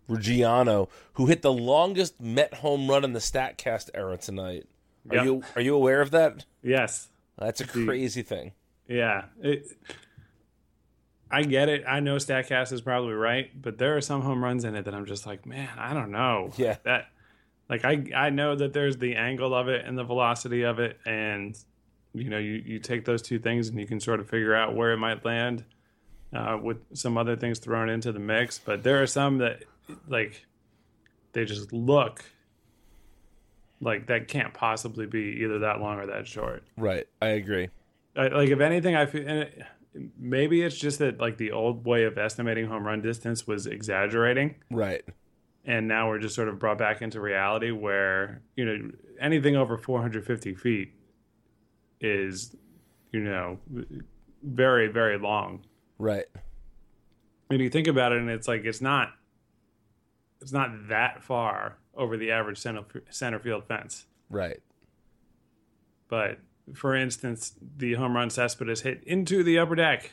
Ruggiano, 0.09 0.89
who 1.13 1.27
hit 1.27 1.41
the 1.41 1.53
longest 1.53 2.19
Met 2.19 2.55
home 2.55 2.89
run 2.89 3.03
in 3.03 3.13
the 3.13 3.19
Statcast 3.19 3.89
era 3.93 4.17
tonight. 4.17 4.65
Are 5.09 5.15
Yep. 5.17 5.25
you 5.25 5.43
are 5.55 5.61
you 5.61 5.75
aware 5.75 6.01
of 6.01 6.11
that? 6.11 6.45
Yes. 6.61 7.09
That's 7.37 7.61
a 7.61 7.67
crazy 7.67 8.21
thing. 8.21 8.51
Yeah. 8.87 9.25
It, 9.41 9.65
I 11.31 11.43
get 11.43 11.67
it. 11.67 11.83
I 11.87 11.99
know 11.99 12.17
Statcast 12.17 12.71
is 12.71 12.81
probably 12.81 13.13
right, 13.13 13.49
but 13.59 13.77
there 13.79 13.97
are 13.97 14.01
some 14.01 14.21
home 14.21 14.43
runs 14.43 14.65
in 14.65 14.75
it 14.75 14.85
that 14.85 14.93
I'm 14.93 15.05
just 15.05 15.25
like, 15.25 15.45
man, 15.45 15.69
I 15.77 15.93
don't 15.93 16.11
know. 16.11 16.51
Yeah. 16.57 16.77
That 16.83 17.07
like 17.69 17.85
I 17.85 18.05
I 18.15 18.29
know 18.29 18.55
that 18.55 18.73
there's 18.73 18.97
the 18.97 19.15
angle 19.15 19.53
of 19.55 19.67
it 19.67 19.85
and 19.85 19.97
the 19.97 20.03
velocity 20.03 20.63
of 20.63 20.79
it 20.79 20.99
and 21.05 21.57
you 22.13 22.29
know, 22.29 22.37
you, 22.37 22.61
you 22.63 22.77
take 22.77 23.05
those 23.05 23.23
two 23.23 23.39
things 23.39 23.69
and 23.69 23.79
you 23.79 23.87
can 23.87 23.99
sort 23.99 24.19
of 24.19 24.29
figure 24.29 24.53
out 24.53 24.75
where 24.75 24.93
it 24.93 24.97
might 24.97 25.25
land 25.25 25.63
uh, 26.33 26.57
with 26.61 26.77
some 26.93 27.17
other 27.17 27.35
things 27.35 27.59
thrown 27.59 27.89
into 27.89 28.11
the 28.11 28.19
mix. 28.19 28.59
But 28.59 28.83
there 28.83 29.01
are 29.01 29.07
some 29.07 29.37
that 29.39 29.63
like 30.07 30.45
they 31.33 31.45
just 31.45 31.71
look 31.73 32.23
like 33.81 34.07
that 34.07 34.27
can't 34.27 34.53
possibly 34.53 35.05
be 35.05 35.39
either 35.43 35.59
that 35.59 35.79
long 35.81 35.99
or 35.99 36.05
that 36.07 36.27
short. 36.27 36.63
Right. 36.77 37.05
I 37.21 37.27
agree. 37.29 37.69
I, 38.15 38.27
like 38.27 38.49
if 38.49 38.59
anything, 38.59 38.95
I 38.95 39.05
feel 39.05 39.27
and 39.27 39.39
it, 39.39 39.63
maybe 40.17 40.61
it's 40.61 40.77
just 40.77 40.99
that 40.99 41.19
like 41.19 41.37
the 41.37 41.51
old 41.51 41.85
way 41.85 42.03
of 42.03 42.17
estimating 42.17 42.67
home 42.67 42.85
run 42.85 43.01
distance 43.01 43.45
was 43.47 43.65
exaggerating, 43.67 44.55
Right. 44.71 45.03
and 45.65 45.87
now 45.87 46.07
we're 46.09 46.19
just 46.19 46.35
sort 46.35 46.47
of 46.47 46.59
brought 46.59 46.77
back 46.77 47.01
into 47.01 47.19
reality 47.19 47.71
where 47.71 48.41
you 48.55 48.65
know 48.65 48.91
anything 49.19 49.55
over 49.55 49.77
450 49.77 50.53
feet 50.55 50.93
is 52.01 52.55
you 53.11 53.19
know 53.19 53.57
very 54.43 54.87
very 54.87 55.17
long. 55.17 55.63
Right. 55.97 56.25
And 57.49 57.61
you 57.61 57.69
think 57.69 57.87
about 57.87 58.11
it, 58.11 58.19
and 58.19 58.29
it's 58.29 58.47
like 58.47 58.65
it's 58.65 58.81
not 58.81 59.09
it's 60.41 60.51
not 60.51 60.89
that 60.89 61.23
far 61.23 61.77
over 61.95 62.17
the 62.17 62.31
average 62.31 62.57
center 62.57 62.83
center 63.09 63.39
field 63.39 63.65
fence. 63.65 64.05
Right. 64.29 64.61
But 66.07 66.39
for 66.73 66.95
instance, 66.95 67.53
the 67.77 67.93
home 67.93 68.15
run 68.15 68.29
Cespedes 68.29 68.81
hit 68.81 69.03
into 69.05 69.43
the 69.43 69.59
upper 69.59 69.75
deck. 69.75 70.11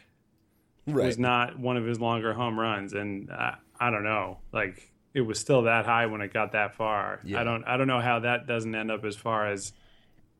Right. 0.87 1.07
was 1.07 1.19
not 1.19 1.59
one 1.59 1.77
of 1.77 1.85
his 1.85 2.01
longer 2.01 2.33
home 2.33 2.59
runs, 2.59 2.95
and 2.95 3.31
I, 3.31 3.57
I 3.79 3.91
don't 3.91 4.03
know, 4.03 4.39
like 4.53 4.91
it 5.15 5.21
was 5.21 5.39
still 5.39 5.63
that 5.63 5.85
high 5.85 6.07
when 6.07 6.21
it 6.21 6.33
got 6.33 6.53
that 6.53 6.75
far. 6.75 7.21
Yeah. 7.25 7.41
I 7.41 7.45
don't, 7.45 7.65
I 7.65 7.77
don't 7.77 7.87
know 7.87 8.01
how 8.01 8.21
that 8.21 8.47
doesn't 8.47 8.75
end 8.75 8.91
up 8.91 9.05
as 9.05 9.17
far 9.17 9.47
as 9.47 9.73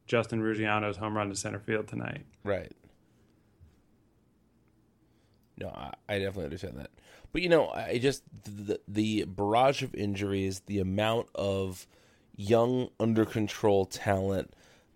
Justin 0.07 0.41
Ruggiano's 0.41 0.97
home 0.97 1.17
run 1.17 1.29
to 1.29 1.37
center 1.37 1.59
field 1.59 1.89
tonight. 1.89 2.25
Right. 2.45 2.73
No, 5.61 5.69
I, 5.69 5.93
I 6.09 6.19
definitely 6.19 6.45
understand 6.45 6.79
that. 6.79 6.91
But 7.33 7.43
you 7.43 7.49
know, 7.49 7.69
I 7.71 7.99
just 7.99 8.23
the, 8.45 8.81
the 8.89 9.25
barrage 9.25 9.83
of 9.83 9.95
injuries, 9.95 10.61
the 10.67 10.81
amount 10.81 11.29
of 11.35 11.87
young 12.35 12.89
under 12.99 13.25
control 13.25 13.85
talent, 13.85 14.55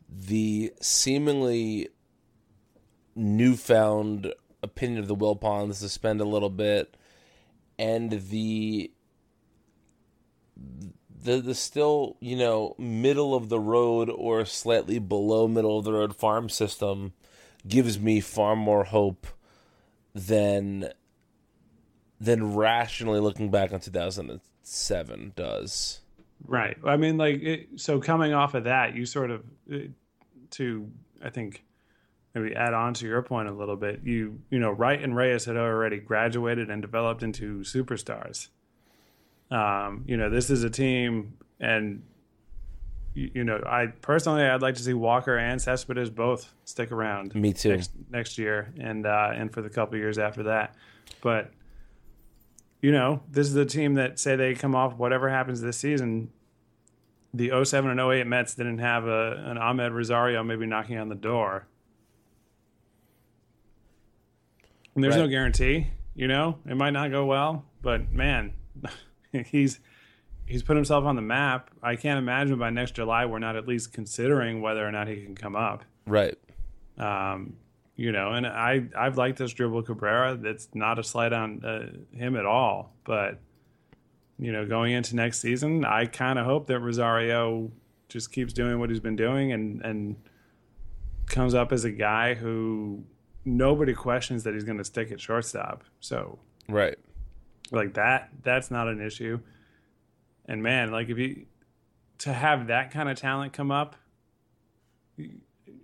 the 0.09 0.73
seemingly 0.81 1.89
newfound 3.15 4.33
opinion 4.63 5.01
of 5.01 5.09
the 5.09 5.15
Wilpons 5.15 5.69
to 5.69 5.75
suspend 5.75 6.21
a 6.21 6.25
little 6.25 6.51
bit, 6.51 6.97
and 7.79 8.11
the 8.31 8.91
the 11.25 11.41
the 11.41 11.55
still 11.55 12.17
you 12.21 12.37
know 12.37 12.75
middle 12.79 13.35
of 13.35 13.49
the 13.49 13.61
road 13.61 14.11
or 14.11 14.45
slightly 14.45 14.99
below 14.99 15.47
middle 15.47 15.79
of 15.79 15.85
the 15.85 15.93
road 15.93 16.17
farm 16.17 16.49
system 16.49 17.13
gives 17.67 17.99
me 17.99 18.21
far 18.21 18.55
more 18.57 18.85
hope 18.85 19.27
than 20.15 20.91
than 22.21 22.55
rationally 22.55 23.21
looking 23.21 23.51
back 23.51 23.73
on 23.73 23.81
2007 23.81 25.33
does. 25.37 26.01
Right. 26.47 26.77
I 26.85 26.97
mean, 26.97 27.17
like, 27.17 27.43
it, 27.43 27.69
so 27.77 28.01
coming 28.01 28.33
off 28.33 28.55
of 28.55 28.65
that, 28.65 28.95
you 28.95 29.05
sort 29.07 29.31
of, 29.31 29.43
uh, 29.73 29.79
to, 30.53 30.91
I 31.23 31.31
think, 31.31 31.65
maybe 32.35 32.55
add 32.55 32.75
on 32.75 32.95
to 32.95 33.07
your 33.07 33.23
point 33.23 33.49
a 33.49 33.53
little 33.53 33.77
bit, 33.77 34.01
you, 34.05 34.41
you 34.51 34.59
know, 34.59 34.71
Wright 34.71 35.03
and 35.03 35.17
Reyes 35.17 35.45
had 35.45 35.57
already 35.57 35.99
graduated 35.99 36.71
and 36.71 36.83
developed 36.83 37.23
into 37.23 37.61
superstars. 37.61 38.49
Um, 39.51 40.05
you 40.07 40.17
know, 40.17 40.31
this 40.31 40.51
is 40.51 40.65
a 40.65 40.71
team, 40.71 41.35
and, 41.61 42.03
you, 43.15 43.31
you 43.35 43.45
know, 43.45 43.63
I 43.67 43.87
personally, 43.87 44.43
I'd 44.43 44.63
like 44.63 44.75
to 44.75 44.83
see 44.83 44.95
Walker 44.95 45.37
and 45.37 45.61
Cespedes 45.61 46.11
both 46.11 46.53
stick 46.65 46.93
around. 46.93 47.35
Me 47.35 47.53
too. 47.53 47.71
Next, 47.71 47.91
next 48.11 48.39
year 48.39 48.73
and, 48.79 49.07
uh, 49.07 49.31
and 49.35 49.53
for 49.53 49.63
the 49.63 49.71
couple 49.71 49.97
years 49.97 50.19
after 50.19 50.45
that. 50.45 50.75
But, 51.21 51.51
you 52.83 52.93
know, 52.93 53.23
this 53.31 53.49
is 53.49 53.57
a 53.57 53.65
team 53.65 53.95
that 53.95 54.19
say 54.19 54.37
they 54.37 54.55
come 54.55 54.75
off 54.75 54.97
whatever 54.97 55.31
happens 55.31 55.61
this 55.61 55.79
season. 55.79 56.31
The 57.33 57.65
07 57.65 57.91
and 57.91 58.01
08 58.01 58.27
Mets 58.27 58.55
didn't 58.55 58.79
have 58.79 59.07
a, 59.07 59.43
an 59.47 59.57
Amed 59.57 59.93
Rosario 59.93 60.43
maybe 60.45 60.67
knocking 60.67 60.99
on 60.99 61.09
the 61.09 61.15
door. 61.15 61.67
And 64.95 65.03
there's 65.03 65.17
no 65.17 65.27
guarantee, 65.27 65.89
you 66.15 66.29
know, 66.29 66.59
it 66.69 66.77
might 66.77 66.93
not 66.93 67.11
go 67.11 67.27
well, 67.27 67.65
but 67.83 68.13
man, 68.13 68.53
he's 69.47 69.81
he's 70.47 70.63
put 70.63 70.77
himself 70.77 71.05
on 71.05 71.17
the 71.17 71.23
map. 71.23 71.71
I 71.83 71.97
can't 71.97 72.19
imagine 72.19 72.59
by 72.59 72.71
next 72.71 72.95
July 72.95 73.27
we're 73.27 73.39
not 73.39 73.57
at 73.57 73.67
least 73.67 73.93
considering 73.93 74.61
whether 74.61 74.87
or 74.87 74.93
not 74.93 75.09
he 75.09 75.17
can 75.23 75.35
come 75.35 75.57
up. 75.57 75.85
Right. 76.07 76.37
Um, 76.99 77.57
you 77.97 78.13
know, 78.13 78.33
and 78.33 78.47
I 78.47 78.85
I've 78.97 79.17
liked 79.17 79.39
Asdrubal 79.39 79.85
Cabrera. 79.87 80.37
That's 80.37 80.69
not 80.75 80.99
a 80.99 81.05
slight 81.05 81.33
on 81.33 81.65
uh, 81.65 82.17
him 82.17 82.37
at 82.37 82.45
all. 82.47 82.93
But 83.05 83.39
you 84.39 84.51
know, 84.53 84.67
going 84.67 84.93
into 84.93 85.15
next 85.15 85.41
season, 85.41 85.85
I 85.85 86.07
kind 86.07 86.39
of 86.39 86.45
hope 86.45 86.67
that 86.67 86.81
Rosario 86.81 87.71
just 88.09 88.33
keeps 88.33 88.53
doing 88.53 88.79
what 88.81 88.91
he's 88.91 89.01
been 89.01 89.17
doing 89.17 89.53
and 89.53 89.81
and 89.83 90.17
comes 91.27 91.55
up 91.55 91.73
as 91.73 91.85
a 91.85 91.91
guy 91.91 92.35
who 92.35 93.03
nobody 93.45 93.95
questions 93.95 94.43
that 94.45 94.55
he's 94.55 94.65
going 94.65 94.79
to 94.79 94.85
stick 94.85 95.11
at 95.13 95.21
shortstop. 95.21 95.85
So 96.01 96.39
Right. 96.69 96.99
like 97.71 97.95
that 97.95 98.31
that's 98.43 98.71
not 98.71 98.89
an 98.89 99.01
issue. 99.01 99.39
And 100.47 100.63
man, 100.63 100.91
like 100.91 101.09
if 101.09 101.19
you 101.19 101.47
to 102.19 102.33
have 102.33 102.69
that 102.69 102.91
kind 102.91 103.09
of 103.09 103.17
talent 103.17 103.53
come 103.53 103.71
up, 103.71 103.97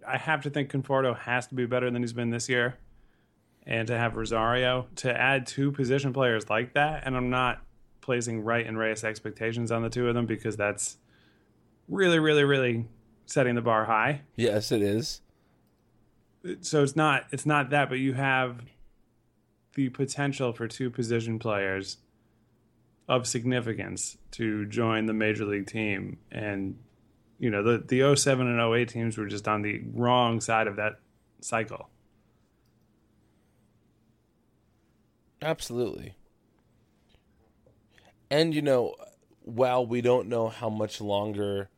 I 0.06 0.16
have 0.16 0.42
to 0.42 0.50
think 0.50 0.70
Conforto 0.70 1.16
has 1.18 1.46
to 1.48 1.54
be 1.54 1.66
better 1.66 1.90
than 1.90 2.02
he's 2.02 2.12
been 2.12 2.30
this 2.30 2.48
year. 2.48 2.78
And 3.66 3.86
to 3.88 3.96
have 3.96 4.16
Rosario 4.16 4.86
to 4.96 5.18
add 5.18 5.46
two 5.46 5.70
position 5.70 6.12
players 6.12 6.48
like 6.48 6.74
that, 6.74 7.02
and 7.04 7.16
I'm 7.16 7.30
not 7.30 7.62
placing 8.00 8.42
Wright 8.42 8.66
and 8.66 8.78
Reyes 8.78 9.04
expectations 9.04 9.70
on 9.70 9.82
the 9.82 9.90
two 9.90 10.08
of 10.08 10.14
them 10.14 10.26
because 10.26 10.56
that's 10.56 10.96
really, 11.86 12.18
really, 12.18 12.42
really 12.44 12.86
setting 13.26 13.54
the 13.54 13.60
bar 13.60 13.84
high. 13.84 14.22
Yes, 14.34 14.72
it 14.72 14.82
is. 14.82 15.20
So 16.62 16.82
it's 16.82 16.96
not 16.96 17.26
it's 17.32 17.44
not 17.44 17.70
that, 17.70 17.90
but 17.90 17.98
you 17.98 18.14
have 18.14 18.62
the 19.74 19.90
potential 19.90 20.52
for 20.52 20.66
two 20.66 20.90
position 20.90 21.38
players 21.38 21.98
of 23.08 23.26
significance 23.26 24.16
to 24.30 24.66
join 24.66 25.06
the 25.06 25.12
major 25.12 25.44
league 25.44 25.66
team 25.66 26.18
and 26.30 26.78
you 27.38 27.50
know 27.50 27.62
the 27.62 27.78
the 27.78 28.16
07 28.16 28.46
and 28.46 28.74
08 28.74 28.88
teams 28.88 29.18
were 29.18 29.26
just 29.26 29.48
on 29.48 29.62
the 29.62 29.82
wrong 29.94 30.40
side 30.40 30.66
of 30.66 30.76
that 30.76 31.00
cycle 31.40 31.90
Absolutely. 35.42 36.14
And 38.30 38.54
you 38.54 38.62
know, 38.62 38.94
while 39.42 39.86
we 39.86 40.00
don't 40.00 40.28
know 40.28 40.48
how 40.48 40.68
much 40.68 41.00
longer 41.00 41.70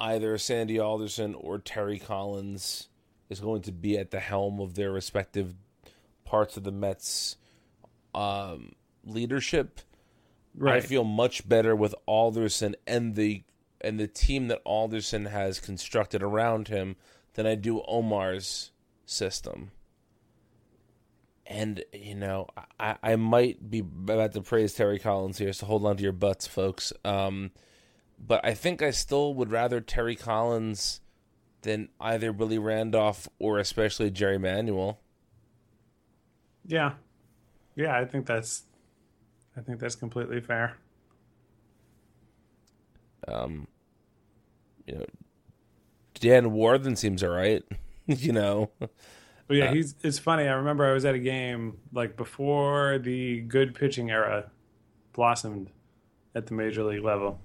either 0.00 0.38
Sandy 0.38 0.78
Alderson 0.78 1.34
or 1.34 1.58
Terry 1.58 1.98
Collins 1.98 2.88
is 3.28 3.40
going 3.40 3.62
to 3.62 3.72
be 3.72 3.98
at 3.98 4.10
the 4.10 4.20
helm 4.20 4.60
of 4.60 4.74
their 4.74 4.90
respective 4.90 5.54
parts 6.24 6.56
of 6.56 6.64
the 6.64 6.72
Mets 6.72 7.36
um, 8.14 8.72
leadership, 9.04 9.80
I 10.64 10.80
feel 10.80 11.04
much 11.04 11.48
better 11.48 11.74
with 11.74 11.94
Alderson 12.06 12.76
and 12.86 13.14
the 13.14 13.44
and 13.80 13.98
the 13.98 14.06
team 14.06 14.48
that 14.48 14.60
Alderson 14.64 15.26
has 15.26 15.58
constructed 15.58 16.22
around 16.22 16.68
him 16.68 16.96
than 17.34 17.46
I 17.46 17.56
do 17.56 17.82
Omar's 17.88 18.70
system. 19.06 19.72
And 21.46 21.82
you 21.92 22.14
know, 22.14 22.46
I, 22.78 22.96
I 23.02 23.16
might 23.16 23.70
be 23.70 23.80
about 23.80 24.32
to 24.32 24.40
praise 24.42 24.74
Terry 24.74 24.98
Collins 24.98 25.38
here, 25.38 25.52
so 25.52 25.66
hold 25.66 25.84
on 25.84 25.96
to 25.96 26.02
your 26.02 26.12
butts, 26.12 26.46
folks. 26.46 26.92
Um, 27.04 27.50
but 28.24 28.44
I 28.44 28.54
think 28.54 28.82
I 28.82 28.92
still 28.92 29.34
would 29.34 29.50
rather 29.50 29.80
Terry 29.80 30.14
Collins 30.14 31.00
than 31.62 31.88
either 32.00 32.32
Billy 32.32 32.58
Randolph 32.58 33.28
or 33.38 33.58
especially 33.58 34.10
Jerry 34.10 34.38
Manuel. 34.38 35.00
yeah 36.66 36.92
yeah 37.74 37.96
i 37.96 38.04
think 38.04 38.26
that's 38.26 38.64
i 39.56 39.60
think 39.60 39.78
that's 39.80 39.94
completely 39.94 40.40
fair 40.40 40.76
Um, 43.28 43.68
you 44.86 44.96
know, 44.96 45.06
Dan 46.14 46.50
Warthen 46.50 46.96
seems 46.96 47.22
all 47.22 47.30
right. 47.30 47.62
you 48.06 48.32
know, 48.32 48.70
But 49.48 49.56
yeah, 49.56 49.72
he's 49.72 49.94
it's 50.02 50.18
funny. 50.18 50.44
I 50.48 50.54
remember 50.54 50.84
I 50.84 50.92
was 50.92 51.04
at 51.04 51.14
a 51.14 51.18
game 51.18 51.78
like 51.92 52.16
before 52.16 52.98
the 52.98 53.40
good 53.42 53.74
pitching 53.74 54.10
era 54.10 54.50
blossomed 55.12 55.70
at 56.34 56.46
the 56.46 56.54
major 56.54 56.82
league 56.84 57.04
level. 57.04 57.38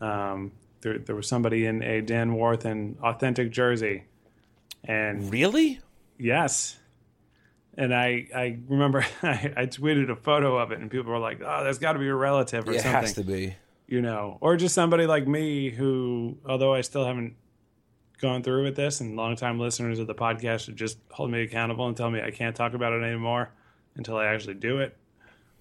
Um, 0.00 0.52
there, 0.82 0.98
there 0.98 1.16
was 1.16 1.26
somebody 1.26 1.66
in 1.66 1.82
a 1.82 2.02
Dan 2.02 2.32
Warthen 2.34 2.96
authentic 3.02 3.50
jersey, 3.50 4.04
and 4.84 5.32
really? 5.32 5.80
yes, 6.18 6.78
and 7.76 7.94
I 7.94 8.26
I 8.34 8.58
remember 8.68 9.04
I, 9.22 9.52
I 9.56 9.66
tweeted 9.66 10.10
a 10.10 10.16
photo 10.16 10.56
of 10.58 10.72
it, 10.72 10.80
and 10.80 10.90
people 10.90 11.12
were 11.12 11.18
like, 11.18 11.40
"Oh, 11.44 11.64
there's 11.64 11.78
got 11.78 11.92
to 11.94 11.98
be 11.98 12.08
a 12.08 12.14
relative 12.14 12.68
or 12.68 12.72
It 12.72 12.80
something." 12.80 12.90
It 12.90 12.94
has 12.94 13.12
to 13.14 13.24
be. 13.24 13.56
you 13.86 14.02
know, 14.02 14.38
or 14.40 14.56
just 14.56 14.74
somebody 14.74 15.06
like 15.06 15.26
me 15.28 15.70
who, 15.70 16.38
although 16.46 16.74
I 16.74 16.80
still 16.80 17.04
haven't 17.04 17.34
gone 18.20 18.42
through 18.42 18.64
with 18.64 18.76
this, 18.76 19.00
and 19.00 19.16
longtime 19.16 19.60
listeners 19.60 19.98
of 19.98 20.06
the 20.06 20.14
podcast 20.14 20.64
should 20.64 20.76
just 20.76 20.98
hold 21.10 21.30
me 21.30 21.42
accountable 21.42 21.86
and 21.86 21.96
tell 21.96 22.10
me 22.10 22.20
I 22.20 22.30
can't 22.30 22.56
talk 22.56 22.72
about 22.74 22.92
it 22.92 23.02
anymore 23.02 23.50
until 23.94 24.16
I 24.16 24.26
actually 24.26 24.54
do 24.54 24.78
it. 24.80 24.96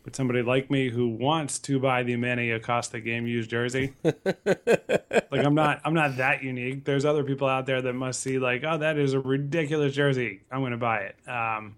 But 0.04 0.16
somebody 0.16 0.44
like 0.44 0.70
me 0.70 0.90
who 0.90 1.08
wants 1.10 1.58
to 1.60 1.80
buy 1.80 2.04
the 2.04 2.16
Manny 2.16 2.52
Acosta 2.52 3.00
game 3.00 3.26
used 3.26 3.50
jersey, 3.50 3.94
like 4.04 5.34
I'm 5.34 5.56
not, 5.56 5.82
I'm 5.84 5.96
not 5.96 6.18
that 6.18 6.44
unique. 6.44 6.86
There's 6.86 7.06
other 7.06 7.24
people 7.24 7.48
out 7.48 7.66
there 7.66 7.82
that 7.82 7.94
must 7.94 8.22
see 8.22 8.38
like, 8.38 8.64
oh, 8.64 8.78
that 8.78 9.00
is 9.00 9.14
a 9.14 9.20
ridiculous 9.20 9.94
jersey. 9.96 10.42
I'm 10.52 10.60
going 10.60 10.74
to 10.74 10.78
buy 10.78 11.00
it. 11.10 11.16
Um, 11.28 11.76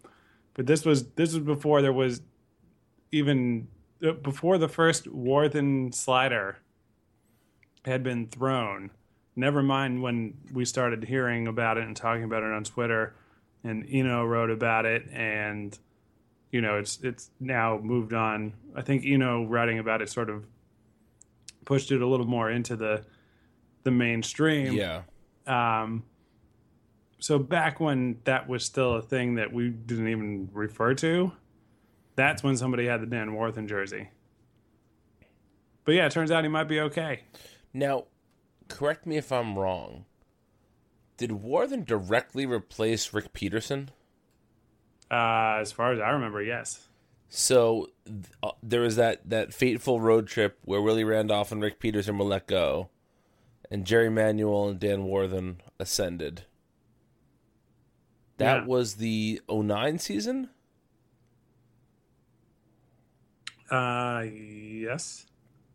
but 0.58 0.66
this 0.66 0.84
was 0.84 1.08
this 1.12 1.34
was 1.34 1.44
before 1.44 1.82
there 1.82 1.94
was 1.94 2.22
even 3.14 3.70
uh, 4.06 4.12
before 4.12 4.58
the 4.58 4.68
first 4.68 5.06
Warthen 5.06 5.94
slider 5.94 6.58
had 7.86 8.04
been 8.04 8.28
thrown. 8.28 8.92
Never 9.36 9.62
mind 9.64 10.02
when 10.02 10.34
we 10.52 10.66
started 10.66 11.06
hearing 11.06 11.48
about 11.48 11.78
it 11.78 11.86
and 11.86 11.96
talking 11.96 12.24
about 12.24 12.44
it 12.44 12.52
on 12.52 12.64
Twitter, 12.64 13.16
and 13.64 13.86
Eno 13.90 14.26
wrote 14.26 14.50
about 14.50 14.86
it, 14.86 15.08
and 15.12 15.78
you 16.52 16.60
know 16.60 16.80
it's 16.80 17.00
it's 17.04 17.30
now 17.40 17.80
moved 17.82 18.14
on. 18.14 18.54
I 18.76 18.82
think 18.82 19.06
Eno 19.06 19.46
writing 19.46 19.78
about 19.80 20.02
it 20.02 20.10
sort 20.10 20.30
of 20.30 20.44
pushed 21.66 21.92
it 21.92 22.02
a 22.02 22.08
little 22.08 22.26
more 22.26 22.50
into 22.50 22.76
the 22.76 23.06
the 23.84 23.92
mainstream. 23.92 24.74
Yeah. 24.74 25.04
Um, 25.46 26.04
so 27.20 27.40
back 27.40 27.80
when 27.80 28.20
that 28.26 28.48
was 28.48 28.64
still 28.64 28.96
a 28.96 29.02
thing 29.02 29.36
that 29.36 29.52
we 29.52 29.70
didn't 29.70 30.08
even 30.08 30.50
refer 30.54 30.94
to, 30.96 31.32
that's 32.16 32.44
when 32.44 32.58
somebody 32.58 32.86
had 32.86 33.02
the 33.02 33.06
Dan 33.06 33.32
Warthen 33.32 33.68
jersey. 33.68 34.10
But 35.86 35.96
yeah, 35.96 36.06
it 36.06 36.12
turns 36.12 36.32
out 36.32 36.44
he 36.44 36.50
might 36.50 36.66
be 36.66 36.80
okay. 36.82 37.22
Now, 37.74 38.06
correct 38.68 39.06
me 39.06 39.18
if 39.18 39.32
I'm 39.32 39.58
wrong. 39.58 40.06
Did 41.16 41.32
Warthen 41.32 41.86
directly 41.86 42.46
replace 42.46 43.14
Rick 43.14 43.34
Peterson? 43.34 43.90
Uh, 45.10 45.58
as 45.62 45.72
far 45.72 45.94
as 45.94 46.00
I 46.00 46.10
remember, 46.10 46.42
yes. 46.42 46.88
So 47.30 47.88
th- 48.06 48.26
uh, 48.44 48.52
there 48.62 48.82
was 48.82 48.96
that, 48.98 49.30
that 49.30 49.54
fateful 49.54 50.02
road 50.02 50.28
trip 50.28 50.60
where 50.64 50.82
Willie 50.82 51.04
Randolph 51.04 51.52
and 51.52 51.62
Rick 51.62 51.80
Peterson 51.80 52.18
were 52.18 52.26
let 52.26 52.48
go, 52.48 52.90
and 53.72 53.86
Jerry 53.86 54.10
Manuel 54.10 54.70
and 54.70 54.80
Dan 54.80 55.06
Warthen 55.06 55.62
ascended. 55.80 56.44
That 58.38 58.62
Yeah. 58.62 58.66
was 58.66 58.96
the 58.96 59.42
09 59.50 60.00
season? 60.00 60.50
Uh, 63.70 64.24
yes. 64.32 65.26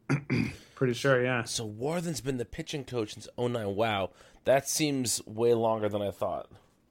Pretty 0.75 0.95
sure, 0.95 1.23
yeah. 1.23 1.45
So 1.45 1.67
Warthen's 1.67 2.21
been 2.21 2.39
the 2.39 2.45
pitching 2.45 2.85
coach 2.85 3.15
since 3.15 3.29
09. 3.37 3.75
Wow. 3.77 4.11
That 4.45 4.69
seems 4.69 5.25
way 5.27 5.55
longer 5.55 5.89
than 5.89 6.03
I 6.03 6.11
thought. 6.11 6.49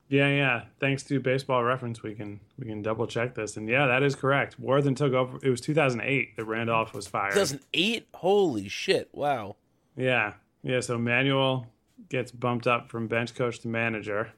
Yeah, 0.10 0.28
yeah. 0.28 0.64
Thanks 0.80 1.04
to 1.04 1.20
Baseball 1.22 1.64
Reference, 1.64 2.04
we 2.04 2.14
can 2.14 2.42
we 2.60 2.66
can 2.66 2.82
double 2.82 3.08
check 3.08 3.34
this, 3.34 3.56
and 3.56 3.68
yeah, 3.70 3.88
that 3.88 4.04
is 4.04 4.14
correct. 4.14 4.60
Warthen 4.62 4.94
took 4.94 5.14
over. 5.14 5.40
It 5.42 5.50
was 5.50 5.62
2008 5.62 6.36
that 6.36 6.44
Randolph 6.44 6.94
was 6.94 7.08
fired. 7.08 7.32
2008? 7.32 8.08
Holy 8.16 8.68
shit. 8.68 9.08
Wow. 9.14 9.56
Yeah, 9.96 10.34
yeah. 10.64 10.82
So 10.82 10.98
Manuel 10.98 11.68
gets 12.10 12.30
bumped 12.32 12.68
up 12.68 12.90
from 12.90 13.08
bench 13.08 13.34
coach 13.36 13.60
to 13.60 13.70
manager. 13.70 14.34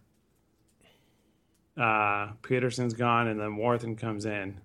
Uh, 1.78 2.34
Peterson's 2.44 2.94
gone, 2.94 3.28
and 3.28 3.40
then 3.40 3.58
Warthen 3.58 3.98
comes 3.98 4.26
in. 4.26 4.60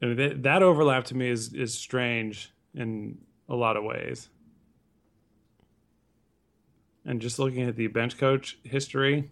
And 0.00 0.18
that, 0.18 0.42
that 0.44 0.62
overlap 0.62 1.04
to 1.06 1.16
me 1.16 1.28
is 1.28 1.52
is 1.54 1.74
strange 1.74 2.52
in 2.74 3.18
a 3.48 3.54
lot 3.56 3.76
of 3.76 3.84
ways. 3.84 4.28
And 7.04 7.20
just 7.20 7.38
looking 7.38 7.62
at 7.62 7.76
the 7.76 7.86
bench 7.88 8.18
coach 8.18 8.58
history, 8.64 9.30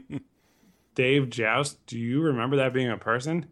Dave 0.94 1.30
Jauss, 1.30 1.76
do 1.86 1.98
you 1.98 2.20
remember 2.20 2.56
that 2.56 2.72
being 2.72 2.90
a 2.90 2.96
person? 2.96 3.46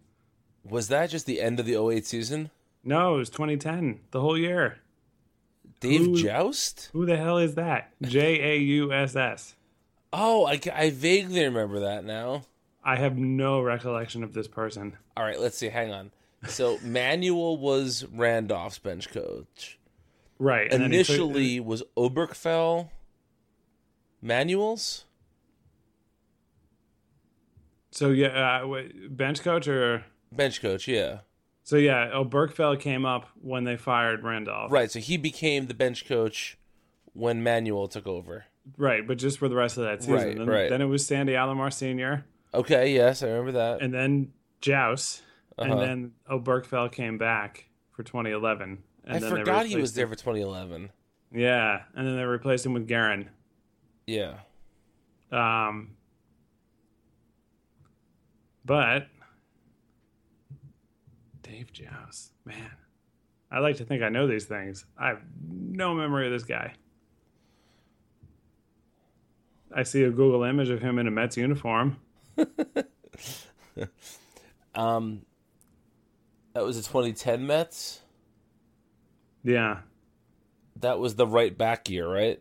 Was 0.64 0.88
that 0.88 1.11
just 1.11 1.26
the 1.26 1.40
end 1.40 1.59
of 1.61 1.66
the 1.66 1.76
08 1.80 2.05
season? 2.07 2.51
No, 2.84 3.14
it 3.14 3.18
was 3.18 3.30
2010, 3.30 4.01
the 4.11 4.20
whole 4.20 4.36
year. 4.36 4.78
Dave 5.80 6.01
Who- 6.05 6.16
Jauss? 6.16 6.88
Who 6.92 7.07
the 7.07 7.16
hell 7.16 7.38
is 7.38 7.55
that? 7.55 7.92
J 8.03 8.55
A 8.55 8.59
U 8.59 8.92
S 8.92 9.14
S. 9.16 9.55
Oh, 10.18 10.46
I, 10.46 10.58
I 10.74 10.90
vaguely 10.90 11.44
remember 11.44 11.80
that 11.80 12.04
now. 12.04 12.42
I 12.82 12.96
have 12.96 13.18
no 13.18 13.60
recollection 13.60 14.22
of 14.24 14.32
this 14.32 14.48
person. 14.48 14.96
All 15.16 15.24
right, 15.24 15.38
let's 15.38 15.58
see. 15.58 15.68
Hang 15.68 15.92
on. 15.92 16.10
So 16.46 16.78
Manuel 16.82 17.56
was 17.58 18.06
Randolph's 18.12 18.78
bench 18.78 19.10
coach. 19.10 19.78
Right. 20.38 20.72
and 20.72 20.82
then 20.82 20.90
he 20.90 20.96
Initially 20.98 21.60
was 21.60 21.82
Oberkfell 21.96 22.90
Manuel's? 24.22 25.04
so 27.90 28.10
yeah, 28.10 28.60
uh, 28.62 28.66
wait, 28.66 29.16
bench 29.16 29.42
coach 29.42 29.66
or 29.68 30.04
Bench 30.32 30.60
coach, 30.60 30.86
yeah. 30.86 31.20
so 31.62 31.76
yeah, 31.76 32.10
Berkfeld 32.28 32.80
came 32.80 33.06
up 33.06 33.28
when 33.40 33.64
they 33.64 33.76
fired 33.76 34.22
Randolph. 34.22 34.70
Right, 34.70 34.90
so 34.90 34.98
he 34.98 35.16
became 35.16 35.66
the 35.66 35.74
bench 35.74 36.06
coach 36.06 36.58
when 37.14 37.42
Manuel 37.42 37.88
took 37.88 38.06
over. 38.06 38.46
Right, 38.76 39.06
but 39.06 39.18
just 39.18 39.38
for 39.38 39.48
the 39.48 39.54
rest 39.56 39.76
of 39.78 39.84
that 39.84 40.02
season. 40.02 40.14
Right, 40.14 40.36
then, 40.38 40.46
right. 40.46 40.68
then 40.70 40.82
it 40.82 40.86
was 40.86 41.06
Sandy 41.06 41.32
Alomar 41.34 41.72
Senior, 41.72 42.24
Okay, 42.54 42.94
yes, 42.94 43.22
I 43.22 43.28
remember 43.28 43.52
that. 43.52 43.80
and 43.82 43.92
then 43.94 44.32
Jauss, 44.60 45.22
Uh-huh. 45.58 45.70
and 45.72 45.80
then 45.80 46.12
Berkfeld 46.42 46.92
came 46.92 47.18
back 47.18 47.68
for 47.92 48.02
2011. 48.02 48.82
And 49.04 49.16
I 49.16 49.18
then 49.20 49.30
they 49.32 49.38
forgot 49.40 49.66
he 49.66 49.76
was 49.76 49.94
there 49.94 50.04
him- 50.04 50.10
for 50.10 50.16
2011. 50.16 50.90
Yeah, 51.32 51.82
and 51.94 52.06
then 52.06 52.16
they 52.16 52.24
replaced 52.24 52.64
him 52.66 52.72
with 52.72 52.88
Geren. 52.88 53.28
Yeah. 54.06 54.38
Um, 55.30 55.96
but 58.64 59.06
Dave 61.42 61.72
Jauss, 61.72 62.32
man, 62.44 62.70
I 63.50 63.58
like 63.60 63.76
to 63.76 63.84
think 63.84 64.02
I 64.02 64.08
know 64.08 64.26
these 64.26 64.44
things. 64.46 64.86
I 64.98 65.08
have 65.08 65.22
no 65.48 65.94
memory 65.94 66.26
of 66.26 66.32
this 66.32 66.44
guy. 66.44 66.74
I 69.74 69.82
see 69.82 70.02
a 70.04 70.10
Google 70.10 70.42
image 70.44 70.68
of 70.70 70.80
him 70.80 70.98
in 70.98 71.06
a 71.06 71.10
Mets 71.10 71.36
uniform. 71.36 71.96
Um 74.74 75.22
that 76.54 76.64
was 76.64 76.76
the 76.76 76.82
2010 76.82 77.46
Mets. 77.46 78.00
Yeah, 79.42 79.80
That 80.80 80.98
was 80.98 81.14
the 81.16 81.26
right 81.26 81.56
back 81.56 81.88
year, 81.90 82.08
right? 82.10 82.40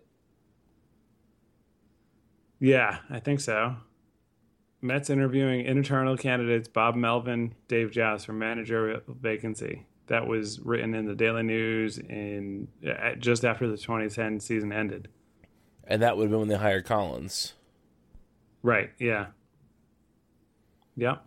yeah, 2.60 3.00
I 3.10 3.20
think 3.20 3.42
so. 3.42 3.76
Mets 4.82 5.10
interviewing 5.10 5.66
internal 5.66 6.16
candidates 6.18 6.68
Bob 6.68 6.96
Melvin, 6.96 7.54
Dave 7.68 7.92
Jauss 7.92 8.24
for 8.26 8.34
manager 8.34 9.02
vacancy. 9.08 9.86
That 10.08 10.28
was 10.28 10.60
written 10.62 10.94
in 10.94 11.06
the 11.06 11.16
Daily 11.16 11.44
News 11.44 11.98
in 11.98 12.68
just 13.20 13.44
after 13.44 13.68
the 13.68 13.78
2010 13.78 14.40
season 14.40 14.72
ended. 14.72 15.10
And 15.88 16.02
that 16.02 16.18
would 16.18 16.24
have 16.24 16.32
been 16.32 16.40
when 16.40 16.50
they 16.50 16.56
hired 16.58 16.86
Collins. 16.86 17.54
Right. 18.64 18.92
Yeah. 19.00 19.28
Yep. 20.98 21.24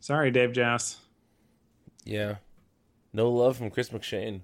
Sorry, 0.00 0.30
Dave 0.30 0.52
Jauss. 0.52 0.96
Yeah. 2.04 2.36
No 3.12 3.30
love 3.30 3.56
from 3.56 3.70
Chris 3.70 3.90
McShane. 3.90 4.40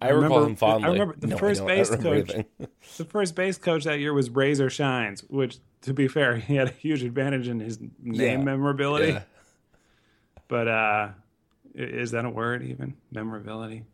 I, 0.00 0.06
I 0.06 0.10
recall 0.10 0.28
remember- 0.28 0.46
him 0.50 0.56
fondly. 0.56 0.88
I 0.88 0.92
remember 0.92 1.16
the 1.18 1.26
No, 1.28 1.36
first 1.38 1.66
base 1.66 1.90
coach. 1.90 2.30
The 2.96 3.04
first 3.04 3.34
base 3.34 3.58
coach 3.58 3.84
that 3.84 3.98
year 3.98 4.12
was 4.14 4.30
Razor 4.30 4.70
Shines, 4.70 5.22
which, 5.28 5.58
to 5.82 5.92
be 5.92 6.06
fair, 6.08 6.36
he 6.38 6.54
had 6.56 6.68
a 6.68 6.72
huge 6.72 7.02
advantage 7.02 7.48
in 7.48 7.58
his 7.60 7.80
name 7.80 7.90
Yeah. 8.02 8.36
memorability. 8.38 9.12
Yeah. 9.14 9.22
But 10.46 10.68
uh, 10.68 11.08
is 11.74 12.12
that 12.12 12.24
a 12.24 12.30
word 12.30 12.62
even? 12.62 12.94
Memorability? 13.10 13.84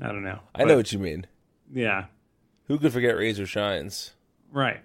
I 0.00 0.08
don't 0.08 0.24
know. 0.24 0.40
I 0.54 0.58
But, 0.60 0.68
know 0.68 0.76
what 0.76 0.92
you 0.92 0.98
mean. 0.98 1.26
Yeah. 1.72 2.06
Who 2.68 2.78
could 2.78 2.92
forget 2.92 3.16
Razor 3.16 3.46
Shines? 3.46 4.12
Right. 4.52 4.80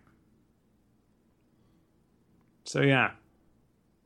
So 2.64 2.82
yeah, 2.82 3.12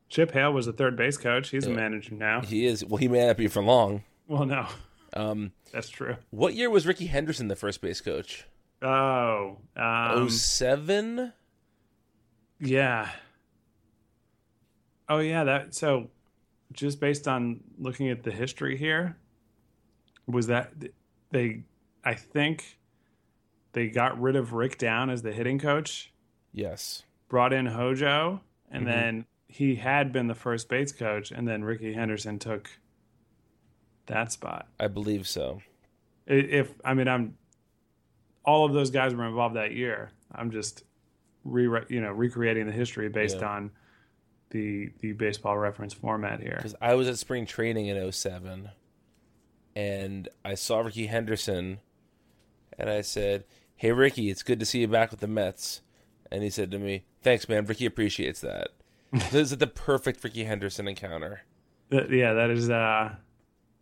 Chip 0.10 0.32
Hale 0.32 0.52
was 0.54 0.66
the 0.66 0.74
third 0.74 0.96
base 0.96 1.18
coach. 1.18 1.50
He's 1.50 1.68
a 1.68 1.70
manager 1.72 2.16
now. 2.16 2.42
He 2.42 2.66
is. 2.66 2.84
Well, 2.86 2.98
he 2.98 3.08
may 3.08 3.26
not 3.28 3.38
be 3.38 3.48
for 3.48 3.62
long. 3.62 4.04
Well, 4.28 4.46
no, 4.46 4.68
Um, 5.14 5.52
that's 5.72 5.90
true. 5.90 6.16
what 6.32 6.56
year 6.56 6.70
was 6.70 6.88
Rickey 6.88 7.06
Henderson 7.06 7.48
the 7.48 7.56
first 7.56 7.82
base 7.82 8.02
coach? 8.02 8.46
Oh, 8.82 9.58
Oh 9.78 10.22
um, 10.22 10.30
seven. 10.30 11.34
Yeah. 12.60 13.10
Oh 15.08 15.20
yeah, 15.20 15.44
that 15.44 15.76
so 15.76 16.10
just 16.72 17.00
based 17.00 17.28
on 17.28 17.60
looking 17.78 18.10
at 18.10 18.24
the 18.24 18.32
history 18.32 18.78
here 18.78 19.16
was 20.28 20.48
that 20.48 20.72
they 21.32 21.64
I 22.04 22.14
think 22.14 22.78
they 23.74 23.88
got 23.90 24.20
rid 24.22 24.36
of 24.36 24.54
Rick 24.54 24.78
Down 24.78 25.10
as 25.10 25.22
the 25.24 25.34
hitting 25.34 25.60
coach, 25.60 26.14
Yes. 26.54 27.04
brought 27.30 27.52
in 27.52 27.66
Hojo, 27.68 28.42
and 28.70 28.84
Mhm. 28.84 28.88
then 28.88 29.26
he 29.48 29.76
had 29.76 30.12
been 30.12 30.28
the 30.28 30.36
first 30.36 30.70
base 30.70 30.92
coach 30.92 31.32
and 31.32 31.48
then 31.48 31.64
Rickey 31.64 31.94
Henderson 31.94 32.40
took 32.40 32.70
that 34.08 34.32
spot. 34.32 34.68
I 34.80 34.88
believe 34.88 35.28
so. 35.28 35.62
If 36.28 36.74
I 36.84 36.94
mean 36.94 37.08
I'm 37.08 37.38
all 38.44 38.66
of 38.66 38.74
those 38.74 38.92
guys 38.92 39.14
were 39.16 39.26
involved 39.26 39.56
that 39.56 39.72
year. 39.74 40.12
I'm 40.34 40.52
just 40.52 40.84
re 41.44 41.68
you 41.90 42.02
know 42.02 42.12
recreating 42.12 42.66
the 42.66 42.72
history 42.72 43.10
based 43.10 43.40
Yeah. 43.40 43.50
on 43.50 43.72
the 44.52 44.92
the 45.00 45.14
baseball 45.14 45.58
reference 45.58 45.94
format 45.94 46.40
here. 46.40 46.56
Because 46.58 46.76
I 46.82 46.94
was 46.96 47.08
at 47.08 47.18
spring 47.18 47.46
training 47.46 47.88
in 47.88 47.98
07, 47.98 48.70
and 49.76 50.30
I 50.44 50.56
saw 50.56 50.80
Rickey 50.80 51.08
Henderson, 51.08 51.80
and 52.78 52.90
I 52.90 53.02
said, 53.02 53.44
"Hey 53.76 53.92
Rickey, 53.92 54.30
it's 54.30 54.44
good 54.44 54.60
to 54.60 54.66
see 54.66 54.80
you 54.80 54.88
back 54.88 55.12
with 55.12 55.20
the 55.20 55.28
Mets." 55.28 55.82
And 56.32 56.44
he 56.44 56.50
said 56.50 56.72
to 56.72 56.80
me, 56.80 57.04
"Thanks, 57.22 57.50
man. 57.50 57.66
Rickey 57.66 57.86
appreciates 57.86 58.42
that." 58.42 58.70
this 59.32 59.52
is 59.52 59.58
the 59.58 59.68
perfect 59.68 60.24
Rickey 60.24 60.44
Henderson 60.44 60.88
encounter. 60.88 61.42
Yeah, 61.90 62.34
that 62.34 62.50
is 62.50 62.70
uh 62.70 63.16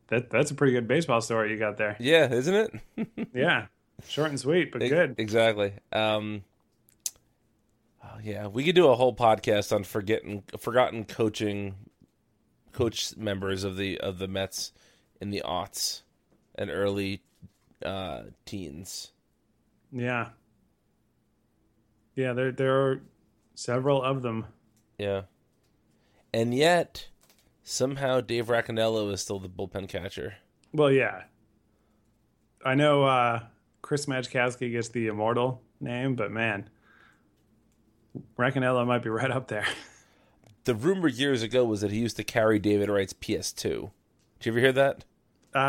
that 0.07 0.29
that's 0.29 0.51
a 0.51 0.55
pretty 0.55 0.73
good 0.73 0.87
baseball 0.87 1.21
story 1.21 1.51
you 1.51 1.57
got 1.57 1.77
there. 1.77 1.95
Yeah, 1.99 2.31
isn't 2.31 2.53
it? 2.97 3.27
Yeah. 3.33 3.67
Short 4.07 4.29
and 4.29 4.39
sweet, 4.39 4.71
but 4.71 4.79
good. 4.79 5.15
Exactly. 5.17 5.73
Um, 5.91 6.43
oh, 8.03 8.17
yeah, 8.21 8.47
we 8.47 8.63
could 8.63 8.75
do 8.75 8.87
a 8.87 8.95
whole 8.95 9.15
podcast 9.15 9.73
on 9.73 9.83
forgetting 9.83 10.43
forgotten 10.59 11.05
coaching 11.05 11.75
coach 12.73 13.15
members 13.15 13.63
of 13.63 13.77
the 13.77 13.99
of 13.99 14.17
the 14.19 14.27
Mets 14.27 14.73
in 15.21 15.29
the 15.29 15.41
aughts 15.45 16.01
and 16.55 16.69
early 16.69 17.21
uh, 17.85 18.23
teens. 18.45 19.11
Yeah. 19.91 20.29
Yeah, 22.15 22.33
there 22.33 22.51
there 22.51 22.75
are 22.75 23.01
several 23.55 24.01
of 24.03 24.21
them. 24.21 24.45
Yeah, 24.99 25.23
and 26.31 26.53
yet 26.53 27.07
somehow 27.63 28.21
Dave 28.21 28.47
Racaniello 28.47 29.11
is 29.11 29.21
still 29.21 29.39
the 29.39 29.49
bullpen 29.49 29.87
catcher. 29.89 30.35
Well, 30.71 30.91
yeah. 30.91 31.23
I 32.63 32.75
know 32.75 33.03
uh 33.03 33.43
Chris 33.81 34.05
Majkowski 34.05 34.71
gets 34.71 34.89
the 34.89 35.07
immortal 35.07 35.61
name, 35.79 36.15
but 36.15 36.31
man, 36.31 36.69
Racaniello 38.37 38.85
might 38.85 39.03
be 39.03 39.09
right 39.09 39.31
up 39.31 39.47
there. 39.47 39.65
The 40.65 40.75
rumor 40.75 41.09
years 41.09 41.41
ago 41.41 41.65
was 41.65 41.81
that 41.81 41.91
he 41.91 41.99
used 41.99 42.15
to 42.15 42.23
carry 42.23 42.57
David 42.57 42.87
Wright's 42.87 43.11
PS2. 43.11 43.91
Did 44.43 44.47
you 44.47 44.51
ever 44.53 44.59
hear 44.59 44.71
that? 44.73 45.05
Uh, 45.55 45.59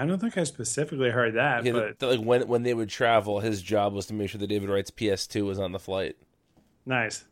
I 0.00 0.04
don't 0.06 0.18
think 0.18 0.38
I 0.38 0.44
specifically 0.44 1.10
heard 1.10 1.34
that, 1.34 1.62
Yeah, 1.66 1.72
but 1.72 1.98
the- 1.98 2.06
like 2.16 2.20
when 2.20 2.48
when 2.48 2.62
they 2.62 2.72
would 2.72 2.88
travel, 2.88 3.40
his 3.40 3.60
job 3.60 3.92
was 3.92 4.06
to 4.06 4.14
make 4.14 4.30
sure 4.30 4.38
that 4.38 4.46
David 4.46 4.70
Wright's 4.70 4.90
PS2 4.90 5.44
was 5.44 5.58
on 5.58 5.72
the 5.72 5.78
flight. 5.78 6.16
nice. 6.86 7.24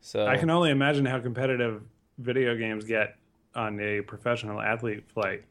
So 0.00 0.26
I 0.26 0.36
can 0.36 0.50
only 0.50 0.70
imagine 0.70 1.04
how 1.04 1.20
competitive 1.20 1.82
video 2.18 2.56
games 2.56 2.84
get 2.84 3.16
on 3.54 3.78
a 3.80 4.00
professional 4.02 4.60
athlete 4.60 5.04
flight. 5.12 5.44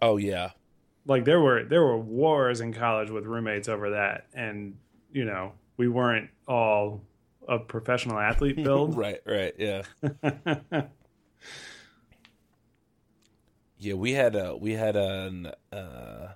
oh 0.00 0.16
yeah, 0.16 0.50
Like 1.04 1.24
there 1.26 1.40
were 1.40 1.64
there 1.64 1.82
were 1.82 1.98
wars 1.98 2.60
in 2.62 2.72
college 2.72 3.10
with 3.10 3.26
roommates 3.26 3.68
over 3.68 3.90
that, 3.90 4.26
and 4.32 4.76
you 5.12 5.24
know 5.26 5.52
we 5.76 5.88
weren't 5.88 6.30
all 6.48 7.02
a 7.46 7.58
professional 7.58 8.18
athlete 8.18 8.56
build. 8.64 8.96
right, 8.96 9.20
right, 9.26 9.54
yeah. 9.58 9.82
yeah, 13.82 13.94
we 13.94 14.12
had 14.12 14.36
a 14.36 14.56
we 14.56 14.72
had 14.72 14.94
an 14.96 15.50
uh, 15.72 16.28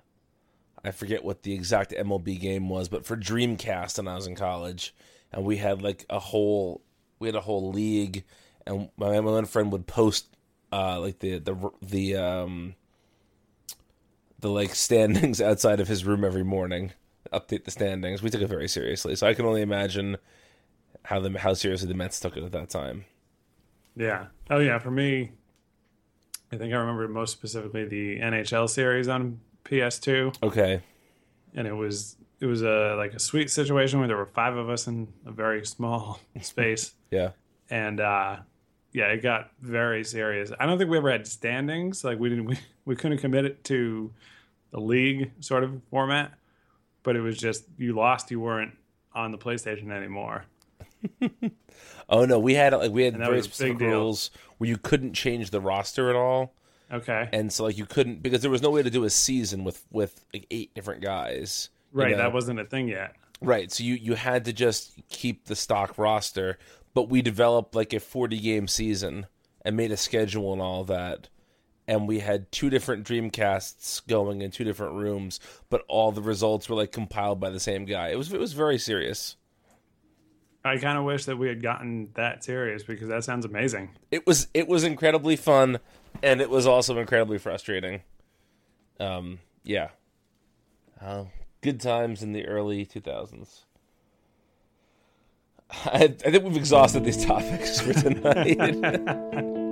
I 0.83 0.91
forget 0.91 1.23
what 1.23 1.43
the 1.43 1.53
exact 1.53 1.91
MLB 1.91 2.39
game 2.39 2.67
was, 2.67 2.89
but 2.89 3.05
for 3.05 3.15
Dreamcast 3.15 3.97
when 3.97 4.07
I 4.07 4.15
was 4.15 4.27
in 4.27 4.35
college, 4.35 4.93
and 5.31 5.45
we 5.45 5.57
had 5.57 5.81
like 5.81 6.05
a 6.09 6.19
whole 6.19 6.81
we 7.19 7.29
had 7.29 7.35
a 7.35 7.41
whole 7.41 7.71
league, 7.71 8.25
and 8.65 8.89
my, 8.97 9.19
my 9.21 9.43
friend 9.43 9.71
would 9.71 9.87
post 9.87 10.35
uh, 10.73 10.99
like 10.99 11.19
the 11.19 11.39
the 11.39 11.71
the 11.81 12.15
um 12.17 12.75
the 14.39 14.49
like 14.49 14.75
standings 14.75 15.41
outside 15.49 15.79
of 15.79 15.87
his 15.87 16.03
room 16.03 16.25
every 16.25 16.43
morning, 16.43 16.91
update 17.31 17.63
the 17.63 17.71
standings. 17.71 18.21
We 18.21 18.29
took 18.29 18.41
it 18.41 18.47
very 18.47 18.67
seriously, 18.67 19.15
so 19.15 19.25
I 19.25 19.33
can 19.33 19.45
only 19.45 19.61
imagine 19.61 20.17
how 21.03 21.21
the 21.21 21.39
how 21.39 21.53
seriously 21.53 21.87
the 21.87 21.93
Mets 21.93 22.19
took 22.19 22.35
it 22.35 22.43
at 22.43 22.51
that 22.51 22.69
time. 22.69 23.05
Yeah. 23.95 24.27
Oh 24.49 24.59
yeah. 24.59 24.79
For 24.79 24.91
me, 24.91 25.31
I 26.51 26.57
think 26.57 26.73
I 26.73 26.77
remember 26.77 27.07
most 27.07 27.31
specifically 27.33 27.85
the 27.85 28.19
NHL 28.19 28.69
series 28.69 29.07
on 29.07 29.39
PS2, 29.65 30.41
Okay, 30.43 30.81
and 31.53 31.67
it 31.67 31.73
was 31.73 32.15
it 32.39 32.45
was 32.45 32.61
a 32.61 32.95
like 32.97 33.13
a 33.13 33.19
sweet 33.19 33.49
situation 33.49 33.99
where 33.99 34.07
there 34.07 34.17
were 34.17 34.25
five 34.25 34.55
of 34.55 34.69
us 34.69 34.87
in 34.87 35.07
a 35.25 35.31
very 35.31 35.65
small 35.65 36.19
space, 36.41 36.93
yeah, 37.11 37.31
and 37.69 37.99
uh, 37.99 38.37
yeah, 38.93 39.05
it 39.07 39.21
got 39.21 39.51
very 39.61 40.03
serious. 40.03 40.51
I 40.59 40.65
don't 40.65 40.77
think 40.77 40.89
we 40.89 40.97
ever 40.97 41.11
had 41.11 41.27
standings. 41.27 42.03
Like 42.03 42.19
we 42.19 42.29
didn't 42.29 42.45
we, 42.45 42.57
we 42.85 42.95
couldn't 42.95 43.17
commit 43.17 43.45
it 43.45 43.63
to 43.65 44.13
the 44.71 44.79
league 44.79 45.31
sort 45.39 45.63
of 45.63 45.81
format, 45.89 46.33
but 47.03 47.15
it 47.15 47.21
was 47.21 47.37
just 47.37 47.65
you 47.77 47.93
lost, 47.93 48.31
you 48.31 48.39
weren't 48.39 48.73
on 49.13 49.31
the 49.31 49.37
PlayStation 49.37 49.91
anymore. 49.91 50.45
Oh 52.09 52.25
no, 52.25 52.39
we 52.39 52.53
had 52.53 52.73
like 52.73 52.91
we 52.91 53.03
had 53.03 53.17
very 53.17 53.37
was 53.37 53.45
a 53.45 53.49
big 53.49 53.53
specific 53.53 53.79
rules 53.81 54.31
where 54.57 54.69
you 54.69 54.77
couldn't 54.77 55.13
change 55.13 55.49
the 55.51 55.59
roster 55.59 56.09
at 56.09 56.15
all, 56.15 56.53
Okay. 56.91 57.27
and 57.33 57.51
so 57.51 57.65
like 57.65 57.77
you 57.77 57.85
couldn't 57.85 58.21
because 58.23 58.41
there 58.41 58.51
was 58.51 58.61
no 58.61 58.69
way 58.71 58.81
to 58.81 58.89
do 58.89 59.03
a 59.03 59.09
season 59.09 59.63
with 59.65 59.85
with 59.91 60.25
like 60.33 60.47
eight 60.51 60.73
different 60.73 61.01
guys. 61.01 61.69
you 61.93 61.99
right. 62.01 62.11
know? 62.11 62.17
That 62.17 62.33
wasn't 62.33 62.59
a 62.59 62.65
thing 62.65 62.87
yet. 62.87 63.15
right. 63.41 63.71
So 63.71 63.83
you 63.83 63.95
you 63.95 64.15
had 64.15 64.45
to 64.45 64.53
just 64.53 64.93
keep 65.09 65.45
the 65.45 65.55
stock 65.55 65.97
roster, 65.97 66.57
but 66.93 67.09
we 67.09 67.21
developed 67.21 67.75
like 67.75 67.91
a 67.93 67.99
forty 67.99 68.39
game 68.39 68.67
season 68.69 69.25
and 69.65 69.75
made 69.75 69.91
a 69.91 69.97
schedule 69.97 70.53
and 70.53 70.61
all 70.61 70.85
that. 70.85 71.27
And 71.89 72.05
we 72.07 72.19
had 72.19 72.51
two 72.51 72.69
different 72.69 73.07
Dreamcasts 73.07 74.05
going 74.07 74.41
in 74.41 74.51
two 74.51 74.65
different 74.65 74.95
rooms, 74.95 75.39
but 75.69 75.83
all 75.87 76.11
the 76.11 76.21
results 76.21 76.67
were 76.67 76.75
like 76.75 76.91
compiled 76.91 77.39
by 77.39 77.49
the 77.49 77.59
same 77.61 77.85
guy. 77.85 78.09
It 78.09 78.17
was 78.17 78.31
it 78.33 78.39
was 78.39 78.53
very 78.53 78.77
serious. 78.77 79.35
I 80.67 80.77
kind 80.77 80.97
of 80.97 81.03
wish 81.03 81.25
that 81.25 81.37
we 81.37 81.47
had 81.47 81.61
gotten 81.61 82.09
that 82.15 82.43
serious 82.43 82.83
because 82.83 83.07
that 83.09 83.23
sounds 83.23 83.45
amazing. 83.45 83.89
it 84.11 84.25
was 84.27 84.47
it 84.53 84.67
was 84.67 84.83
incredibly 84.83 85.35
fun 85.35 85.79
and 86.21 86.41
it 86.41 86.49
was 86.49 86.65
also 86.67 86.97
incredibly 86.99 87.37
frustrating. 87.37 88.01
Um 88.99 89.39
yeah. 89.63 89.89
Uh, 91.01 91.25
good 91.61 91.79
times 91.79 92.23
in 92.23 92.33
the 92.33 92.45
early 92.47 92.85
2000s 92.85 93.63
I, 95.69 96.03
I 96.03 96.07
think 96.07 96.43
we've 96.43 96.55
exhausted 96.57 97.03
these 97.03 97.23
topics 97.25 97.79
for 97.81 97.93
tonight. 97.93 98.57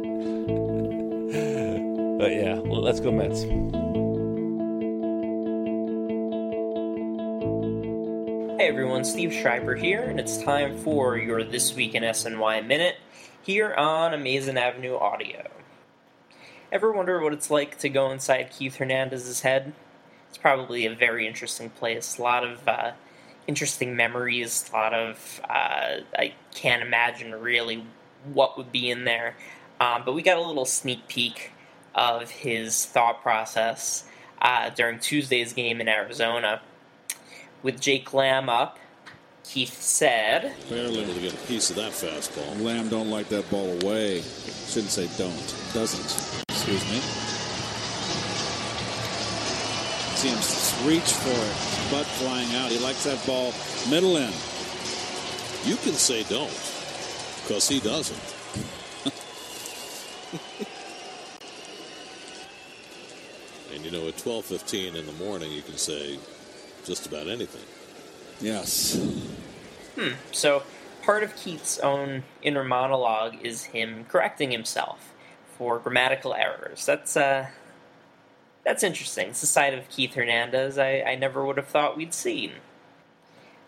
But 2.17 2.31
yeah 2.31 2.59
well, 2.59 2.81
let's 2.81 2.99
go 3.01 3.11
mets 3.11 3.43
Everyone, 8.65 9.05
Steve 9.05 9.31
Schreiber 9.31 9.75
here, 9.75 10.01
and 10.01 10.19
it's 10.19 10.41
time 10.41 10.75
for 10.79 11.17
your 11.17 11.43
This 11.43 11.75
Week 11.75 11.93
in 11.93 12.01
SNY 12.01 12.65
Minute 12.65 12.95
here 13.43 13.75
on 13.75 14.11
Amazing 14.11 14.57
Avenue 14.57 14.97
Audio. 14.97 15.47
Ever 16.71 16.91
wonder 16.91 17.21
what 17.21 17.31
it's 17.31 17.51
like 17.51 17.77
to 17.77 17.89
go 17.89 18.09
inside 18.09 18.49
Keith 18.49 18.77
Hernandez's 18.77 19.41
head? 19.41 19.73
It's 20.29 20.39
probably 20.39 20.87
a 20.87 20.95
very 20.95 21.27
interesting 21.27 21.69
place. 21.69 22.17
A 22.17 22.23
lot 22.23 22.43
of 22.43 22.67
uh, 22.67 22.93
interesting 23.45 23.95
memories, 23.95 24.67
a 24.73 24.75
lot 24.75 24.95
of. 24.95 25.41
Uh, 25.47 25.97
I 26.17 26.33
can't 26.55 26.81
imagine 26.81 27.35
really 27.35 27.85
what 28.33 28.57
would 28.57 28.71
be 28.71 28.89
in 28.89 29.05
there. 29.05 29.35
Um, 29.79 30.01
but 30.03 30.13
we 30.13 30.23
got 30.23 30.37
a 30.37 30.41
little 30.41 30.65
sneak 30.65 31.07
peek 31.07 31.51
of 31.93 32.31
his 32.31 32.83
thought 32.83 33.21
process 33.21 34.05
uh, 34.41 34.71
during 34.71 34.97
Tuesday's 34.97 35.53
game 35.53 35.79
in 35.79 35.87
Arizona 35.87 36.61
with 37.65 37.81
Jake 37.81 38.13
Lamb 38.13 38.47
up, 38.47 38.77
Keith 39.43 39.81
said, 39.81 40.53
Barely 40.69 41.01
able 41.01 41.15
to 41.15 41.19
get 41.19 41.33
a 41.33 41.47
piece 41.47 41.71
of 41.71 41.75
that 41.77 41.93
fastball. 41.93 42.61
Lamb 42.61 42.89
don't 42.89 43.09
like 43.09 43.27
that 43.29 43.49
ball 43.49 43.67
away. 43.81 44.21
Shouldn't 44.21 44.91
say 44.91 45.09
don't. 45.17 45.55
Doesn't. 45.73 46.45
Excuse 46.49 46.85
me. 46.91 46.99
See 50.15 50.29
him 50.29 50.37
reach 50.87 51.11
for 51.11 51.31
it. 51.31 51.55
Butt 51.91 52.05
flying 52.05 52.53
out. 52.55 52.69
He 52.69 52.77
likes 52.77 53.03
that 53.05 53.25
ball 53.25 53.51
middle 53.89 54.17
in. 54.17 54.31
You 55.65 55.75
can 55.77 55.93
say 55.93 56.21
don't, 56.29 56.53
because 57.41 57.67
he 57.67 57.79
doesn't. 57.79 58.35
and 63.73 63.83
you 63.83 63.89
know, 63.89 64.07
at 64.07 64.17
twelve 64.19 64.45
fifteen 64.45 64.95
in 64.95 65.07
the 65.07 65.13
morning, 65.13 65.51
you 65.51 65.63
can 65.63 65.77
say 65.77 66.19
just 66.85 67.05
about 67.07 67.27
anything. 67.27 67.61
Yes. 68.39 68.95
Hmm. 69.95 70.13
So, 70.31 70.63
part 71.01 71.23
of 71.23 71.35
Keith's 71.35 71.79
own 71.79 72.23
inner 72.41 72.63
monologue 72.63 73.35
is 73.41 73.63
him 73.63 74.05
correcting 74.05 74.51
himself 74.51 75.13
for 75.57 75.79
grammatical 75.79 76.33
errors. 76.33 76.85
That's 76.85 77.17
uh, 77.17 77.47
that's 78.63 78.83
interesting. 78.83 79.29
It's 79.29 79.43
a 79.43 79.47
side 79.47 79.73
of 79.73 79.87
Keith 79.89 80.15
Hernandez 80.15 80.77
I, 80.77 81.01
I 81.01 81.15
never 81.15 81.45
would 81.45 81.57
have 81.57 81.67
thought 81.67 81.95
we'd 81.95 82.13
seen. 82.13 82.53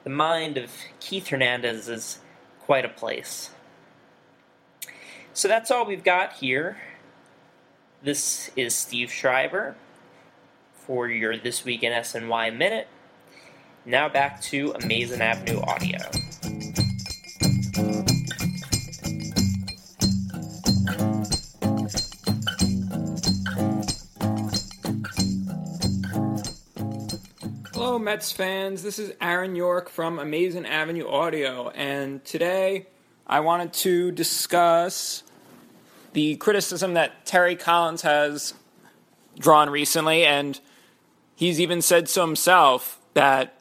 The 0.03 0.09
mind 0.09 0.57
of 0.57 0.71
Keith 0.99 1.27
Hernandez 1.27 1.87
is 1.87 2.19
quite 2.59 2.85
a 2.85 2.89
place. 2.89 3.51
So 5.33 5.47
that's 5.47 5.69
all 5.69 5.85
we've 5.85 6.03
got 6.03 6.33
here. 6.33 6.77
This 8.01 8.49
is 8.55 8.73
Steve 8.73 9.11
Schreiber 9.11 9.75
for 10.73 11.07
your 11.07 11.37
This 11.37 11.63
Week 11.63 11.83
in 11.83 11.91
SNY 11.93 12.55
Minute. 12.55 12.87
Now 13.87 14.09
back 14.09 14.41
to 14.41 14.73
Amazing 14.83 15.21
Avenue 15.21 15.61
Audio. 15.61 15.97
Hello, 27.73 27.97
Mets 27.97 28.33
fans. 28.33 28.83
This 28.83 28.99
is 28.99 29.13
Aaron 29.21 29.55
York 29.55 29.87
from 29.87 30.19
Amazing 30.19 30.65
Avenue 30.65 31.07
Audio, 31.07 31.69
and 31.69 32.25
today 32.25 32.87
I 33.25 33.39
wanted 33.39 33.71
to 33.71 34.11
discuss 34.11 35.23
the 36.11 36.35
criticism 36.35 36.95
that 36.95 37.25
Terry 37.25 37.55
Collins 37.55 38.01
has 38.01 38.53
drawn 39.39 39.69
recently, 39.69 40.25
and 40.25 40.59
he's 41.37 41.61
even 41.61 41.81
said 41.81 42.09
so 42.09 42.25
himself 42.25 42.99
that 43.13 43.56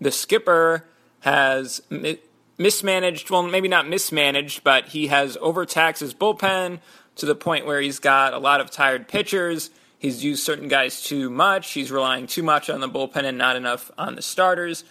the 0.00 0.10
skipper 0.10 0.86
has 1.20 1.82
mi- 1.90 2.20
mismanaged, 2.58 3.30
well, 3.30 3.42
maybe 3.42 3.68
not 3.68 3.88
mismanaged, 3.88 4.64
but 4.64 4.88
he 4.88 5.08
has 5.08 5.36
overtaxed 5.40 6.00
his 6.00 6.14
bullpen 6.14 6.80
to 7.16 7.26
the 7.26 7.34
point 7.34 7.66
where 7.66 7.80
he's 7.80 7.98
got 7.98 8.32
a 8.32 8.38
lot 8.38 8.60
of 8.60 8.70
tired 8.70 9.08
pitchers. 9.08 9.70
He's 9.98 10.22
used 10.22 10.44
certain 10.44 10.68
guys 10.68 11.02
too 11.02 11.30
much. 11.30 11.72
He's 11.72 11.90
relying 11.90 12.26
too 12.26 12.42
much 12.42 12.68
on 12.68 12.80
the 12.80 12.88
bullpen 12.88 13.24
and 13.24 13.38
not 13.38 13.56
enough 13.56 13.90
on 13.96 14.14
the 14.14 14.22
starters. 14.22 14.84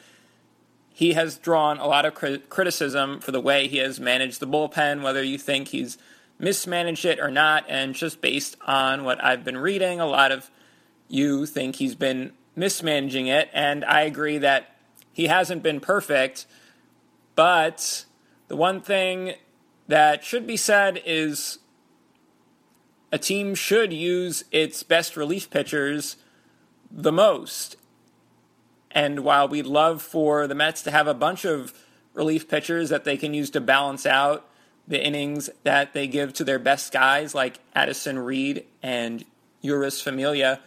He 0.93 1.13
has 1.13 1.37
drawn 1.37 1.77
a 1.77 1.87
lot 1.87 2.05
of 2.05 2.15
cri- 2.15 2.39
criticism 2.49 3.19
for 3.19 3.31
the 3.31 3.41
way 3.41 3.67
he 3.67 3.77
has 3.77 3.99
managed 3.99 4.39
the 4.39 4.47
bullpen, 4.47 5.03
whether 5.03 5.23
you 5.23 5.37
think 5.37 5.67
he's 5.69 5.97
mismanaged 6.39 7.05
it 7.05 7.19
or 7.19 7.29
not. 7.29 7.65
And 7.69 7.93
just 7.93 8.21
based 8.21 8.57
on 8.65 9.03
what 9.03 9.23
I've 9.23 9.43
been 9.43 9.57
reading, 9.57 9.99
a 9.99 10.07
lot 10.07 10.31
of 10.31 10.49
you 11.07 11.45
think 11.45 11.75
he's 11.75 11.95
been 11.95 12.31
mismanaging 12.55 13.27
it. 13.27 13.49
And 13.53 13.85
I 13.85 14.01
agree 14.01 14.39
that 14.39 14.74
he 15.15 15.27
hasn't 15.27 15.63
been 15.63 15.79
perfect. 15.79 16.45
But 17.35 18.03
the 18.49 18.57
one 18.57 18.81
thing 18.81 19.35
that 19.87 20.25
should 20.25 20.45
be 20.45 20.57
said 20.57 21.01
is 21.05 21.59
a 23.13 23.17
team 23.17 23.55
should 23.55 23.93
use 23.93 24.43
its 24.51 24.83
best 24.83 25.15
relief 25.15 25.49
pitchers 25.49 26.17
the 26.91 27.13
most. 27.13 27.77
And 28.91 29.21
while 29.21 29.47
we'd 29.47 29.65
love 29.65 30.01
for 30.01 30.47
the 30.47 30.55
Mets 30.55 30.81
to 30.83 30.91
have 30.91 31.07
a 31.07 31.13
bunch 31.13 31.45
of 31.45 31.73
relief 32.13 32.49
pitchers 32.49 32.89
that 32.89 33.05
they 33.05 33.15
can 33.15 33.33
use 33.33 33.49
to 33.51 33.61
balance 33.61 34.05
out 34.05 34.49
the 34.85 35.01
innings 35.01 35.49
that 35.63 35.93
they 35.93 36.07
give 36.07 36.33
to 36.33 36.43
their 36.43 36.59
best 36.59 36.91
guys 36.91 37.33
like 37.33 37.59
Addison 37.73 38.19
Reed 38.19 38.65
and 38.83 39.23
Jeurys 39.63 40.03
Familia, 40.03 40.59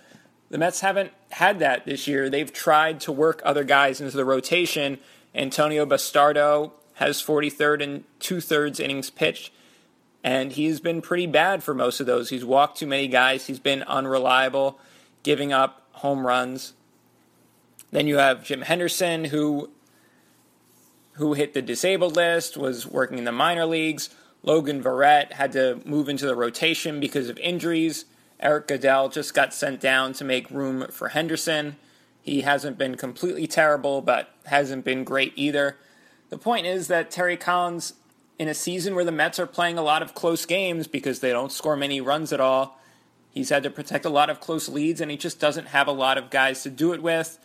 the 0.50 0.58
Mets 0.58 0.80
haven't 0.80 1.12
had 1.30 1.58
that 1.58 1.84
this 1.84 2.06
year. 2.06 2.30
They've 2.30 2.52
tried 2.52 3.00
to 3.00 3.12
work 3.12 3.42
other 3.44 3.64
guys 3.64 4.00
into 4.00 4.16
the 4.16 4.24
rotation. 4.24 4.98
Antonio 5.34 5.84
Bastardo 5.84 6.72
has 6.94 7.22
43rd 7.22 7.82
and 7.82 8.04
two 8.18 8.40
thirds 8.40 8.80
innings 8.80 9.10
pitched, 9.10 9.52
and 10.24 10.52
he's 10.52 10.80
been 10.80 11.00
pretty 11.00 11.26
bad 11.26 11.62
for 11.62 11.74
most 11.74 12.00
of 12.00 12.06
those. 12.06 12.30
He's 12.30 12.44
walked 12.44 12.78
too 12.78 12.86
many 12.86 13.08
guys, 13.08 13.46
he's 13.46 13.60
been 13.60 13.82
unreliable, 13.84 14.80
giving 15.22 15.52
up 15.52 15.86
home 15.92 16.26
runs. 16.26 16.72
Then 17.90 18.06
you 18.06 18.16
have 18.16 18.44
Jim 18.44 18.62
Henderson, 18.62 19.26
who 19.26 19.70
who 21.12 21.32
hit 21.32 21.52
the 21.52 21.62
disabled 21.62 22.14
list, 22.14 22.56
was 22.56 22.86
working 22.86 23.18
in 23.18 23.24
the 23.24 23.32
minor 23.32 23.66
leagues. 23.66 24.10
Logan 24.44 24.80
Verrett 24.80 25.32
had 25.32 25.50
to 25.52 25.80
move 25.84 26.08
into 26.08 26.26
the 26.26 26.36
rotation 26.36 27.00
because 27.00 27.28
of 27.28 27.36
injuries. 27.38 28.04
Eric 28.40 28.68
Goeddel 28.68 29.12
just 29.12 29.34
got 29.34 29.52
sent 29.52 29.80
down 29.80 30.12
to 30.14 30.24
make 30.24 30.50
room 30.50 30.86
for 30.90 31.08
Henderson. 31.08 31.76
He 32.22 32.42
hasn't 32.42 32.78
been 32.78 32.96
completely 32.96 33.46
terrible, 33.46 34.00
but 34.00 34.34
hasn't 34.46 34.84
been 34.84 35.02
great 35.02 35.32
either. 35.34 35.76
The 36.30 36.38
point 36.38 36.66
is 36.66 36.88
that 36.88 37.10
Terry 37.10 37.36
Collins, 37.36 37.94
in 38.38 38.48
a 38.48 38.54
season 38.54 38.94
where 38.94 39.04
the 39.04 39.10
Mets 39.10 39.38
are 39.38 39.46
playing 39.46 39.78
a 39.78 39.82
lot 39.82 40.02
of 40.02 40.14
close 40.14 40.46
games 40.46 40.86
because 40.86 41.20
they 41.20 41.30
don't 41.30 41.50
score 41.50 41.76
many 41.76 42.00
runs 42.00 42.32
at 42.32 42.40
all, 42.40 42.78
he's 43.30 43.48
had 43.48 43.62
to 43.64 43.70
protect 43.70 44.04
a 44.04 44.10
lot 44.10 44.30
of 44.30 44.40
close 44.40 44.68
leads, 44.68 45.00
and 45.00 45.10
he 45.10 45.16
just 45.16 45.40
doesn't 45.40 45.68
have 45.68 45.88
a 45.88 45.92
lot 45.92 46.18
of 46.18 46.30
guys 46.30 46.62
to 46.62 46.70
do 46.70 46.92
it 46.92 47.02
with. 47.02 47.38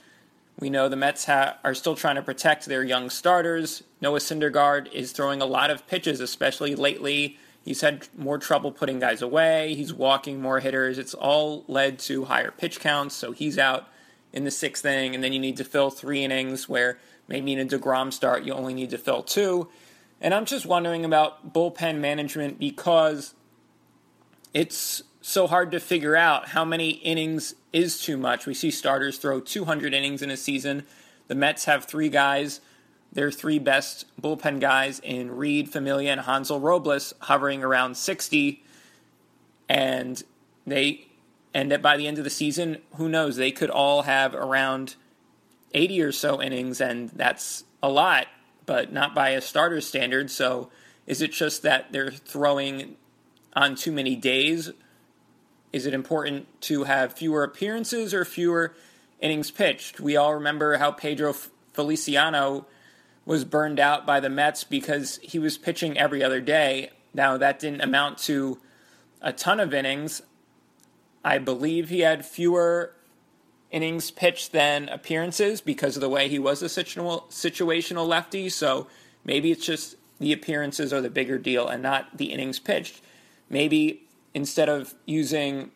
We 0.59 0.69
know 0.69 0.87
the 0.89 0.95
Mets 0.95 1.25
ha- 1.25 1.57
are 1.63 1.73
still 1.73 1.95
trying 1.95 2.15
to 2.15 2.21
protect 2.21 2.65
their 2.65 2.83
young 2.83 3.09
starters. 3.09 3.83
Noah 3.99 4.19
Syndergaard 4.19 4.91
is 4.91 5.11
throwing 5.11 5.41
a 5.41 5.47
lot 5.47 5.71
of 5.71 5.87
pitches, 5.87 6.19
especially 6.19 6.75
lately 6.75 7.39
He's 7.63 7.81
had 7.81 8.07
more 8.17 8.37
trouble 8.37 8.71
putting 8.71 8.99
guys 8.99 9.21
away. 9.21 9.73
He's 9.73 9.93
walking 9.93 10.41
more 10.41 10.59
hitters. 10.59 10.97
It's 10.97 11.13
all 11.13 11.63
led 11.67 11.97
to 11.99 12.25
higher 12.25 12.51
pitch 12.51 12.79
counts. 12.79 13.15
So 13.15 13.31
he's 13.31 13.57
out 13.57 13.87
in 14.33 14.43
the 14.43 14.51
sixth 14.51 14.85
inning, 14.85 15.15
and 15.15 15.23
then 15.23 15.31
you 15.31 15.39
need 15.39 15.57
to 15.57 15.63
fill 15.63 15.89
three 15.89 16.23
innings 16.23 16.67
where 16.67 16.97
maybe 17.27 17.53
in 17.53 17.59
a 17.59 17.65
DeGrom 17.65 18.11
start 18.11 18.43
you 18.43 18.53
only 18.53 18.73
need 18.73 18.89
to 18.89 18.97
fill 18.97 19.23
two. 19.23 19.69
And 20.19 20.33
I'm 20.33 20.45
just 20.45 20.65
wondering 20.65 21.05
about 21.05 21.53
bullpen 21.53 21.99
management 21.99 22.59
because 22.59 23.33
it's 24.53 25.03
so 25.21 25.47
hard 25.47 25.71
to 25.71 25.79
figure 25.79 26.15
out 26.15 26.49
how 26.49 26.65
many 26.65 26.91
innings 26.91 27.55
is 27.71 28.01
too 28.01 28.17
much. 28.17 28.45
We 28.45 28.53
see 28.53 28.71
starters 28.71 29.17
throw 29.17 29.39
200 29.39 29.93
innings 29.93 30.21
in 30.21 30.29
a 30.29 30.37
season. 30.37 30.85
The 31.27 31.35
Mets 31.35 31.65
have 31.65 31.85
three 31.85 32.09
guys 32.09 32.59
their 33.13 33.31
three 33.31 33.59
best 33.59 34.05
bullpen 34.21 34.59
guys 34.59 34.99
in 34.99 35.31
Reed, 35.31 35.69
Familia, 35.69 36.11
and 36.11 36.21
Hansel 36.21 36.59
Robles 36.59 37.13
hovering 37.19 37.63
around 37.63 37.95
60. 37.95 38.63
And 39.69 40.21
they 40.65 41.07
and 41.53 41.81
by 41.81 41.97
the 41.97 42.07
end 42.07 42.17
of 42.17 42.23
the 42.23 42.29
season, 42.29 42.79
who 42.95 43.07
knows? 43.07 43.35
They 43.35 43.51
could 43.51 43.69
all 43.69 44.01
have 44.01 44.33
around 44.33 44.95
80 45.73 46.01
or 46.01 46.11
so 46.11 46.41
innings, 46.41 46.81
and 46.81 47.09
that's 47.09 47.63
a 47.81 47.89
lot, 47.89 48.27
but 48.65 48.91
not 48.91 49.13
by 49.13 49.29
a 49.29 49.41
starter 49.41 49.79
standard. 49.79 50.31
So 50.31 50.69
is 51.05 51.21
it 51.21 51.31
just 51.31 51.61
that 51.61 51.91
they're 51.91 52.11
throwing 52.11 52.95
on 53.55 53.75
too 53.75 53.91
many 53.91 54.15
days? 54.15 54.71
Is 55.71 55.85
it 55.85 55.93
important 55.93 56.47
to 56.61 56.85
have 56.85 57.13
fewer 57.13 57.43
appearances 57.43 58.13
or 58.13 58.25
fewer 58.25 58.73
innings 59.19 59.51
pitched? 59.51 59.99
We 59.99 60.15
all 60.15 60.33
remember 60.33 60.77
how 60.77 60.91
Pedro 60.91 61.35
Feliciano 61.73 62.65
was 63.25 63.45
burned 63.45 63.79
out 63.79 64.05
by 64.05 64.19
the 64.19 64.29
Mets 64.29 64.63
because 64.63 65.17
he 65.21 65.39
was 65.39 65.57
pitching 65.57 65.97
every 65.97 66.23
other 66.23 66.41
day. 66.41 66.89
Now, 67.13 67.37
that 67.37 67.59
didn't 67.59 67.81
amount 67.81 68.17
to 68.19 68.59
a 69.21 69.31
ton 69.31 69.59
of 69.59 69.73
innings. 69.73 70.21
I 71.23 71.37
believe 71.37 71.89
he 71.89 72.01
had 72.01 72.25
fewer 72.25 72.93
innings 73.71 74.11
pitched 74.11 74.51
than 74.51 74.89
appearances 74.89 75.61
because 75.61 75.95
of 75.95 76.01
the 76.01 76.09
way 76.09 76.27
he 76.27 76.37
was 76.37 76.61
a 76.61 76.65
situational 76.65 78.07
lefty. 78.07 78.49
So 78.49 78.87
maybe 79.23 79.51
it's 79.51 79.65
just 79.65 79.95
the 80.19 80.33
appearances 80.33 80.93
are 80.93 81.01
the 81.01 81.09
bigger 81.09 81.37
deal 81.37 81.67
and 81.67 81.81
not 81.81 82.17
the 82.17 82.31
innings 82.31 82.59
pitched. 82.59 83.01
Maybe 83.49 84.03
instead 84.33 84.69
of 84.69 84.93
using 85.05 85.71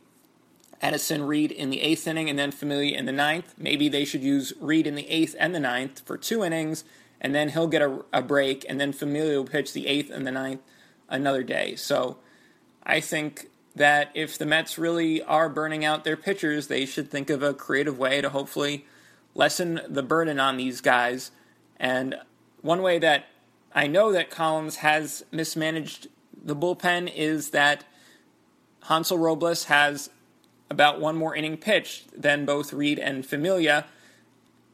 Addison 0.82 1.24
Reed 1.24 1.52
in 1.52 1.70
the 1.70 1.82
eighth 1.82 2.08
inning 2.08 2.30
and 2.30 2.38
then 2.38 2.52
Familia 2.52 2.98
in 2.98 3.06
the 3.06 3.12
ninth, 3.12 3.56
maybe 3.58 3.90
they 3.90 4.06
should 4.06 4.22
use 4.22 4.54
Reed 4.60 4.86
in 4.86 4.96
the 4.96 5.10
eighth 5.10 5.36
and 5.40 5.56
the 5.56 5.60
ninth 5.60 6.02
for 6.06 6.18
two 6.18 6.44
innings 6.44 6.84
and 7.20 7.34
then 7.34 7.50
he'll 7.50 7.68
get 7.68 7.82
a, 7.82 8.04
a 8.14 8.22
break, 8.22 8.66
and 8.68 8.80
then 8.80 8.94
Familia 8.94 9.38
will 9.38 9.46
pitch 9.46 9.74
the 9.74 9.88
eighth 9.88 10.12
and 10.12 10.26
the 10.26 10.32
ninth 10.32 10.62
another 11.10 11.44
day. 11.44 11.76
So 11.76 12.18
I 12.84 13.00
think 13.00 13.50
that 13.76 14.12
if 14.14 14.38
the 14.38 14.46
Mets 14.46 14.78
really 14.78 15.22
are 15.22 15.50
burning 15.50 15.86
out 15.86 16.04
their 16.04 16.18
pitchers, 16.18 16.68
they 16.68 16.86
should 16.86 17.12
think 17.12 17.30
of 17.30 17.44
a 17.44 17.54
creative 17.54 17.98
way 17.98 18.22
to 18.22 18.30
hopefully 18.30 18.86
lessen 19.36 19.82
the 19.88 20.04
burden 20.04 20.40
on 20.40 20.58
these 20.58 20.82
guys. 20.82 21.32
And 21.80 22.16
one 22.62 22.82
way 22.82 22.98
that 23.00 23.26
I 23.74 23.88
know 23.88 24.12
that 24.12 24.32
Collins 24.32 24.78
has 24.78 25.24
mismanaged 25.32 26.08
the 26.44 26.56
bullpen 26.56 27.14
is 27.14 27.52
that 27.52 27.84
Hansel 28.84 29.18
Robles 29.18 29.66
has 29.66 30.10
about 30.70 31.00
one 31.00 31.16
more 31.16 31.36
inning 31.36 31.58
pitched 31.58 32.20
than 32.20 32.46
both 32.46 32.74
Reed 32.74 33.00
and 33.00 33.26
Familia. 33.26 33.86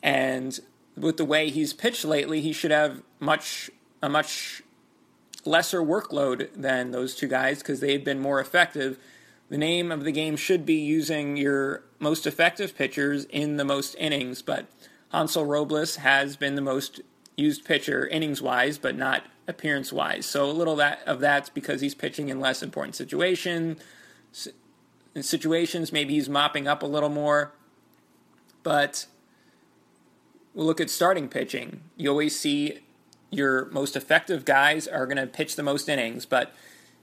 And 0.01 0.59
with 0.95 1.17
the 1.17 1.25
way 1.25 1.49
he's 1.49 1.73
pitched 1.73 2.05
lately, 2.05 2.41
he 2.41 2.53
should 2.53 2.71
have 2.71 3.01
much 3.19 3.69
a 4.01 4.09
much 4.09 4.61
lesser 5.45 5.81
workload 5.81 6.49
than 6.55 6.91
those 6.91 7.15
two 7.15 7.27
guys 7.27 7.59
because 7.59 7.79
they've 7.79 8.03
been 8.03 8.19
more 8.19 8.39
effective. 8.39 8.97
The 9.49 9.57
name 9.57 9.91
of 9.91 10.03
the 10.03 10.11
game 10.11 10.35
should 10.35 10.65
be 10.65 10.75
using 10.75 11.37
your 11.37 11.83
most 11.99 12.25
effective 12.25 12.75
pitchers 12.75 13.25
in 13.25 13.57
the 13.57 13.65
most 13.65 13.95
innings, 13.99 14.41
but 14.41 14.67
Hansel 15.11 15.45
Robles 15.45 15.97
has 15.97 16.35
been 16.35 16.55
the 16.55 16.61
most 16.61 17.01
used 17.35 17.65
pitcher 17.65 18.07
innings 18.07 18.41
wise, 18.41 18.77
but 18.77 18.95
not 18.95 19.23
appearance 19.47 19.91
wise. 19.91 20.25
So 20.25 20.49
a 20.49 20.51
little 20.51 20.75
that 20.77 21.01
of 21.05 21.19
that's 21.19 21.49
because 21.49 21.81
he's 21.81 21.95
pitching 21.95 22.29
in 22.29 22.39
less 22.39 22.63
important 22.63 22.95
situation 22.95 23.77
situations. 25.21 25.91
Maybe 25.91 26.15
he's 26.15 26.29
mopping 26.29 26.67
up 26.67 26.81
a 26.81 26.87
little 26.87 27.09
more, 27.09 27.53
but 28.63 29.05
we'll 30.53 30.65
look 30.65 30.81
at 30.81 30.89
starting 30.89 31.27
pitching. 31.27 31.81
You 31.97 32.09
always 32.09 32.39
see 32.39 32.79
your 33.29 33.65
most 33.65 33.95
effective 33.95 34.45
guys 34.45 34.87
are 34.87 35.05
going 35.05 35.17
to 35.17 35.27
pitch 35.27 35.55
the 35.55 35.63
most 35.63 35.89
innings, 35.89 36.25
but 36.25 36.53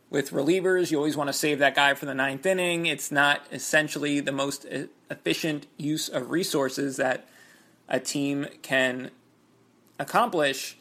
with 0.09 0.31
relievers, 0.31 0.91
you 0.91 0.97
always 0.97 1.17
want 1.17 1.29
to 1.29 1.33
save 1.33 1.61
that 1.61 1.75
guy 1.75 1.95
for 1.95 2.07
the 2.07 2.15
ninth 2.15 2.45
inning. 2.45 2.87
It's 2.87 3.13
not 3.13 3.47
essentially 3.53 4.21
the 4.21 4.33
most 4.33 4.67
efficient 5.09 5.67
use 5.77 6.09
of 6.09 6.31
resources 6.31 6.97
that 6.97 7.29
a 7.89 8.01
team 8.01 8.47
can 8.63 9.11
accomplish. 9.99 10.77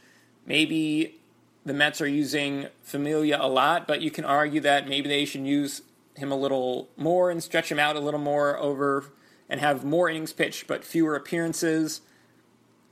Maybe 0.45 1.20
the 1.63 1.74
Mets 1.74 2.01
are 2.01 2.07
using 2.07 2.67
Familia 2.82 3.38
a 3.39 3.47
lot, 3.47 3.88
but 3.88 4.01
you 4.01 4.09
can 4.09 4.26
argue 4.26 4.61
that 4.61 4.88
maybe 4.88 5.09
they 5.09 5.26
should 5.26 5.45
use 5.45 5.84
him 6.15 6.32
a 6.32 6.36
little 6.36 6.89
more 6.97 7.30
and 7.30 7.43
stretch 7.43 7.72
him 7.72 7.80
out 7.80 7.95
a 7.95 7.99
little 7.99 8.20
more 8.20 8.57
over 8.57 9.05
and 9.47 9.59
have 9.59 9.84
more 9.84 10.09
innings 10.09 10.34
pitched 10.34 10.67
but 10.67 10.84
fewer 10.84 11.15
appearances. 11.15 12.01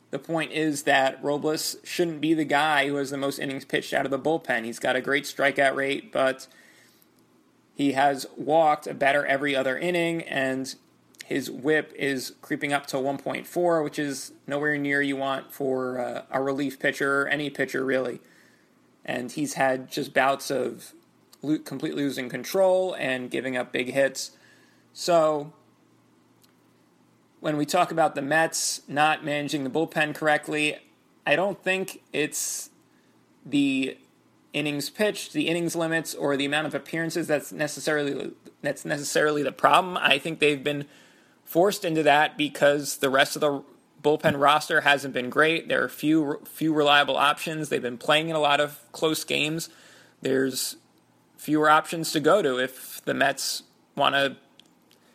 The 0.09 0.19
point 0.19 0.53
is 0.53 0.83
that 0.83 1.21
Robles 1.21 1.75
shouldn't 1.83 2.21
be 2.21 2.33
the 2.33 2.45
guy 2.45 2.87
who 2.87 2.95
has 2.95 3.09
the 3.09 3.17
most 3.17 3.39
innings 3.39 3.65
pitched 3.65 3.93
out 3.93 4.05
of 4.05 4.11
the 4.11 4.19
bullpen. 4.19 4.63
He's 4.63 4.79
got 4.79 4.95
a 4.95 5.01
great 5.01 5.25
strikeout 5.25 5.75
rate, 5.75 6.11
but 6.13 6.47
he 7.75 7.91
has 7.91 8.25
walked 8.37 8.87
a 8.87 8.93
better 8.93 9.25
every 9.25 9.55
other 9.55 9.77
inning, 9.77 10.23
and 10.23 10.73
his 11.25 11.51
whip 11.51 11.93
is 11.97 12.33
creeping 12.41 12.71
up 12.71 12.87
to 12.87 12.97
1.4, 12.97 13.83
which 13.83 13.99
is 13.99 14.31
nowhere 14.47 14.77
near 14.77 15.01
you 15.01 15.17
want 15.17 15.51
for 15.51 15.99
uh, 15.99 16.21
a 16.31 16.41
relief 16.41 16.79
pitcher 16.79 17.23
or 17.23 17.27
any 17.27 17.49
pitcher, 17.49 17.83
really. 17.83 18.21
And 19.03 19.29
he's 19.31 19.55
had 19.55 19.91
just 19.91 20.13
bouts 20.13 20.49
of 20.49 20.93
lo- 21.41 21.59
completely 21.59 22.03
losing 22.03 22.29
control 22.29 22.95
and 22.97 23.29
giving 23.29 23.57
up 23.57 23.73
big 23.73 23.91
hits. 23.91 24.31
So 24.93 25.53
when 27.39 27.57
we 27.57 27.65
talk 27.65 27.91
about 27.91 28.15
the 28.15 28.21
Mets 28.21 28.81
not 28.87 29.23
managing 29.23 29.63
the 29.63 29.69
bullpen 29.69 30.15
correctly, 30.15 30.77
I 31.25 31.35
don't 31.35 31.61
think 31.61 32.01
it's 32.13 32.69
the 33.45 33.97
innings 34.53 34.89
pitched, 34.89 35.33
the 35.33 35.47
innings 35.47 35.75
limits, 35.75 36.15
or 36.15 36.35
the 36.35 36.45
amount 36.45 36.67
of 36.67 36.75
appearances 36.75 37.27
that's 37.27 37.51
necessarily 37.51 38.31
that's 38.61 38.85
necessarily 38.85 39.43
the 39.43 39.51
problem. 39.51 39.97
I 39.97 40.17
think 40.17 40.39
they've 40.39 40.63
been 40.63 40.85
forced 41.43 41.85
into 41.85 42.03
that 42.03 42.37
because 42.37 42.97
the 42.97 43.09
rest 43.09 43.35
of 43.35 43.41
the 43.41 43.63
bullpen 44.03 44.39
roster 44.39 44.81
hasn't 44.81 45.13
been 45.13 45.29
great. 45.29 45.67
There 45.67 45.83
are 45.83 45.89
few 45.89 46.41
few 46.45 46.73
reliable 46.73 47.17
options. 47.17 47.69
They've 47.69 47.81
been 47.81 47.97
playing 47.97 48.29
in 48.29 48.35
a 48.35 48.39
lot 48.39 48.59
of 48.59 48.79
close 48.91 49.23
games. 49.23 49.69
There's 50.21 50.77
fewer 51.37 51.69
options 51.69 52.11
to 52.11 52.19
go 52.19 52.41
to 52.41 52.57
if 52.57 53.03
the 53.05 53.13
Mets 53.13 53.63
want 53.95 54.15
to 54.15 54.37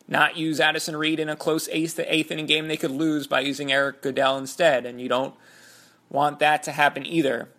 not 0.07 0.37
use 0.37 0.59
Addison 0.59 0.95
Reed 0.95 1.19
in 1.19 1.29
a 1.29 1.35
close 1.35 1.69
eighth 1.71 1.95
to 1.95 2.13
eighth 2.13 2.31
inning 2.31 2.45
game 2.45 2.67
they 2.67 2.77
could 2.77 2.91
lose 2.91 3.27
by 3.27 3.39
using 3.39 3.71
Eric 3.71 4.01
Goeddel 4.01 4.37
instead, 4.37 4.85
and 4.85 4.99
you 4.99 5.07
don't 5.07 5.33
want 6.09 6.39
that 6.39 6.63
to 6.63 6.71
happen 6.71 7.05
either. 7.05 7.49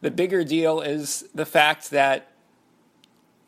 The 0.00 0.10
bigger 0.10 0.44
deal 0.44 0.80
is 0.80 1.24
the 1.34 1.46
fact 1.46 1.90
that 1.90 2.28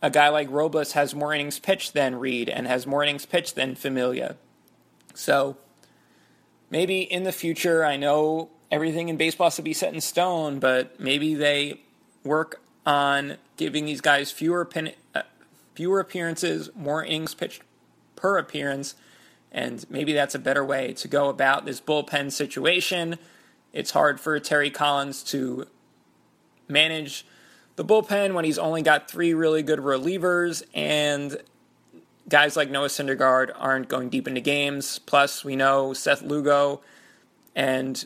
a 0.00 0.10
guy 0.10 0.28
like 0.28 0.50
Robles 0.50 0.92
has 0.92 1.14
more 1.14 1.34
innings 1.34 1.58
pitched 1.58 1.94
than 1.94 2.16
Reed 2.16 2.48
and 2.48 2.66
has 2.66 2.86
more 2.86 3.02
innings 3.02 3.26
pitched 3.26 3.56
than 3.56 3.74
Familia. 3.74 4.36
So 5.14 5.56
maybe 6.70 7.00
in 7.00 7.24
the 7.24 7.32
future, 7.32 7.84
I 7.84 7.96
know 7.96 8.50
everything 8.70 9.08
in 9.08 9.16
baseball 9.16 9.46
has 9.46 9.56
to 9.56 9.62
be 9.62 9.72
set 9.72 9.94
in 9.94 10.00
stone, 10.00 10.58
but 10.58 11.00
maybe 11.00 11.34
they 11.34 11.80
work 12.22 12.60
on 12.86 13.38
giving 13.56 13.86
these 13.86 14.00
guys 14.00 14.30
fewer 14.30 14.64
pin, 14.64 14.92
uh, 15.14 15.22
fewer 15.74 16.00
appearances, 16.00 16.70
more 16.76 17.04
innings 17.04 17.34
pitched 17.34 17.62
per 18.16 18.38
appearance, 18.38 18.94
and 19.52 19.84
maybe 19.88 20.12
that's 20.12 20.34
a 20.34 20.38
better 20.38 20.64
way 20.64 20.92
to 20.94 21.08
go 21.08 21.28
about 21.28 21.64
this 21.64 21.80
bullpen 21.80 22.32
situation. 22.32 23.18
It's 23.72 23.90
hard 23.90 24.20
for 24.20 24.38
Terry 24.40 24.70
Collins 24.70 25.22
to 25.24 25.66
manage 26.68 27.26
the 27.76 27.84
bullpen 27.84 28.34
when 28.34 28.44
he's 28.44 28.58
only 28.58 28.82
got 28.82 29.10
three 29.10 29.34
really 29.34 29.62
good 29.62 29.80
relievers 29.80 30.62
and 30.74 31.36
guys 32.28 32.56
like 32.56 32.70
Noah 32.70 32.88
Syndergaard 32.88 33.50
aren't 33.56 33.88
going 33.88 34.08
deep 34.08 34.28
into 34.28 34.40
games. 34.40 34.98
Plus, 35.00 35.44
we 35.44 35.56
know 35.56 35.92
Seth 35.92 36.22
Lugo 36.22 36.80
and 37.54 38.04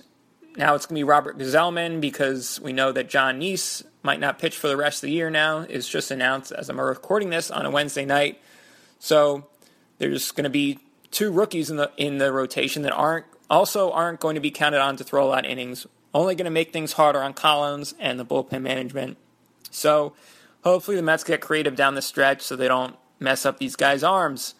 now 0.57 0.75
it's 0.75 0.87
going 0.87 0.97
to 0.97 1.01
be 1.01 1.05
Robert 1.05 1.39
Gsellman 1.39 2.01
because 2.01 2.61
we 2.61 2.73
know 2.73 2.91
that 2.93 3.09
Jon 3.09 3.41
Niese 3.41 3.85
might 4.03 4.21
not 4.21 4.39
pitch 4.39 4.57
for 4.57 4.69
the 4.69 4.77
rest 4.77 5.03
of 5.03 5.09
the 5.09 5.13
year 5.13 5.31
now. 5.31 5.61
It's 5.69 5.89
just 5.89 6.11
announced 6.11 6.53
as 6.53 6.69
I'm 6.69 6.81
recording 6.81 7.31
this 7.31 7.51
on 7.51 7.65
a 7.65 7.71
Wednesday 7.71 8.05
night. 8.05 8.41
So 8.99 9.47
there's 9.99 10.31
going 10.31 10.45
to 10.45 10.51
be 10.51 10.79
two 11.11 11.31
rookies 11.31 11.71
in 11.71 11.77
the 11.77 11.91
in 11.97 12.19
the 12.19 12.33
rotation 12.33 12.83
that 12.83 12.93
aren't 12.93 13.27
also 13.51 13.91
aren't 13.91 14.21
going 14.21 14.35
to 14.35 14.41
be 14.41 14.51
counted 14.51 14.81
on 14.81 14.97
to 14.97 15.05
throw 15.05 15.25
a 15.25 15.29
lot 15.29 15.45
of 15.45 15.51
innings. 15.51 15.87
Only 16.15 16.35
going 16.35 16.47
to 16.47 16.51
make 16.51 16.73
things 16.73 16.95
harder 16.95 17.21
on 17.23 17.35
Collins 17.35 17.95
and 17.99 18.19
the 18.19 18.25
bullpen 18.25 18.63
management. 18.63 19.19
So 19.71 20.15
hopefully 20.65 20.97
the 20.97 21.03
Mets 21.03 21.25
get 21.25 21.41
creative 21.41 21.77
down 21.77 21.95
the 21.95 22.03
stretch 22.03 22.43
so 22.43 22.57
they 22.57 22.69
don't 22.69 22.97
mess 23.21 23.45
up 23.45 23.59
these 23.59 23.77
guys' 23.77 24.03
arms. 24.03 24.55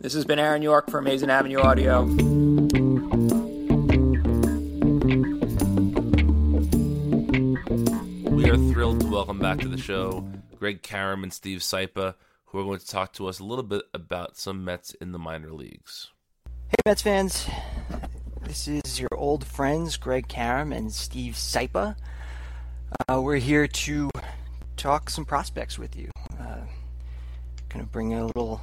This 0.00 0.14
has 0.14 0.24
been 0.24 0.38
Aaron 0.38 0.62
York 0.62 0.88
for 0.88 0.98
Amazing 0.98 1.30
Avenue 1.30 1.60
Audio. 1.60 2.04
We 8.30 8.48
are 8.48 8.56
thrilled 8.56 9.00
to 9.00 9.06
welcome 9.10 9.38
back 9.38 9.58
to 9.58 9.68
the 9.68 9.78
show 9.78 10.26
Greg 10.58 10.82
Karam 10.82 11.22
and 11.22 11.32
Steve 11.32 11.60
Sypa, 11.60 12.14
who 12.50 12.58
are 12.58 12.64
going 12.64 12.80
to 12.80 12.86
talk 12.86 13.12
to 13.12 13.28
us 13.28 13.38
a 13.38 13.44
little 13.44 13.62
bit 13.62 13.82
about 13.94 14.36
some 14.36 14.64
Mets 14.64 14.92
in 14.94 15.12
the 15.12 15.18
minor 15.18 15.52
leagues. 15.52 16.08
Hey, 16.68 16.76
Mets 16.84 17.02
fans. 17.02 17.48
This 18.42 18.66
is 18.66 18.98
your 18.98 19.10
old 19.16 19.46
friends, 19.46 19.96
Greg 19.96 20.26
Karam 20.26 20.72
and 20.72 20.92
Steve 20.92 21.34
Sypa. 21.34 21.94
Uh, 23.08 23.22
we're 23.22 23.36
here 23.36 23.68
to 23.68 24.10
talk 24.76 25.10
some 25.10 25.24
prospects 25.24 25.78
with 25.78 25.94
you. 25.94 26.10
Uh, 26.40 26.62
kind 27.68 27.82
of 27.82 27.92
bring 27.92 28.14
a 28.14 28.26
little 28.26 28.60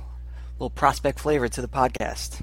little 0.59 0.69
prospect 0.69 1.19
flavor 1.19 1.47
to 1.47 1.61
the 1.61 1.67
podcast. 1.69 2.41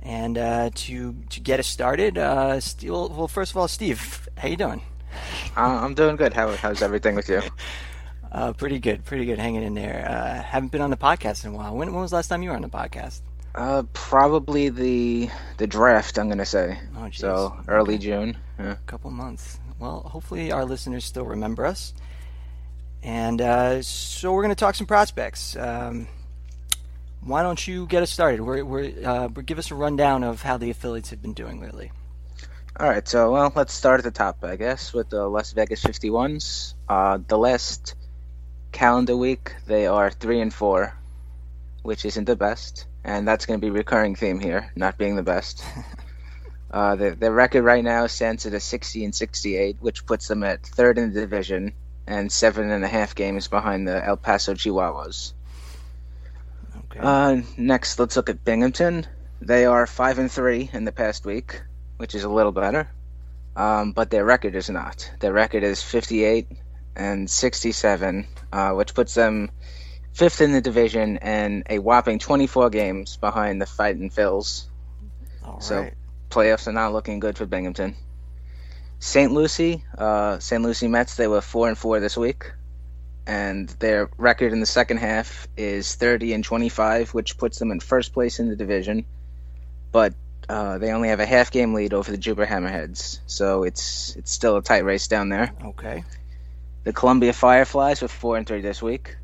And 0.00 0.36
uh, 0.36 0.70
to 0.74 1.14
to 1.30 1.40
get 1.40 1.60
us 1.60 1.66
started, 1.66 2.18
uh, 2.18 2.60
Steve, 2.60 2.90
well, 2.90 3.28
first 3.28 3.52
of 3.52 3.56
all, 3.56 3.68
Steve, 3.68 4.28
how 4.36 4.48
you 4.48 4.56
doing? 4.56 4.82
Uh, 5.56 5.60
I'm 5.60 5.94
doing 5.94 6.16
good. 6.16 6.34
How, 6.34 6.54
how's 6.56 6.82
everything 6.82 7.14
with 7.14 7.28
you? 7.30 7.40
Uh, 8.32 8.54
pretty 8.54 8.78
good, 8.78 9.04
pretty 9.04 9.26
good. 9.26 9.38
Hanging 9.38 9.62
in 9.62 9.74
there. 9.74 10.06
Uh, 10.08 10.42
haven't 10.42 10.72
been 10.72 10.80
on 10.80 10.90
the 10.90 10.96
podcast 10.96 11.44
in 11.44 11.52
a 11.52 11.54
while. 11.54 11.76
When, 11.76 11.92
when 11.92 12.00
was 12.00 12.10
the 12.10 12.16
last 12.16 12.28
time 12.28 12.42
you 12.42 12.48
were 12.48 12.56
on 12.56 12.62
the 12.62 12.68
podcast? 12.68 13.20
Uh, 13.54 13.82
probably 13.92 14.70
the 14.70 15.28
the 15.58 15.66
draft. 15.66 16.18
I'm 16.18 16.30
gonna 16.30 16.46
say. 16.46 16.78
Oh, 16.96 17.08
geez. 17.08 17.20
So 17.20 17.54
early 17.68 17.98
June. 17.98 18.38
Yeah. 18.58 18.72
A 18.72 18.76
couple 18.86 19.10
months. 19.10 19.60
Well, 19.78 20.00
hopefully 20.00 20.50
our 20.50 20.64
listeners 20.64 21.04
still 21.04 21.26
remember 21.26 21.66
us. 21.66 21.92
And 23.02 23.40
uh, 23.40 23.82
so 23.82 24.32
we're 24.32 24.42
going 24.42 24.54
to 24.54 24.60
talk 24.60 24.76
some 24.76 24.86
prospects. 24.86 25.56
Um, 25.56 26.06
why 27.20 27.42
don't 27.42 27.66
you 27.66 27.86
get 27.86 28.02
us 28.02 28.10
started? 28.10 28.40
We're, 28.40 28.64
we're, 28.64 28.92
uh, 29.04 29.26
give 29.26 29.58
us 29.58 29.72
a 29.72 29.74
rundown 29.74 30.22
of 30.22 30.40
how 30.42 30.56
the 30.56 30.70
affiliates 30.70 31.10
have 31.10 31.20
been 31.20 31.32
doing 31.32 31.60
lately. 31.60 31.90
All 32.78 32.88
right. 32.88 33.06
So 33.06 33.32
well, 33.32 33.52
let's 33.56 33.74
start 33.74 33.98
at 33.98 34.04
the 34.04 34.12
top, 34.12 34.44
I 34.44 34.54
guess, 34.54 34.92
with 34.92 35.10
the 35.10 35.26
Las 35.26 35.52
Vegas 35.52 35.82
51s. 35.82 36.74
Uh, 36.88 37.18
the 37.26 37.36
last 37.36 37.96
calendar 38.72 39.16
week, 39.16 39.54
they 39.66 39.86
are 39.86 40.10
three 40.10 40.40
and 40.40 40.52
four, 40.52 40.96
which 41.82 42.04
isn't 42.04 42.24
the 42.24 42.36
best, 42.36 42.86
and 43.04 43.28
that's 43.28 43.46
going 43.46 43.60
to 43.60 43.64
be 43.64 43.70
a 43.70 43.72
recurring 43.72 44.16
theme 44.16 44.40
here, 44.40 44.72
not 44.74 44.98
being 44.98 45.16
the 45.16 45.22
best. 45.22 45.64
Uh, 46.72 46.96
the, 46.96 47.10
their 47.10 47.32
record 47.32 47.62
right 47.62 47.84
now 47.84 48.06
stands 48.06 48.46
at 48.46 48.54
a 48.54 48.60
60 48.60 49.04
and 49.04 49.14
68, 49.14 49.76
which 49.80 50.06
puts 50.06 50.26
them 50.26 50.42
at 50.42 50.62
third 50.62 50.96
in 50.96 51.12
the 51.12 51.20
division 51.20 51.74
and 52.06 52.32
seven 52.32 52.70
and 52.70 52.84
a 52.84 52.88
half 52.88 53.14
games 53.14 53.46
behind 53.46 53.86
the 53.86 54.04
El 54.04 54.16
Paso 54.16 54.54
Chihuahuas. 54.54 55.34
Okay. 56.84 57.00
Uh, 57.00 57.42
next, 57.58 57.98
let's 57.98 58.16
look 58.16 58.30
at 58.30 58.44
Binghamton. 58.44 59.06
They 59.42 59.66
are 59.66 59.86
five 59.86 60.18
and 60.18 60.32
three 60.32 60.70
in 60.72 60.84
the 60.84 60.92
past 60.92 61.26
week, 61.26 61.60
which 61.98 62.14
is 62.14 62.24
a 62.24 62.28
little 62.28 62.52
better, 62.52 62.88
um, 63.54 63.92
but 63.92 64.08
their 64.08 64.24
record 64.24 64.54
is 64.54 64.70
not. 64.70 65.10
Their 65.20 65.32
record 65.32 65.64
is 65.64 65.82
58 65.82 66.46
and 66.96 67.30
67, 67.30 68.26
uh, 68.52 68.72
which 68.72 68.94
puts 68.94 69.14
them 69.14 69.50
fifth 70.12 70.40
in 70.40 70.52
the 70.52 70.60
division 70.60 71.18
and 71.18 71.64
a 71.70 71.78
whopping 71.78 72.18
24 72.18 72.70
games 72.70 73.16
behind 73.16 73.60
the 73.60 73.66
Fighting 73.66 74.10
Phils. 74.10 74.64
All 75.44 75.54
right. 75.54 75.62
So 75.62 75.90
playoffs 76.30 76.66
are 76.66 76.72
not 76.72 76.92
looking 76.92 77.20
good 77.20 77.36
for 77.36 77.46
Binghamton. 77.46 77.96
St. 78.98 79.32
Lucie, 79.32 79.84
uh, 79.98 80.38
St. 80.38 80.62
Lucie 80.62 80.88
Mets, 80.88 81.16
they 81.16 81.26
were 81.26 81.40
four 81.40 81.68
and 81.68 81.76
four 81.76 81.98
this 81.98 82.16
week, 82.16 82.52
and 83.26 83.68
their 83.80 84.08
record 84.16 84.52
in 84.52 84.60
the 84.60 84.66
second 84.66 84.98
half 84.98 85.48
is 85.56 85.96
30 85.96 86.34
and 86.34 86.44
25, 86.44 87.12
which 87.12 87.36
puts 87.36 87.58
them 87.58 87.72
in 87.72 87.80
first 87.80 88.12
place 88.12 88.38
in 88.38 88.48
the 88.48 88.54
division. 88.54 89.04
But 89.90 90.14
uh, 90.48 90.78
they 90.78 90.92
only 90.92 91.08
have 91.08 91.18
a 91.18 91.26
half 91.26 91.50
game 91.50 91.74
lead 91.74 91.94
over 91.94 92.10
the 92.10 92.16
Jupiter 92.16 92.46
Hammerheads, 92.46 93.18
so 93.26 93.64
it's 93.64 94.14
it's 94.16 94.30
still 94.30 94.56
a 94.56 94.62
tight 94.62 94.84
race 94.84 95.08
down 95.08 95.28
there. 95.28 95.52
okay. 95.64 96.04
The 96.84 96.92
Columbia 96.92 97.32
Fireflies 97.32 98.02
were 98.02 98.08
four 98.08 98.36
and 98.36 98.44
three 98.44 98.60
this 98.60 98.82
week, 98.82 99.16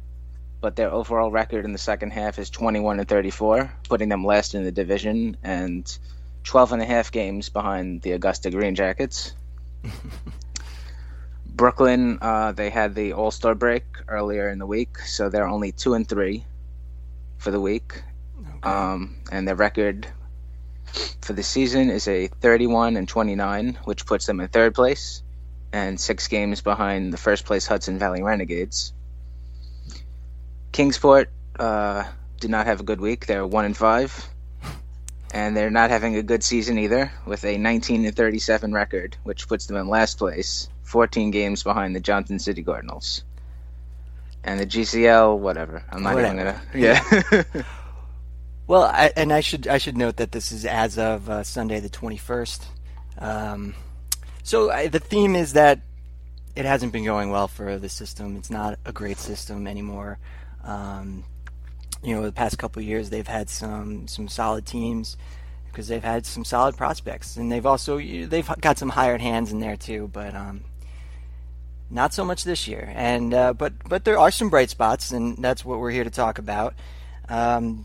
but 0.60 0.76
their 0.76 0.92
overall 0.92 1.30
record 1.30 1.64
in 1.64 1.72
the 1.72 1.78
second 1.78 2.12
half 2.12 2.38
is 2.38 2.50
21 2.50 3.00
and 3.00 3.08
34, 3.08 3.72
putting 3.88 4.08
them 4.08 4.24
last 4.24 4.54
in 4.54 4.62
the 4.62 4.70
division 4.70 5.36
and 5.42 5.98
12 6.44 6.74
and 6.74 6.82
a 6.82 6.84
half 6.84 7.10
games 7.10 7.48
behind 7.48 8.00
the 8.02 8.12
Augusta 8.12 8.50
Green 8.50 8.76
Jackets. 8.76 9.32
Brooklyn, 11.46 12.18
uh, 12.22 12.52
they 12.52 12.70
had 12.70 12.94
the 12.94 13.14
All 13.14 13.32
Star 13.32 13.56
break 13.56 13.82
earlier 14.06 14.48
in 14.50 14.60
the 14.60 14.66
week, 14.66 14.98
so 14.98 15.28
they're 15.28 15.48
only 15.48 15.72
two 15.72 15.94
and 15.94 16.08
three 16.08 16.44
for 17.38 17.50
the 17.50 17.60
week, 17.60 18.04
um, 18.62 19.16
and 19.32 19.48
their 19.48 19.56
record 19.56 20.06
for 21.22 21.32
the 21.32 21.42
season 21.42 21.90
is 21.90 22.06
a 22.06 22.28
31 22.28 22.96
and 22.96 23.08
29, 23.08 23.80
which 23.82 24.06
puts 24.06 24.26
them 24.26 24.38
in 24.38 24.46
third 24.46 24.76
place 24.76 25.24
and 25.72 26.00
six 26.00 26.28
games 26.28 26.60
behind 26.60 27.12
the 27.12 27.18
first 27.18 27.44
place 27.44 27.66
Hudson 27.66 27.98
Valley 27.98 28.22
Renegades. 28.22 28.92
Kingsport 30.72 31.30
uh, 31.58 32.04
did 32.40 32.50
not 32.50 32.66
have 32.66 32.80
a 32.80 32.84
good 32.84 33.00
week; 33.00 33.26
they're 33.26 33.46
one 33.46 33.64
and 33.64 33.76
five 33.76 34.28
and 35.32 35.56
they're 35.56 35.70
not 35.70 35.90
having 35.90 36.16
a 36.16 36.22
good 36.22 36.42
season 36.42 36.78
either, 36.78 37.12
with 37.26 37.44
a 37.44 37.58
19 37.58 38.06
and 38.06 38.16
37 38.16 38.72
record, 38.72 39.16
which 39.24 39.48
puts 39.48 39.66
them 39.66 39.76
in 39.76 39.88
last 39.88 40.18
place, 40.18 40.68
14 40.84 41.30
games 41.30 41.62
behind 41.62 41.94
the 41.94 42.00
Johnson 42.00 42.38
City 42.38 42.62
Cardinals. 42.62 43.24
And 44.44 44.58
the 44.58 44.66
GCL, 44.66 45.38
whatever. 45.38 45.82
I'm 45.90 46.02
not 46.02 46.18
even 46.18 46.36
gonna. 46.36 46.60
Yeah. 46.74 47.02
Well, 48.66 48.82
I, 48.82 49.10
and 49.16 49.32
I 49.32 49.40
should 49.40 49.66
I 49.66 49.78
should 49.78 49.96
note 49.96 50.18
that 50.18 50.32
this 50.32 50.52
is 50.52 50.66
as 50.66 50.98
of 50.98 51.30
uh, 51.30 51.42
Sunday 51.42 51.80
the 51.80 51.88
twenty 51.88 52.18
first. 52.18 52.66
Um, 53.16 53.74
so 54.48 54.70
I, 54.70 54.86
the 54.86 54.98
theme 54.98 55.36
is 55.36 55.52
that 55.52 55.80
it 56.56 56.64
hasn't 56.64 56.90
been 56.90 57.04
going 57.04 57.30
well 57.30 57.48
for 57.48 57.78
the 57.78 57.90
system. 57.90 58.34
It's 58.36 58.48
not 58.48 58.78
a 58.86 58.92
great 58.92 59.18
system 59.18 59.66
anymore. 59.66 60.18
Um, 60.64 61.24
you 62.02 62.14
know, 62.14 62.22
the 62.22 62.32
past 62.32 62.56
couple 62.56 62.80
years 62.80 63.10
they've 63.10 63.28
had 63.28 63.50
some 63.50 64.08
some 64.08 64.26
solid 64.26 64.64
teams 64.64 65.18
because 65.66 65.88
they've 65.88 66.02
had 66.02 66.24
some 66.24 66.46
solid 66.46 66.78
prospects, 66.78 67.36
and 67.36 67.52
they've 67.52 67.66
also 67.66 67.98
they've 67.98 68.50
got 68.62 68.78
some 68.78 68.88
hired 68.88 69.20
hands 69.20 69.52
in 69.52 69.60
there 69.60 69.76
too. 69.76 70.08
But 70.10 70.34
um, 70.34 70.64
not 71.90 72.14
so 72.14 72.24
much 72.24 72.44
this 72.44 72.66
year. 72.66 72.90
And 72.96 73.34
uh, 73.34 73.52
but 73.52 73.74
but 73.86 74.06
there 74.06 74.18
are 74.18 74.30
some 74.30 74.48
bright 74.48 74.70
spots, 74.70 75.12
and 75.12 75.36
that's 75.36 75.62
what 75.62 75.78
we're 75.78 75.90
here 75.90 76.04
to 76.04 76.10
talk 76.10 76.38
about. 76.38 76.74
Um, 77.28 77.84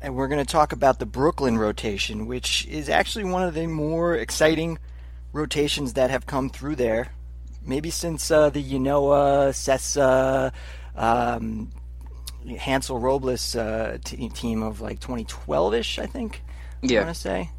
and 0.00 0.14
we're 0.14 0.28
going 0.28 0.44
to 0.44 0.52
talk 0.52 0.72
about 0.72 1.00
the 1.00 1.06
Brooklyn 1.06 1.58
rotation, 1.58 2.26
which 2.26 2.66
is 2.66 2.88
actually 2.88 3.24
one 3.24 3.42
of 3.42 3.54
the 3.54 3.66
more 3.66 4.14
exciting 4.14 4.78
rotations 5.32 5.94
that 5.94 6.10
have 6.10 6.26
come 6.26 6.50
through 6.50 6.76
there. 6.76 7.12
Maybe 7.64 7.90
since 7.90 8.30
uh, 8.30 8.50
the 8.50 8.62
Ynoa, 8.62 9.50
Sessa, 9.50 10.52
um, 10.96 11.70
Hansel 12.58 12.98
Robles 12.98 13.54
uh, 13.54 13.98
t- 14.04 14.28
team 14.30 14.62
of 14.62 14.80
like 14.80 15.00
2012ish, 15.00 16.00
I 16.00 16.06
think. 16.06 16.42
Yeah. 16.82 17.00
I 17.00 17.04
want 17.04 17.14
to 17.14 17.20
say. 17.20 17.50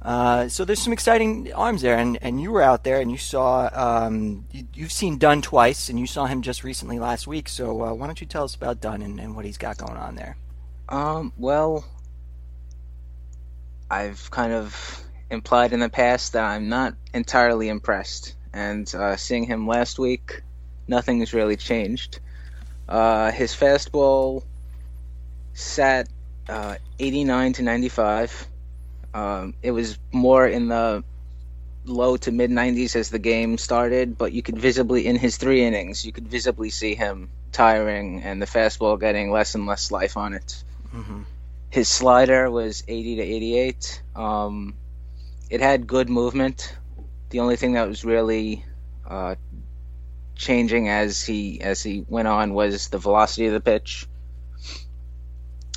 Uh, 0.00 0.48
so 0.48 0.64
there's 0.64 0.82
some 0.82 0.92
exciting 0.92 1.52
arms 1.52 1.82
there, 1.82 1.96
and, 1.96 2.18
and 2.22 2.40
you 2.40 2.50
were 2.50 2.62
out 2.62 2.82
there 2.82 3.00
and 3.00 3.10
you 3.10 3.18
saw 3.18 3.70
um, 3.72 4.44
you, 4.50 4.82
have 4.82 4.92
seen 4.92 5.16
Dunn 5.16 5.42
twice, 5.42 5.88
and 5.88 5.98
you 5.98 6.08
saw 6.08 6.26
him 6.26 6.42
just 6.42 6.64
recently 6.64 6.98
last 6.98 7.26
week. 7.26 7.48
So 7.48 7.82
uh, 7.82 7.94
why 7.94 8.06
don't 8.06 8.20
you 8.20 8.26
tell 8.26 8.42
us 8.42 8.54
about 8.54 8.80
Dunn 8.80 9.02
and, 9.02 9.20
and 9.20 9.36
what 9.36 9.44
he's 9.44 9.58
got 9.58 9.78
going 9.78 9.96
on 9.96 10.16
there? 10.16 10.36
Um, 10.88 11.32
well, 11.36 11.84
I've 13.90 14.28
kind 14.32 14.52
of 14.52 15.04
implied 15.32 15.72
in 15.72 15.80
the 15.80 15.88
past 15.88 16.34
that 16.34 16.44
I'm 16.44 16.68
not 16.68 16.94
entirely 17.14 17.68
impressed, 17.68 18.36
and 18.52 18.92
uh, 18.94 19.16
seeing 19.16 19.44
him 19.44 19.66
last 19.66 19.98
week, 19.98 20.42
nothing 20.86 21.20
has 21.20 21.32
really 21.32 21.56
changed. 21.56 22.20
Uh, 22.88 23.32
his 23.32 23.52
fastball 23.52 24.44
sat 25.54 26.08
uh, 26.48 26.76
89 26.98 27.54
to 27.54 27.62
95. 27.62 28.46
Um, 29.14 29.54
it 29.62 29.70
was 29.70 29.98
more 30.12 30.46
in 30.46 30.68
the 30.68 31.02
low 31.84 32.16
to 32.18 32.30
mid 32.30 32.50
90s 32.50 32.94
as 32.94 33.10
the 33.10 33.18
game 33.18 33.56
started, 33.58 34.18
but 34.18 34.32
you 34.32 34.42
could 34.42 34.58
visibly, 34.58 35.06
in 35.06 35.16
his 35.16 35.38
three 35.38 35.64
innings, 35.64 36.04
you 36.04 36.12
could 36.12 36.28
visibly 36.28 36.70
see 36.70 36.94
him 36.94 37.30
tiring 37.52 38.22
and 38.22 38.40
the 38.40 38.46
fastball 38.46 39.00
getting 39.00 39.30
less 39.30 39.54
and 39.54 39.66
less 39.66 39.90
life 39.90 40.16
on 40.16 40.34
it. 40.34 40.62
Mm-hmm. 40.94 41.22
His 41.70 41.88
slider 41.88 42.50
was 42.50 42.84
80 42.86 43.16
to 43.16 43.22
88. 43.22 44.02
Um, 44.14 44.74
it 45.52 45.60
had 45.60 45.86
good 45.86 46.08
movement. 46.08 46.74
The 47.28 47.40
only 47.40 47.56
thing 47.56 47.74
that 47.74 47.86
was 47.86 48.06
really 48.06 48.64
uh, 49.06 49.34
changing 50.34 50.88
as 50.88 51.22
he 51.22 51.60
as 51.60 51.82
he 51.82 52.06
went 52.08 52.26
on 52.26 52.54
was 52.54 52.88
the 52.88 52.96
velocity 52.96 53.46
of 53.48 53.52
the 53.52 53.60
pitch. 53.60 54.06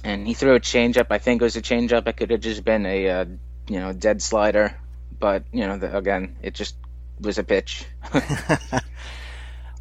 And 0.02 0.26
he 0.26 0.34
threw 0.34 0.56
a 0.56 0.62
changeup. 0.62 1.08
I 1.10 1.18
think 1.18 1.42
it 1.42 1.44
was 1.44 1.58
a 1.58 1.62
changeup. 1.62 2.08
It 2.08 2.14
could 2.14 2.32
have 2.32 2.40
just 2.40 2.64
been 2.64 2.86
a 2.86 3.10
uh, 3.10 3.26
you 3.68 3.82
know 3.82 3.92
dead 3.92 4.22
slider, 4.22 4.80
but 5.20 5.44
you 5.52 5.68
know 5.68 5.78
the, 5.78 5.96
again, 5.98 6.38
it 6.42 6.54
just 6.54 6.78
was 7.20 7.38
a 7.38 7.44
pitch. 7.44 7.86
okay, 8.16 8.80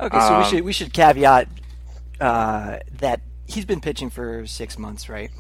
so 0.01 0.35
Um, 0.35 0.39
we 0.39 0.45
should 0.45 0.65
we 0.65 0.73
should 0.73 0.93
caveat 0.93 1.47
uh, 2.21 2.79
that 2.99 3.21
he's 3.47 3.65
been 3.65 3.81
pitching 3.81 4.11
for 4.11 4.45
six 4.45 4.77
months, 4.77 5.09
right? 5.09 5.31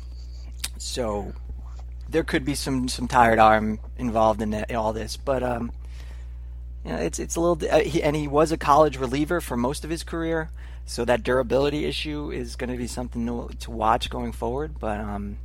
So 0.78 1.32
there 2.09 2.24
could 2.24 2.44
be 2.44 2.55
some 2.55 2.88
some 2.88 3.09
tired 3.09 3.38
arm 3.38 3.80
involved 3.96 4.42
in, 4.42 4.50
that, 4.50 4.70
in 4.70 4.76
all 4.76 4.92
this, 4.92 5.16
but 5.16 5.42
um, 5.42 5.72
you 6.84 6.92
know, 6.92 6.98
it's 6.98 7.18
it's 7.18 7.36
a 7.36 7.40
little. 7.40 7.68
Uh, 7.68 7.80
he, 7.80 8.02
and 8.02 8.14
he 8.14 8.28
was 8.28 8.52
a 8.52 8.57
college 8.57 8.98
reliever 8.98 9.40
for 9.40 9.57
most 9.57 9.84
of 9.84 9.90
his 9.90 10.02
career, 10.02 10.50
so 10.84 11.05
that 11.05 11.22
durability 11.22 11.86
issue 11.86 12.30
is 12.30 12.57
going 12.57 12.70
to 12.70 12.76
be 12.76 12.86
something 12.86 13.26
to, 13.26 13.48
to 13.61 13.70
watch 13.70 14.11
going 14.11 14.32
forward. 14.32 14.78
But 14.78 15.00
um, 15.00 15.38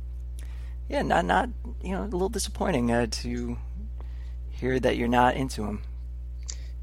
yeah, 0.88 1.02
not 1.02 1.24
not 1.24 1.48
you 1.82 1.92
know 1.92 2.02
a 2.02 2.04
little 2.04 2.28
disappointing 2.28 2.90
uh, 2.90 3.06
to 3.10 3.56
hear 4.50 4.78
that 4.78 4.96
you're 4.98 5.08
not 5.08 5.36
into 5.36 5.64
him. 5.64 5.80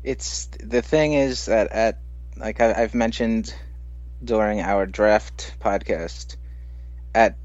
it's 0.04 0.48
the 0.60 0.82
thing 0.82 1.14
is 1.14 1.46
that 1.46 1.72
at 1.72 2.00
like 2.36 2.60
I, 2.60 2.74
I've 2.74 2.96
mentioned 2.96 3.54
during 4.24 4.62
our 4.62 4.88
draft 4.88 5.54
podcast, 5.60 6.38
at 7.14 7.36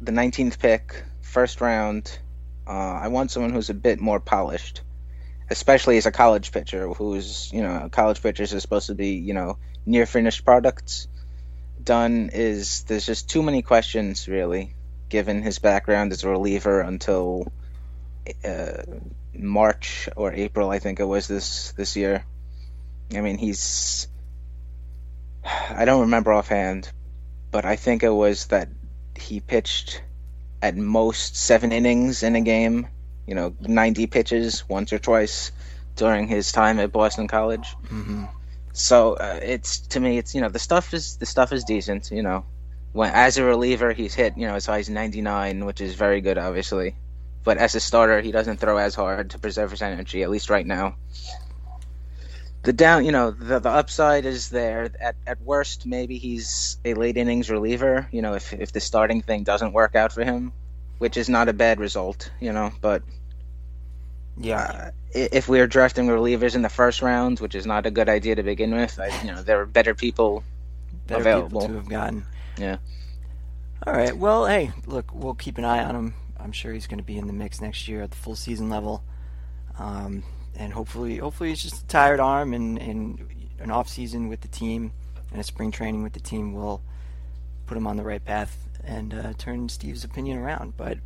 the 0.00 0.12
19th 0.12 0.58
pick, 0.58 1.04
first 1.36 1.60
round, 1.60 2.18
uh, 2.66 2.98
I 3.04 3.08
want 3.08 3.30
someone 3.30 3.52
who's 3.52 3.68
a 3.68 3.74
bit 3.74 4.00
more 4.00 4.20
polished, 4.20 4.80
especially 5.50 5.98
as 5.98 6.06
a 6.06 6.10
college 6.10 6.50
pitcher, 6.50 6.88
who's 6.88 7.50
you 7.52 7.62
know 7.62 7.90
college 7.92 8.22
pitchers 8.22 8.54
are 8.54 8.60
supposed 8.60 8.86
to 8.86 8.94
be 8.94 9.10
you 9.16 9.34
know 9.34 9.58
near 9.84 10.06
finished 10.06 10.46
products. 10.46 11.08
Dunn 11.84 12.30
is 12.32 12.84
there's 12.84 13.04
just 13.04 13.28
too 13.28 13.42
many 13.42 13.60
questions 13.60 14.28
really, 14.28 14.74
given 15.10 15.42
his 15.42 15.58
background 15.58 16.12
as 16.12 16.24
a 16.24 16.30
reliever 16.30 16.80
until 16.80 17.52
uh, 18.42 18.84
March 19.34 20.08
or 20.16 20.32
April, 20.32 20.70
I 20.70 20.78
think 20.78 21.00
it 21.00 21.10
was 21.16 21.28
this 21.28 21.72
this 21.72 21.96
year. 21.96 22.24
I 23.14 23.20
mean, 23.20 23.36
he's 23.36 24.08
I 25.44 25.84
don't 25.84 26.08
remember 26.08 26.32
offhand, 26.32 26.90
but 27.50 27.66
I 27.66 27.76
think 27.76 28.02
it 28.02 28.16
was 28.24 28.46
that 28.46 28.70
he 29.14 29.40
pitched 29.40 30.00
at 30.62 30.76
most 30.76 31.36
seven 31.36 31.72
innings 31.72 32.22
in 32.22 32.36
a 32.36 32.40
game. 32.40 32.88
You 33.26 33.34
know, 33.34 33.54
ninety 33.60 34.06
pitches 34.06 34.68
once 34.68 34.92
or 34.92 34.98
twice 34.98 35.52
during 35.96 36.28
his 36.28 36.52
time 36.52 36.78
at 36.78 36.92
Boston 36.92 37.26
College. 37.26 37.74
Mm-hmm. 37.84 38.24
So 38.72 39.14
uh, 39.14 39.40
it's 39.42 39.80
to 39.88 40.00
me, 40.00 40.18
it's 40.18 40.34
you 40.34 40.40
know 40.40 40.48
the 40.48 40.58
stuff 40.58 40.94
is 40.94 41.16
the 41.16 41.26
stuff 41.26 41.52
is 41.52 41.64
decent. 41.64 42.10
You 42.10 42.22
know, 42.22 42.44
when 42.92 43.10
as 43.12 43.38
a 43.38 43.44
reliever, 43.44 43.92
he's 43.92 44.14
hit 44.14 44.36
you 44.36 44.46
know 44.46 44.54
as 44.54 44.66
high 44.66 44.78
as 44.78 44.88
ninety 44.88 45.22
nine, 45.22 45.64
which 45.64 45.80
is 45.80 45.94
very 45.94 46.20
good, 46.20 46.38
obviously. 46.38 46.94
But 47.42 47.58
as 47.58 47.74
a 47.74 47.80
starter, 47.80 48.20
he 48.20 48.32
doesn't 48.32 48.58
throw 48.58 48.76
as 48.76 48.94
hard 48.94 49.30
to 49.30 49.38
preserve 49.38 49.70
his 49.70 49.80
energy, 49.80 50.22
at 50.22 50.30
least 50.30 50.50
right 50.50 50.66
now. 50.66 50.96
The 52.66 52.72
down, 52.72 53.04
you 53.04 53.12
know, 53.12 53.30
the 53.30 53.60
the 53.60 53.70
upside 53.70 54.26
is 54.26 54.50
there. 54.50 54.90
At 55.00 55.14
at 55.24 55.40
worst, 55.40 55.86
maybe 55.86 56.18
he's 56.18 56.78
a 56.84 56.94
late 56.94 57.16
innings 57.16 57.48
reliever. 57.48 58.08
You 58.10 58.22
know, 58.22 58.34
if 58.34 58.52
if 58.52 58.72
the 58.72 58.80
starting 58.80 59.22
thing 59.22 59.44
doesn't 59.44 59.72
work 59.72 59.94
out 59.94 60.12
for 60.12 60.24
him, 60.24 60.52
which 60.98 61.16
is 61.16 61.28
not 61.28 61.48
a 61.48 61.52
bad 61.52 61.78
result. 61.78 62.28
You 62.40 62.52
know, 62.52 62.72
but 62.80 63.04
Yeah. 64.36 64.62
uh, 64.64 64.90
if 65.14 65.48
we 65.48 65.60
are 65.60 65.68
drafting 65.68 66.08
relievers 66.08 66.56
in 66.56 66.62
the 66.62 66.68
first 66.68 67.02
round, 67.02 67.38
which 67.38 67.54
is 67.54 67.66
not 67.66 67.86
a 67.86 67.90
good 67.92 68.08
idea 68.08 68.34
to 68.34 68.42
begin 68.42 68.74
with, 68.74 68.98
I, 68.98 69.16
you 69.22 69.32
know, 69.32 69.42
there 69.44 69.60
are 69.60 69.66
better 69.66 69.94
people 69.94 70.42
better 71.06 71.20
available. 71.20 71.60
people 71.60 71.68
to 71.68 71.74
have 71.74 71.88
gotten. 71.88 72.26
Yeah. 72.58 72.78
All 73.86 73.92
right. 73.92 74.16
Well, 74.16 74.44
hey, 74.46 74.72
look, 74.86 75.14
we'll 75.14 75.34
keep 75.34 75.56
an 75.58 75.64
eye 75.64 75.84
on 75.84 75.94
him. 75.94 76.14
I'm 76.36 76.50
sure 76.50 76.72
he's 76.72 76.88
going 76.88 76.98
to 76.98 77.04
be 77.04 77.16
in 77.16 77.28
the 77.28 77.32
mix 77.32 77.60
next 77.60 77.86
year 77.86 78.02
at 78.02 78.10
the 78.10 78.16
full 78.16 78.34
season 78.34 78.68
level, 78.70 79.04
um, 79.78 80.24
and 80.58 80.72
hopefully, 80.72 81.18
hopefully, 81.18 81.52
it's 81.52 81.62
just 81.62 81.82
a 81.82 81.86
tired 81.86 82.20
arm 82.20 82.54
and, 82.54 82.78
and 82.78 83.28
an 83.60 83.70
off 83.70 83.88
season 83.88 84.28
with 84.28 84.40
the 84.40 84.48
team 84.48 84.92
and 85.30 85.40
a 85.40 85.44
spring 85.44 85.70
training 85.70 86.02
with 86.02 86.12
the 86.12 86.20
team 86.20 86.52
will 86.52 86.82
put 87.66 87.76
him 87.76 87.86
on 87.86 87.96
the 87.96 88.02
right 88.02 88.24
path 88.24 88.68
and 88.84 89.12
uh, 89.12 89.32
turn 89.36 89.68
Steve's 89.68 90.04
opinion 90.04 90.38
around. 90.38 90.76
But 90.76 90.98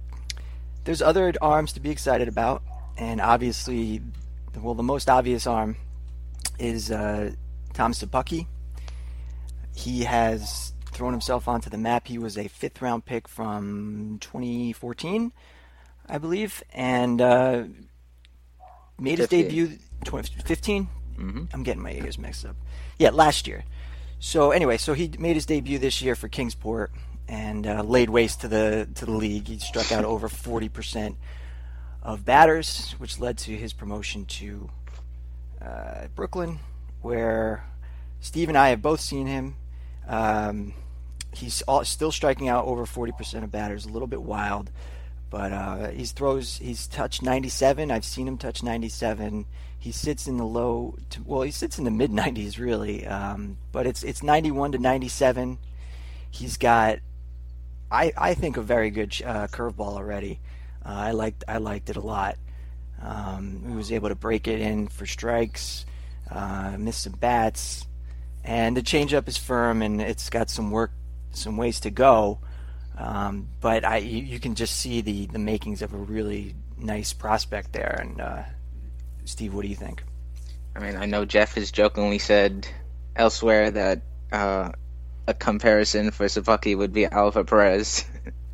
there's 0.85 1.03
other 1.03 1.33
arms 1.41 1.73
to 1.73 1.81
be 1.81 1.91
excited 1.91 2.29
about, 2.29 2.63
and 2.97 3.21
obviously, 3.21 4.03
well, 4.61 4.75
the 4.75 4.83
most 4.83 5.09
obvious 5.09 5.47
arm 5.47 5.77
is 6.59 6.91
uh, 6.91 7.33
Tom 7.73 7.93
Szapucki. 7.93 8.47
He 9.75 10.05
has 10.05 10.75
thrown 10.93 11.13
himself 11.13 11.49
onto 11.49 11.71
the 11.71 11.79
map. 11.79 12.07
He 12.07 12.19
was 12.19 12.37
a 12.37 12.49
fifth 12.49 12.83
round 12.83 13.05
pick 13.05 13.29
from 13.29 14.19
2014, 14.21 15.33
I 16.09 16.19
believe, 16.19 16.63
and 16.73 17.21
uh, 17.21 17.65
made 19.01 19.19
his 19.19 19.29
debut 19.29 19.79
2015. 20.05 20.89
Mhm. 21.19 21.49
I'm 21.53 21.63
getting 21.63 21.83
my 21.83 21.91
years 21.91 22.19
mixed 22.19 22.45
up. 22.47 22.57
Yeah, 22.99 23.11
last 23.11 23.47
year. 23.47 23.65
So 24.19 24.51
anyway, 24.51 24.77
so 24.77 24.95
he 24.95 25.11
made 25.19 25.35
his 25.35 25.47
debut 25.47 25.79
this 25.79 26.01
year 26.03 26.15
for 26.15 26.29
Kingsport 26.29 26.93
and 27.29 27.67
uh, 27.67 27.83
laid 27.83 28.11
waste 28.11 28.41
to 28.43 28.49
the 28.49 28.89
to 28.95 29.05
the 29.07 29.13
league. 29.13 29.49
He 29.49 29.59
struck 29.59 29.93
out 29.93 30.05
over 30.05 30.29
40% 30.29 31.17
of 32.03 32.25
batters, 32.25 32.93
which 32.99 33.19
led 33.19 33.39
to 33.39 33.57
his 33.57 33.73
promotion 33.73 34.25
to 34.27 34.71
uh, 35.63 36.07
Brooklyn, 36.15 36.59
where 37.03 37.65
Steve 38.21 38.49
and 38.49 38.57
I 38.59 38.71
have 38.71 38.83
both 38.83 39.01
seen 39.01 39.27
him. 39.27 39.57
Um, 40.09 40.75
he's 41.33 41.63
all, 41.63 41.85
still 41.85 42.11
striking 42.13 42.49
out 42.49 42.65
over 42.65 42.85
40% 42.85 43.45
of 43.45 43.51
batters, 43.53 43.85
a 43.85 43.89
little 43.91 44.09
bit 44.09 44.23
wild, 44.23 44.71
but 45.31 45.53
uh, 45.53 45.91
he 45.91 46.05
throws. 46.05 46.59
He's 46.59 46.87
touched 46.89 47.23
97. 47.23 47.91
I've 47.91 48.05
seen 48.05 48.27
him 48.27 48.37
touch 48.37 48.63
97. 48.63 49.47
He 49.79 49.93
sits 49.93 50.27
in 50.27 50.37
the 50.37 50.45
low, 50.45 50.97
to, 51.11 51.23
well, 51.23 51.43
he 51.43 51.51
sits 51.51 51.79
in 51.79 51.85
the 51.85 51.91
mid 51.91 52.11
90s 52.11 52.59
really, 52.59 53.07
um, 53.07 53.57
but 53.73 53.87
it's 53.87 54.03
it's 54.03 54.23
91 54.23 54.73
to 54.73 54.79
97. 54.79 55.59
He's 56.31 56.57
got, 56.57 56.99
I 57.91 58.13
I 58.17 58.35
think 58.35 58.57
a 58.57 58.63
very 58.63 58.91
good 58.91 59.17
uh, 59.25 59.47
curveball 59.47 59.95
already. 59.95 60.41
Uh, 60.85 60.89
I 60.89 61.11
liked 61.13 61.45
I 61.49 61.59
liked 61.59 61.89
it 61.89 61.97
a 61.97 62.01
lot. 62.01 62.37
Um, 63.01 63.65
he 63.67 63.75
was 63.75 63.93
able 63.93 64.11
to 64.11 64.15
break 64.15 64.47
it 64.47 64.61
in 64.61 64.89
for 64.89 65.07
strikes, 65.07 65.87
uh, 66.31 66.77
miss 66.79 66.99
some 66.99 67.15
bats, 67.15 67.87
and 68.45 68.77
the 68.77 68.83
changeup 68.83 69.29
is 69.29 69.39
firm 69.39 69.81
and 69.81 70.03
it's 70.03 70.29
got 70.29 70.51
some 70.51 70.71
work, 70.71 70.93
some 71.31 71.57
ways 71.57 71.81
to 71.81 71.91
go. 71.91 72.41
Um, 73.01 73.49
but 73.61 73.85
I, 73.85 73.99
you, 73.99 74.23
you 74.23 74.41
can 74.41 74.55
just 74.55 74.77
see 74.77 75.01
the, 75.01 75.27
the 75.27 75.39
makings 75.39 75.81
of 75.83 75.95
a 75.95 75.97
really 75.97 76.55
nice 76.77 77.13
prospect 77.13 77.73
there. 77.73 77.99
And 78.01 78.21
uh, 78.21 78.43
Steve, 79.25 79.55
what 79.55 79.63
do 79.63 79.69
you 79.69 79.77
think? 79.77 80.03
I 80.77 80.81
mean, 80.81 80.97
I 80.97 81.07
know 81.07 81.25
Jeff 81.25 81.55
has 81.55 81.71
jokingly 81.71 82.19
said 82.19 82.69
elsewhere 83.17 83.71
that 83.71 84.03
uh, 84.31 84.71
a 85.27 85.35
comparison 85.35 86.11
for 86.11 86.27
Szapucki 86.27 86.77
would 86.77 86.93
be 86.93 87.07
Oliver 87.07 87.45
Perez. 87.45 88.05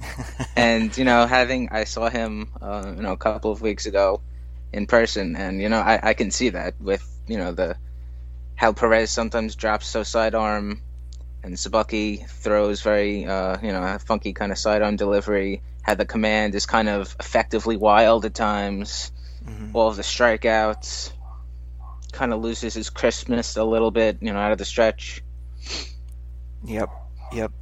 and 0.56 0.96
you 0.96 1.04
know, 1.04 1.26
having 1.26 1.70
I 1.70 1.84
saw 1.84 2.08
him, 2.08 2.48
uh, 2.60 2.92
you 2.96 3.02
know, 3.02 3.12
a 3.12 3.16
couple 3.16 3.50
of 3.50 3.60
weeks 3.60 3.86
ago 3.86 4.20
in 4.72 4.86
person, 4.86 5.36
and 5.36 5.60
you 5.60 5.68
know, 5.68 5.78
I, 5.78 6.10
I 6.10 6.14
can 6.14 6.30
see 6.30 6.50
that 6.50 6.80
with 6.80 7.04
you 7.26 7.38
know 7.38 7.52
the 7.52 7.76
how 8.54 8.72
Perez 8.72 9.10
sometimes 9.10 9.56
drops 9.56 9.86
so 9.86 10.02
sidearm, 10.02 10.80
and 11.42 11.54
Szapucki 11.54 12.28
throws 12.28 12.82
very, 12.82 13.24
uh, 13.26 13.58
you 13.62 13.72
know, 13.72 13.82
a 13.82 13.98
funky 13.98 14.32
kind 14.32 14.52
of 14.52 14.58
sidearm 14.58 14.96
delivery. 14.96 15.62
Had 15.82 15.98
the 15.98 16.06
command 16.06 16.54
is 16.54 16.66
kind 16.66 16.88
of 16.88 17.14
effectively 17.20 17.76
wild 17.76 18.24
at 18.24 18.34
times. 18.34 19.12
Mm-hmm. 19.44 19.76
All 19.76 19.88
of 19.88 19.96
the 19.96 20.02
strikeouts. 20.02 21.12
Kind 22.12 22.32
of 22.32 22.40
loses 22.40 22.74
his 22.74 22.90
crispness 22.90 23.56
a 23.56 23.64
little 23.64 23.90
bit, 23.90 24.18
you 24.20 24.32
know, 24.32 24.38
out 24.38 24.52
of 24.52 24.58
the 24.58 24.64
stretch. 24.64 25.22
Yep, 26.64 26.90
yep. 27.32 27.52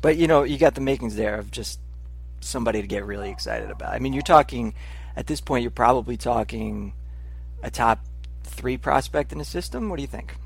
But 0.00 0.16
you 0.16 0.26
know, 0.26 0.44
you 0.44 0.58
got 0.58 0.74
the 0.74 0.80
makings 0.80 1.16
there 1.16 1.38
of 1.38 1.50
just 1.50 1.80
somebody 2.40 2.80
to 2.80 2.86
get 2.86 3.04
really 3.04 3.30
excited 3.30 3.70
about. 3.70 3.92
I 3.92 3.98
mean, 3.98 4.12
you're 4.12 4.22
talking 4.22 4.74
at 5.16 5.26
this 5.26 5.40
point, 5.40 5.62
you're 5.62 5.70
probably 5.70 6.16
talking 6.16 6.92
a 7.62 7.70
top 7.70 8.04
three 8.44 8.76
prospect 8.76 9.32
in 9.32 9.38
the 9.38 9.44
system. 9.44 9.88
What 9.88 9.96
do 9.96 10.02
you 10.02 10.08
think? 10.08 10.36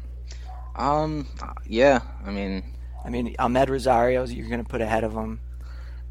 Um, 0.80 1.26
yeah. 1.66 2.00
I 2.24 2.30
mean, 2.30 2.64
I 3.04 3.10
mean, 3.10 3.34
Amed 3.38 3.68
Rosario, 3.68 4.24
you're 4.26 4.48
going 4.48 4.62
to 4.62 4.68
put 4.68 4.80
ahead 4.80 5.04
of 5.04 5.12
him, 5.12 5.40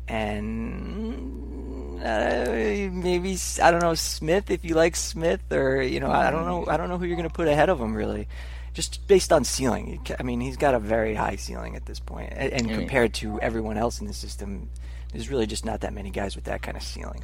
and 0.08 2.00
uh, 2.04 2.46
maybe 2.92 3.36
I 3.62 3.72
don't 3.72 3.82
know 3.82 3.96
Smith 3.96 4.52
if 4.52 4.64
you 4.64 4.76
like 4.76 4.96
Smith, 4.96 5.42
or 5.52 5.82
you 5.82 6.00
know, 6.00 6.12
I 6.12 6.30
don't 6.30 6.46
know, 6.46 6.68
I 6.68 6.78
don't 6.78 6.88
know 6.90 7.00
who 7.00 7.06
you're 7.06 7.18
going 7.18 7.28
to 7.28 7.34
put 7.34 7.48
ahead 7.48 7.70
of 7.70 7.80
him 7.80 7.96
really. 7.96 8.28
Just 8.74 9.08
based 9.08 9.34
on 9.34 9.44
ceiling, 9.44 10.06
I 10.20 10.24
mean, 10.24 10.40
he's 10.40 10.56
got 10.56 10.76
a 10.76 10.80
very 10.80 11.16
high 11.16 11.36
ceiling 11.38 11.76
at 11.76 11.88
this 11.88 12.00
point, 12.00 12.32
and, 12.36 12.54
and 12.54 12.70
compared 12.70 13.16
to 13.16 13.42
everyone 13.42 13.78
else 13.78 14.00
in 14.00 14.06
the 14.06 14.14
system, 14.14 14.70
there's 15.12 15.30
really 15.30 15.48
just 15.48 15.66
not 15.66 15.82
that 15.82 15.94
many 15.94 16.12
guys 16.12 16.36
with 16.36 16.46
that 16.46 16.62
kind 16.62 16.78
of 16.78 16.84
ceiling. 16.84 17.24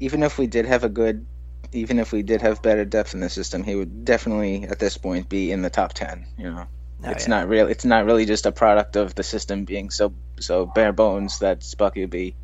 Even 0.00 0.22
if 0.22 0.38
we 0.38 0.46
did 0.46 0.64
have 0.64 0.84
a 0.84 0.88
good, 0.88 1.26
even 1.72 1.98
if 1.98 2.12
we 2.12 2.22
did 2.22 2.40
have 2.40 2.62
better 2.62 2.86
depth 2.86 3.12
in 3.12 3.20
the 3.20 3.28
system, 3.28 3.62
he 3.62 3.74
would 3.74 4.06
definitely 4.06 4.64
at 4.64 4.78
this 4.78 4.96
point 4.96 5.28
be 5.28 5.52
in 5.52 5.60
the 5.60 5.70
top 5.70 5.92
ten. 5.92 6.26
You 6.38 6.50
know. 6.50 6.66
Oh, 7.04 7.10
it's 7.10 7.24
yeah. 7.24 7.30
not 7.30 7.48
real. 7.48 7.68
It's 7.68 7.84
not 7.84 8.06
really 8.06 8.26
just 8.26 8.46
a 8.46 8.52
product 8.52 8.96
of 8.96 9.14
the 9.14 9.22
system 9.22 9.64
being 9.64 9.90
so 9.90 10.12
so 10.40 10.66
bare 10.66 10.92
bones 10.92 11.38
that 11.40 11.60
Szapucki 11.60 12.00
would 12.00 12.10
be 12.10 12.34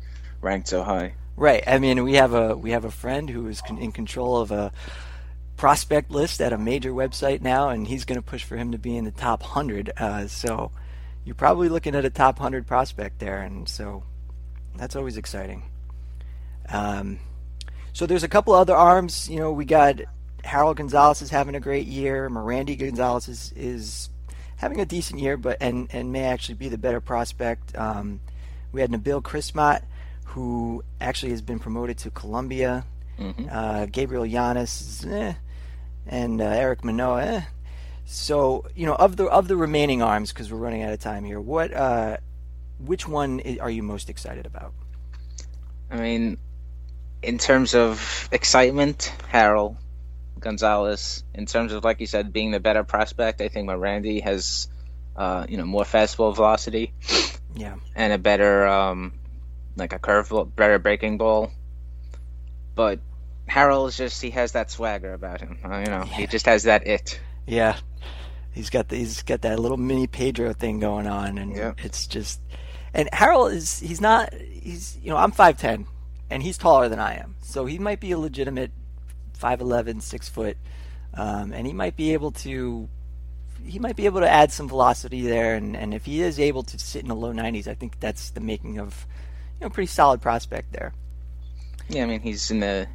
ranked 0.41 0.69
so 0.69 0.83
high. 0.83 1.15
Right. 1.35 1.63
I 1.67 1.79
mean, 1.79 2.03
we 2.03 2.13
have 2.13 2.33
a 2.33 2.55
we 2.55 2.71
have 2.71 2.85
a 2.85 2.91
friend 2.91 3.29
who 3.29 3.47
is 3.47 3.61
in 3.69 3.91
control 3.91 4.37
of 4.37 4.51
a 4.51 4.71
prospect 5.57 6.11
list 6.11 6.41
at 6.41 6.53
a 6.53 6.57
major 6.57 6.91
website 6.91 7.41
now, 7.41 7.69
and 7.69 7.87
he's 7.87 8.05
going 8.05 8.17
to 8.17 8.21
push 8.21 8.43
for 8.43 8.55
him 8.55 8.71
to 8.71 8.77
be 8.77 8.95
in 8.95 9.03
the 9.05 9.11
top 9.11 9.43
hundred. 9.43 9.91
Uh, 9.97 10.27
so 10.27 10.71
you're 11.25 11.35
probably 11.35 11.67
looking 11.67 11.95
at 11.95 12.05
a 12.05 12.09
top 12.09 12.39
hundred 12.39 12.67
prospect 12.67 13.19
there, 13.19 13.41
and 13.41 13.67
so 13.67 14.03
that's 14.77 14.95
always 14.95 15.17
exciting. 15.17 15.63
Um, 16.69 17.19
so 17.93 18.05
there's 18.05 18.23
a 18.23 18.29
couple 18.29 18.53
other 18.53 18.75
arms. 18.75 19.29
You 19.29 19.39
know, 19.39 19.51
we 19.51 19.65
got 19.65 19.99
Harold 20.43 20.77
Gonzalez 20.77 21.21
is 21.21 21.29
having 21.29 21.55
a 21.55 21.59
great 21.59 21.87
year. 21.87 22.29
Merandy 22.29 22.77
Gonzalez 22.77 23.27
is, 23.27 23.53
is 23.55 24.09
having 24.57 24.79
a 24.79 24.85
decent 24.85 25.19
year, 25.19 25.37
but 25.37 25.57
and 25.61 25.87
and 25.91 26.11
may 26.11 26.23
actually 26.23 26.55
be 26.55 26.69
the 26.69 26.77
better 26.77 27.01
prospect. 27.01 27.75
Um, 27.75 28.21
we 28.71 28.81
had 28.81 28.91
Nabil 28.91 29.21
Crismatt, 29.21 29.83
who 30.25 30.83
actually 30.99 31.31
has 31.31 31.41
been 31.41 31.59
promoted 31.59 31.97
to 31.99 32.11
Columbia. 32.11 32.85
Mm-hmm. 33.19 33.47
Uh, 33.49 33.85
Gabriel 33.85 34.25
Llanes, 34.25 35.05
eh, 35.09 35.35
and 36.05 36.41
uh, 36.41 36.45
Erik 36.45 36.83
Manoah. 36.83 37.25
Eh. 37.25 37.41
So 38.05 38.65
you 38.75 38.85
know, 38.85 38.95
of 38.95 39.15
the 39.15 39.25
of 39.25 39.47
the 39.47 39.55
remaining 39.55 40.01
arms, 40.01 40.33
because 40.33 40.51
we're 40.51 40.59
running 40.59 40.83
out 40.83 40.91
of 40.91 40.99
time 40.99 41.23
here, 41.23 41.39
what 41.39 41.73
uh, 41.73 42.17
which 42.79 43.07
one 43.07 43.41
are 43.61 43.69
you 43.69 43.83
most 43.83 44.09
excited 44.09 44.45
about? 44.45 44.73
I 45.89 45.97
mean, 45.97 46.37
in 47.21 47.37
terms 47.37 47.73
of 47.73 48.29
excitement, 48.31 49.13
Harold. 49.29 49.77
Gonzalez. 50.45 51.23
In 51.33 51.47
terms 51.47 51.73
of, 51.73 51.83
like 51.83 51.99
you 51.99 52.07
said, 52.07 52.31
being 52.31 52.51
the 52.51 52.59
better 52.59 52.83
prospect, 52.83 53.41
I 53.41 53.49
think 53.49 53.67
Merandy 53.67 54.23
has, 54.23 54.69
uh, 55.17 55.45
you 55.49 55.57
know, 55.57 55.65
more 55.65 55.83
fastball 55.83 56.33
velocity. 56.33 56.93
Yeah. 57.55 57.75
And 57.95 58.13
a 58.13 58.17
better, 58.17 58.67
um, 58.67 59.13
like 59.75 59.91
a 59.91 59.99
curve, 59.99 60.31
better 60.55 60.77
breaking 60.79 61.17
ball. 61.17 61.51
But 62.75 62.99
Harold 63.47 63.89
is 63.89 63.97
just, 63.97 64.21
he 64.21 64.29
has 64.29 64.51
that 64.51 64.69
swagger 64.69 65.13
about 65.13 65.41
him. 65.41 65.57
Uh, 65.65 65.79
you 65.79 65.85
know, 65.85 66.03
yeah. 66.05 66.13
he 66.13 66.27
just 66.27 66.45
has 66.45 66.63
that 66.63 66.85
it. 66.85 67.19
Yeah. 67.47 67.77
He's 68.51 68.69
got 68.69 68.87
the, 68.87 68.95
he's 68.95 69.23
got 69.23 69.41
that 69.41 69.59
little 69.59 69.77
mini 69.77 70.07
Pedro 70.07 70.53
thing 70.53 70.79
going 70.79 71.07
on, 71.07 71.37
and 71.37 71.55
yeah. 71.55 71.73
it's 71.79 72.07
just. 72.07 72.39
And 72.93 73.09
Harold 73.11 73.51
is 73.51 73.79
he's 73.79 73.99
not 73.99 74.33
he's 74.33 74.97
you 75.03 75.09
know 75.09 75.17
I'm 75.17 75.31
five 75.31 75.57
ten, 75.57 75.87
and 76.29 76.41
he's 76.41 76.57
taller 76.57 76.87
than 76.87 76.97
I 76.97 77.15
am, 77.15 77.35
so 77.41 77.65
he 77.65 77.77
might 77.77 77.99
be 77.99 78.11
a 78.11 78.17
legitimate 78.17 78.71
5'11", 79.35 80.01
6 80.01 80.29
foot, 80.29 80.57
um, 81.13 81.51
and 81.53 81.67
he 81.67 81.73
might 81.73 81.95
be 81.95 82.13
able 82.13 82.31
to 82.31 82.89
he 83.65 83.79
might 83.79 83.95
be 83.95 84.05
able 84.05 84.19
to 84.19 84.29
add 84.29 84.51
some 84.51 84.67
velocity 84.67 85.21
there, 85.21 85.55
and, 85.55 85.75
and 85.75 85.93
if 85.93 86.05
he 86.05 86.21
is 86.21 86.39
able 86.39 86.63
to 86.63 86.77
sit 86.77 87.01
in 87.01 87.07
the 87.07 87.15
low 87.15 87.33
90s, 87.33 87.67
I 87.67 87.73
think 87.73 87.99
that's 87.99 88.29
the 88.29 88.39
making 88.39 88.79
of 88.79 89.07
you 89.59 89.65
know 89.65 89.69
pretty 89.69 89.87
solid 89.87 90.21
prospect 90.21 90.71
there. 90.71 90.93
Yeah, 91.89 92.03
I 92.03 92.05
mean 92.05 92.21
he's 92.21 92.51
in 92.51 92.59
the, 92.59 92.87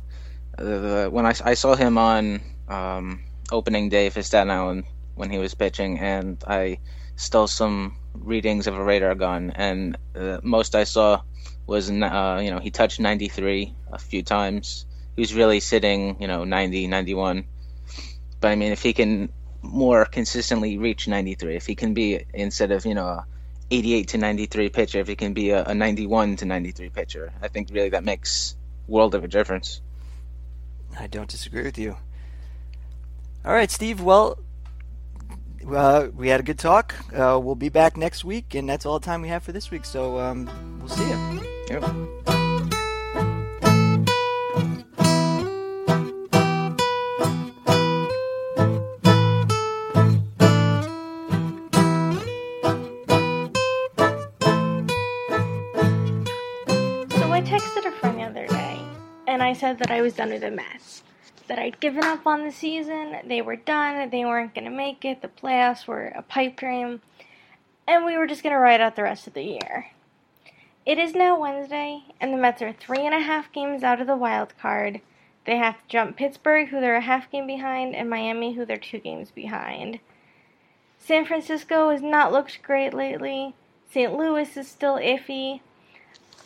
uh, 0.59 1.07
when 1.07 1.27
I, 1.27 1.35
I 1.45 1.55
saw 1.55 1.75
him 1.75 1.99
on 1.99 2.41
um, 2.69 3.23
opening 3.51 3.89
day 3.89 4.11
for 4.11 4.23
Staten 4.23 4.51
Island 4.51 4.85
when 5.15 5.31
he 5.31 5.39
was 5.39 5.55
pitching, 5.55 5.99
and 5.99 6.43
I 6.47 6.79
stole 7.17 7.47
some 7.47 7.97
readings 8.15 8.67
of 8.67 8.77
a 8.77 8.83
radar 8.83 9.15
gun, 9.15 9.53
and 9.55 9.97
uh, 10.17 10.41
most 10.43 10.75
I 10.75 10.85
saw 10.85 11.23
was 11.67 11.91
uh, 11.91 12.41
you 12.43 12.51
know 12.51 12.59
he 12.59 12.71
touched 12.71 13.01
93 13.01 13.75
a 13.93 13.99
few 13.99 14.23
times, 14.23 14.87
who's 15.21 15.35
really 15.35 15.61
sitting, 15.61 16.17
you 16.19 16.27
know, 16.27 16.45
90, 16.45 16.87
91. 16.87 17.45
But 18.41 18.49
I 18.49 18.55
mean, 18.55 18.73
if 18.73 18.83
he 18.83 18.95
can 18.95 19.31
more 19.61 20.07
consistently 20.07 20.79
reach 20.79 21.07
93, 21.07 21.57
if 21.57 21.67
he 21.67 21.75
can 21.75 21.93
be 21.93 22.25
instead 22.33 22.73
of, 22.73 22.87
you 22.87 22.95
know, 22.95 23.05
a 23.05 23.27
88 23.71 24.09
to 24.09 24.19
93 24.19 24.69
pitcher, 24.71 24.99
if 25.01 25.09
he 25.09 25.17
can 25.17 25.35
be 25.35 25.51
a, 25.51 25.63
a 25.63 25.75
91 25.75 26.37
to 26.37 26.47
93 26.47 26.89
pitcher, 26.89 27.33
I 27.43 27.49
think 27.49 27.69
really 27.71 27.91
that 27.91 28.03
makes 28.03 28.57
world 28.89 29.15
of 29.15 29.23
a 29.23 29.29
difference. 29.29 29.83
I 30.99 31.07
don't 31.07 31.29
disagree 31.29 31.65
with 31.65 31.77
you. 31.77 31.99
All 33.45 33.53
right, 33.53 33.71
Steve. 33.71 34.01
Well, 34.01 34.39
uh, 35.71 36.09
we 36.15 36.29
had 36.29 36.41
a 36.41 36.45
good 36.45 36.59
talk. 36.59 36.95
Uh, 37.13 37.39
we'll 37.39 37.57
be 37.57 37.69
back 37.69 37.99
next 37.99 38.25
week, 38.25 38.55
and 38.55 38.67
that's 38.67 38.87
all 38.87 38.99
the 38.99 39.05
time 39.05 39.21
we 39.21 39.29
have 39.29 39.43
for 39.43 39.53
this 39.53 39.71
week. 39.71 39.85
So 39.85 40.19
um, 40.19 40.49
we'll 40.81 40.89
see 40.89 41.07
you. 41.07 41.43
Yep. 41.69 42.40
Said 59.61 59.78
that 59.78 59.91
I 59.91 60.01
was 60.01 60.15
done 60.15 60.31
with 60.31 60.41
the 60.41 60.51
Mets. 60.51 61.03
That 61.47 61.59
I'd 61.59 61.81
given 61.81 62.03
up 62.03 62.27
on 62.27 62.45
the 62.45 62.51
season, 62.51 63.16
they 63.27 63.43
were 63.43 63.57
done, 63.57 64.09
they 64.09 64.24
weren't 64.24 64.55
going 64.55 64.65
to 64.65 64.70
make 64.70 65.05
it, 65.05 65.20
the 65.20 65.28
playoffs 65.28 65.87
were 65.87 66.07
a 66.07 66.23
pipe 66.23 66.57
dream, 66.57 67.03
and 67.87 68.07
we 68.07 68.16
were 68.16 68.27
just 68.27 68.43
going 68.43 68.55
to 68.55 68.59
ride 68.59 68.81
out 68.81 68.97
the 68.97 69.03
rest 69.03 69.27
of 69.27 69.35
the 69.35 69.43
year. 69.43 69.89
It 70.87 70.97
is 70.97 71.15
now 71.15 71.39
Wednesday, 71.39 72.05
and 72.23 72.32
the 72.32 72.39
Mets 72.39 72.62
are 72.62 72.73
three 72.73 73.05
and 73.05 73.15
a 73.15 73.20
half 73.20 73.53
games 73.53 73.82
out 73.82 74.01
of 74.01 74.07
the 74.07 74.16
wild 74.16 74.57
card. 74.59 75.03
They 75.45 75.59
have 75.59 75.74
to 75.77 75.89
jump 75.89 76.16
Pittsburgh, 76.16 76.69
who 76.69 76.81
they're 76.81 76.97
a 76.97 77.03
half 77.03 77.31
game 77.31 77.47
behind, 77.47 77.95
and 77.95 78.09
Miami, 78.09 78.55
who 78.55 78.65
they're 78.65 78.78
two 78.78 78.99
games 78.99 79.31
behind. 79.31 80.01
San 80.99 81.27
Francisco 81.27 81.91
has 81.91 82.01
not 82.01 82.32
looked 82.32 82.62
great 82.62 82.95
lately. 82.95 83.55
St. 83.93 84.16
Louis 84.16 84.57
is 84.57 84.69
still 84.69 84.97
iffy. 84.97 85.61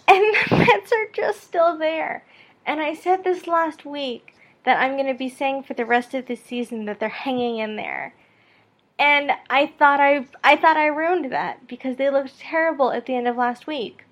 And 0.08 0.34
the 0.50 0.56
Mets 0.56 0.92
are 0.92 1.06
just 1.12 1.42
still 1.42 1.78
there. 1.78 2.24
And 2.66 2.80
I 2.80 2.94
said 2.94 3.24
this 3.24 3.46
last 3.46 3.84
week 3.84 4.34
that 4.64 4.80
I'm 4.80 4.92
going 4.92 5.06
to 5.06 5.14
be 5.14 5.28
saying 5.28 5.64
for 5.64 5.74
the 5.74 5.84
rest 5.84 6.14
of 6.14 6.26
the 6.26 6.36
season 6.36 6.86
that 6.86 6.98
they're 6.98 7.08
hanging 7.08 7.58
in 7.58 7.76
there. 7.76 8.14
And 8.98 9.32
I 9.50 9.66
thought 9.66 10.00
I 10.00 10.26
I 10.42 10.56
thought 10.56 10.76
I 10.76 10.86
ruined 10.86 11.30
that 11.32 11.66
because 11.66 11.96
they 11.96 12.10
looked 12.10 12.38
terrible 12.38 12.90
at 12.92 13.06
the 13.06 13.16
end 13.16 13.28
of 13.28 13.36
last 13.36 13.66
week. 13.66 14.04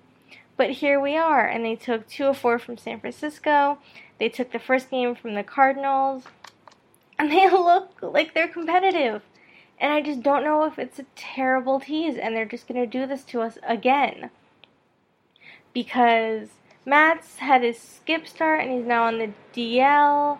But 0.57 0.71
here 0.71 0.99
we 0.99 1.17
are 1.17 1.47
and 1.47 1.65
they 1.65 1.75
took 1.75 2.07
2 2.07 2.27
of 2.27 2.37
4 2.37 2.59
from 2.59 2.77
San 2.77 2.99
Francisco. 2.99 3.79
They 4.19 4.29
took 4.29 4.51
the 4.51 4.59
first 4.59 4.91
game 4.91 5.15
from 5.15 5.33
the 5.33 5.43
Cardinals. 5.43 6.25
And 7.17 7.31
they 7.31 7.49
look 7.51 8.01
like 8.01 8.33
they're 8.33 8.47
competitive. 8.47 9.21
And 9.79 9.91
I 9.91 10.01
just 10.01 10.21
don't 10.21 10.43
know 10.43 10.63
if 10.65 10.77
it's 10.77 10.99
a 10.99 11.05
terrible 11.15 11.79
tease 11.79 12.15
and 12.15 12.35
they're 12.35 12.45
just 12.45 12.67
going 12.67 12.79
to 12.79 12.87
do 12.87 13.07
this 13.07 13.23
to 13.25 13.41
us 13.41 13.57
again. 13.67 14.29
Because 15.73 16.49
Matz 16.85 17.37
had 17.37 17.63
his 17.63 17.79
skip 17.79 18.27
start 18.27 18.61
and 18.61 18.71
he's 18.71 18.85
now 18.85 19.05
on 19.05 19.19
the 19.19 19.31
DL. 19.53 20.39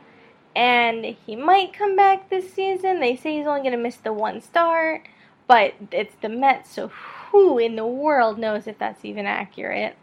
And 0.55 1.03
he 1.05 1.35
might 1.35 1.73
come 1.73 1.95
back 1.95 2.29
this 2.29 2.53
season. 2.53 2.99
They 2.99 3.15
say 3.15 3.37
he's 3.37 3.47
only 3.47 3.61
going 3.61 3.71
to 3.71 3.77
miss 3.77 3.95
the 3.95 4.13
one 4.13 4.41
start. 4.41 5.07
But 5.47 5.73
it's 5.91 6.15
the 6.21 6.29
Mets, 6.29 6.71
so 6.71 6.87
who 6.87 7.57
in 7.57 7.75
the 7.75 7.85
world 7.85 8.37
knows 8.37 8.67
if 8.67 8.77
that's 8.77 9.03
even 9.03 9.25
accurate? 9.25 9.97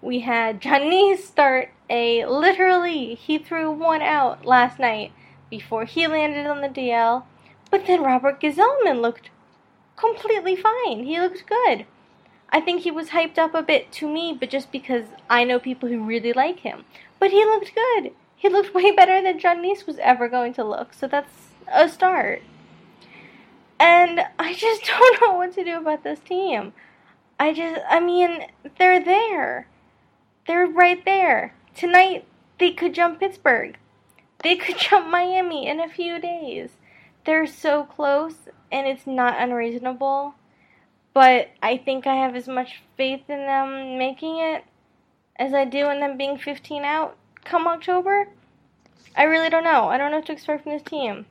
We 0.00 0.20
had 0.20 0.60
Johnny 0.60 1.16
start 1.16 1.70
a 1.88 2.26
literally, 2.26 3.14
he 3.14 3.38
threw 3.38 3.70
one 3.70 4.02
out 4.02 4.44
last 4.44 4.78
night 4.78 5.12
before 5.50 5.84
he 5.84 6.06
landed 6.06 6.46
on 6.46 6.60
the 6.60 6.68
DL. 6.68 7.24
But 7.70 7.86
then 7.86 8.02
Robert 8.02 8.40
Gsellman 8.40 9.00
looked 9.00 9.30
completely 9.96 10.56
fine. 10.56 11.04
He 11.04 11.18
looked 11.18 11.46
good. 11.46 11.86
I 12.52 12.60
think 12.60 12.82
he 12.82 12.90
was 12.90 13.08
hyped 13.08 13.38
up 13.38 13.54
a 13.54 13.62
bit 13.62 13.90
to 13.92 14.08
me, 14.08 14.36
but 14.38 14.50
just 14.50 14.70
because 14.70 15.06
I 15.30 15.42
know 15.44 15.58
people 15.58 15.88
who 15.88 16.04
really 16.04 16.34
like 16.34 16.60
him. 16.60 16.84
But 17.18 17.30
he 17.30 17.42
looked 17.44 17.74
good. 17.74 18.12
He 18.36 18.50
looked 18.50 18.74
way 18.74 18.90
better 18.90 19.22
than 19.22 19.38
Jon 19.38 19.62
Niese 19.62 19.86
was 19.86 19.98
ever 19.98 20.28
going 20.28 20.52
to 20.54 20.64
look, 20.64 20.92
so 20.92 21.08
that's 21.08 21.32
a 21.72 21.88
start. 21.88 22.42
And 23.80 24.20
I 24.38 24.52
just 24.52 24.84
don't 24.86 25.20
know 25.22 25.32
what 25.32 25.54
to 25.54 25.64
do 25.64 25.78
about 25.78 26.04
this 26.04 26.20
team. 26.20 26.74
I 27.40 27.54
just, 27.54 27.80
I 27.88 28.00
mean, 28.00 28.46
they're 28.78 29.02
there. 29.02 29.66
They're 30.46 30.66
right 30.66 31.02
there. 31.04 31.54
Tonight, 31.74 32.26
they 32.58 32.72
could 32.72 32.94
jump 32.94 33.18
Pittsburgh. 33.18 33.78
They 34.42 34.56
could 34.56 34.76
jump 34.90 35.08
Miami 35.08 35.66
in 35.66 35.80
a 35.80 35.88
few 35.88 36.20
days. 36.20 36.70
They're 37.24 37.46
so 37.46 37.84
close, 37.84 38.34
and 38.70 38.86
it's 38.86 39.06
not 39.06 39.40
unreasonable. 39.40 40.34
But 41.14 41.50
I 41.62 41.76
think 41.76 42.06
I 42.06 42.14
have 42.16 42.34
as 42.34 42.48
much 42.48 42.82
faith 42.96 43.28
in 43.28 43.38
them 43.46 43.98
making 43.98 44.38
it 44.38 44.64
as 45.36 45.52
I 45.52 45.64
do 45.64 45.90
in 45.90 46.00
them 46.00 46.16
being 46.16 46.38
15 46.38 46.84
out 46.84 47.16
come 47.44 47.66
October. 47.66 48.28
I 49.16 49.24
really 49.24 49.50
don't 49.50 49.64
know. 49.64 49.88
I 49.88 49.98
don't 49.98 50.10
know 50.10 50.18
what 50.18 50.26
to 50.26 50.32
expect 50.32 50.62
from 50.62 50.72
this 50.72 50.82
team. 50.82 51.26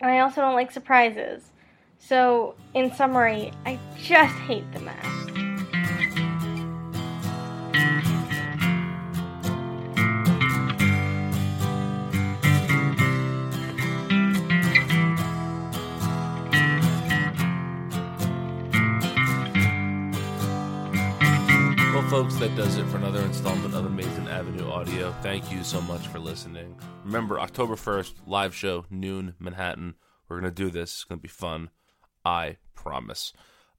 And 0.00 0.10
I 0.10 0.20
also 0.20 0.40
don't 0.40 0.54
like 0.54 0.72
surprises. 0.72 1.50
So, 1.98 2.56
in 2.74 2.92
summary, 2.92 3.52
I 3.64 3.78
just 3.96 4.34
hate 4.34 4.70
the 4.72 4.80
Mets. 4.80 5.21
Folks, 22.22 22.36
that 22.36 22.54
does 22.54 22.76
it 22.76 22.86
for 22.86 22.98
another 22.98 23.20
installment 23.22 23.74
of 23.74 23.84
Amazing 23.84 24.28
Avenue 24.28 24.70
Audio. 24.70 25.10
Thank 25.22 25.50
you 25.50 25.64
so 25.64 25.80
much 25.80 26.06
for 26.06 26.20
listening. 26.20 26.76
Remember, 27.04 27.40
October 27.40 27.74
1st, 27.74 28.12
live 28.28 28.54
show, 28.54 28.84
noon, 28.90 29.34
Manhattan. 29.40 29.96
We're 30.28 30.38
going 30.38 30.54
to 30.54 30.54
do 30.54 30.70
this. 30.70 30.92
It's 30.92 31.04
going 31.04 31.18
to 31.18 31.22
be 31.22 31.28
fun. 31.28 31.70
I 32.24 32.58
promise. 32.76 33.32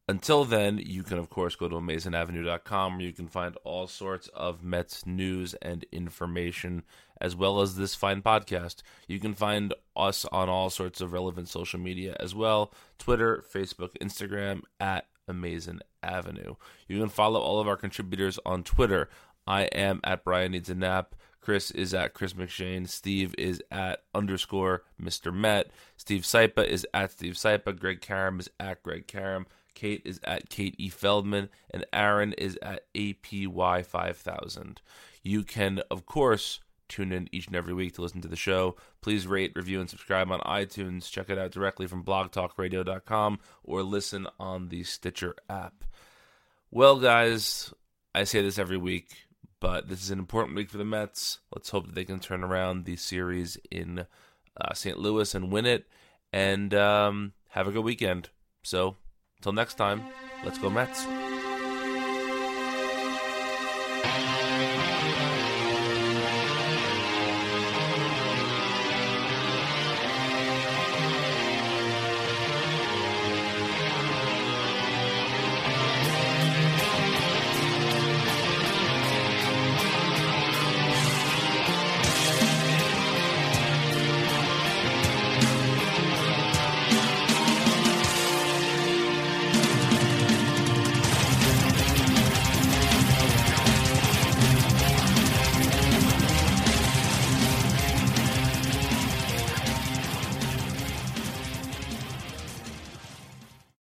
Until 0.09 0.43
then, 0.43 0.77
you 0.77 1.03
can, 1.03 1.19
of 1.19 1.29
course, 1.29 1.55
go 1.55 1.69
to 1.69 1.75
amazingavenue.com 1.75 2.97
where 2.97 3.05
you 3.05 3.13
can 3.13 3.29
find 3.29 3.55
all 3.63 3.87
sorts 3.87 4.27
of 4.33 4.61
Mets 4.61 5.05
news 5.05 5.53
and 5.61 5.85
information, 5.93 6.83
as 7.21 7.37
well 7.37 7.61
as 7.61 7.77
this 7.77 7.95
fine 7.95 8.21
podcast. 8.21 8.81
You 9.07 9.21
can 9.21 9.35
find 9.35 9.73
us 9.95 10.25
on 10.33 10.49
all 10.49 10.69
sorts 10.69 10.99
of 10.99 11.13
relevant 11.13 11.47
social 11.47 11.79
media 11.79 12.17
as 12.19 12.35
well 12.35 12.73
Twitter, 12.99 13.41
Facebook, 13.53 13.91
Instagram, 14.01 14.63
at 14.81 15.05
Amazing 15.27 15.81
Avenue. 16.01 16.55
You 16.87 16.99
can 16.99 17.09
follow 17.09 17.39
all 17.39 17.59
of 17.59 17.67
our 17.67 17.77
contributors 17.77 18.39
on 18.45 18.63
Twitter. 18.63 19.09
I 19.45 19.63
am 19.63 19.99
at 20.03 20.23
Brian 20.23 20.51
Needs 20.51 20.69
a 20.69 20.75
Nap. 20.75 21.15
Chris 21.41 21.71
is 21.71 21.93
at 21.93 22.13
Chris 22.13 22.33
McShane. 22.33 22.87
Steve 22.87 23.35
is 23.37 23.61
at 23.69 24.03
underscore 24.15 24.83
Mr. 25.01 25.33
Met. 25.33 25.71
Steve 25.97 26.21
Sypa 26.21 26.65
is 26.65 26.87
at 26.93 27.11
Steve 27.11 27.33
Sypa. 27.33 27.77
Greg 27.77 27.99
Karam 27.99 28.39
is 28.39 28.49
at 28.59 28.81
Greg 28.81 29.07
Karam. 29.07 29.45
Kate 29.73 30.01
is 30.05 30.21
at 30.23 30.49
Kate 30.49 30.75
E. 30.77 30.87
Feldman. 30.87 31.49
And 31.71 31.85
Aaron 31.91 32.31
is 32.33 32.57
at 32.61 32.85
APY5000. 32.95 34.77
You 35.21 35.43
can, 35.43 35.81
of 35.91 36.05
course, 36.05 36.61
tune 36.93 37.11
in 37.11 37.27
each 37.31 37.47
and 37.47 37.55
every 37.55 37.73
week 37.73 37.95
to 37.95 38.01
listen 38.01 38.21
to 38.21 38.27
the 38.27 38.35
show. 38.35 38.75
Please 39.01 39.25
rate, 39.25 39.53
review, 39.55 39.79
and 39.79 39.89
subscribe 39.89 40.31
on 40.31 40.39
iTunes. 40.41 41.09
Check 41.09 41.29
it 41.29 41.39
out 41.39 41.51
directly 41.51 41.87
from 41.87 42.03
blogtalkradio.com 42.03 43.39
or 43.63 43.83
listen 43.83 44.27
on 44.39 44.69
the 44.69 44.83
Stitcher 44.83 45.35
app. 45.49 45.83
Well, 46.69 46.99
guys, 46.99 47.73
I 48.13 48.23
say 48.25 48.41
this 48.41 48.59
every 48.59 48.77
week, 48.77 49.09
but 49.59 49.89
this 49.89 50.03
is 50.03 50.11
an 50.11 50.19
important 50.19 50.55
week 50.55 50.69
for 50.69 50.77
the 50.77 50.85
Mets. 50.85 51.39
Let's 51.53 51.69
hope 51.69 51.87
that 51.87 51.95
they 51.95 52.05
can 52.05 52.19
turn 52.19 52.43
around 52.43 52.85
the 52.85 52.95
series 52.95 53.57
in 53.71 54.05
uh, 54.59 54.73
St. 54.73 54.97
Louis 54.97 55.33
and 55.33 55.51
win 55.51 55.65
it. 55.65 55.87
And 56.31 56.73
um, 56.73 57.33
have 57.49 57.67
a 57.67 57.71
good 57.71 57.83
weekend. 57.83 58.29
So, 58.63 58.95
until 59.37 59.53
next 59.53 59.75
time, 59.75 60.01
let's 60.43 60.57
go, 60.57 60.69
Mets. 60.69 61.05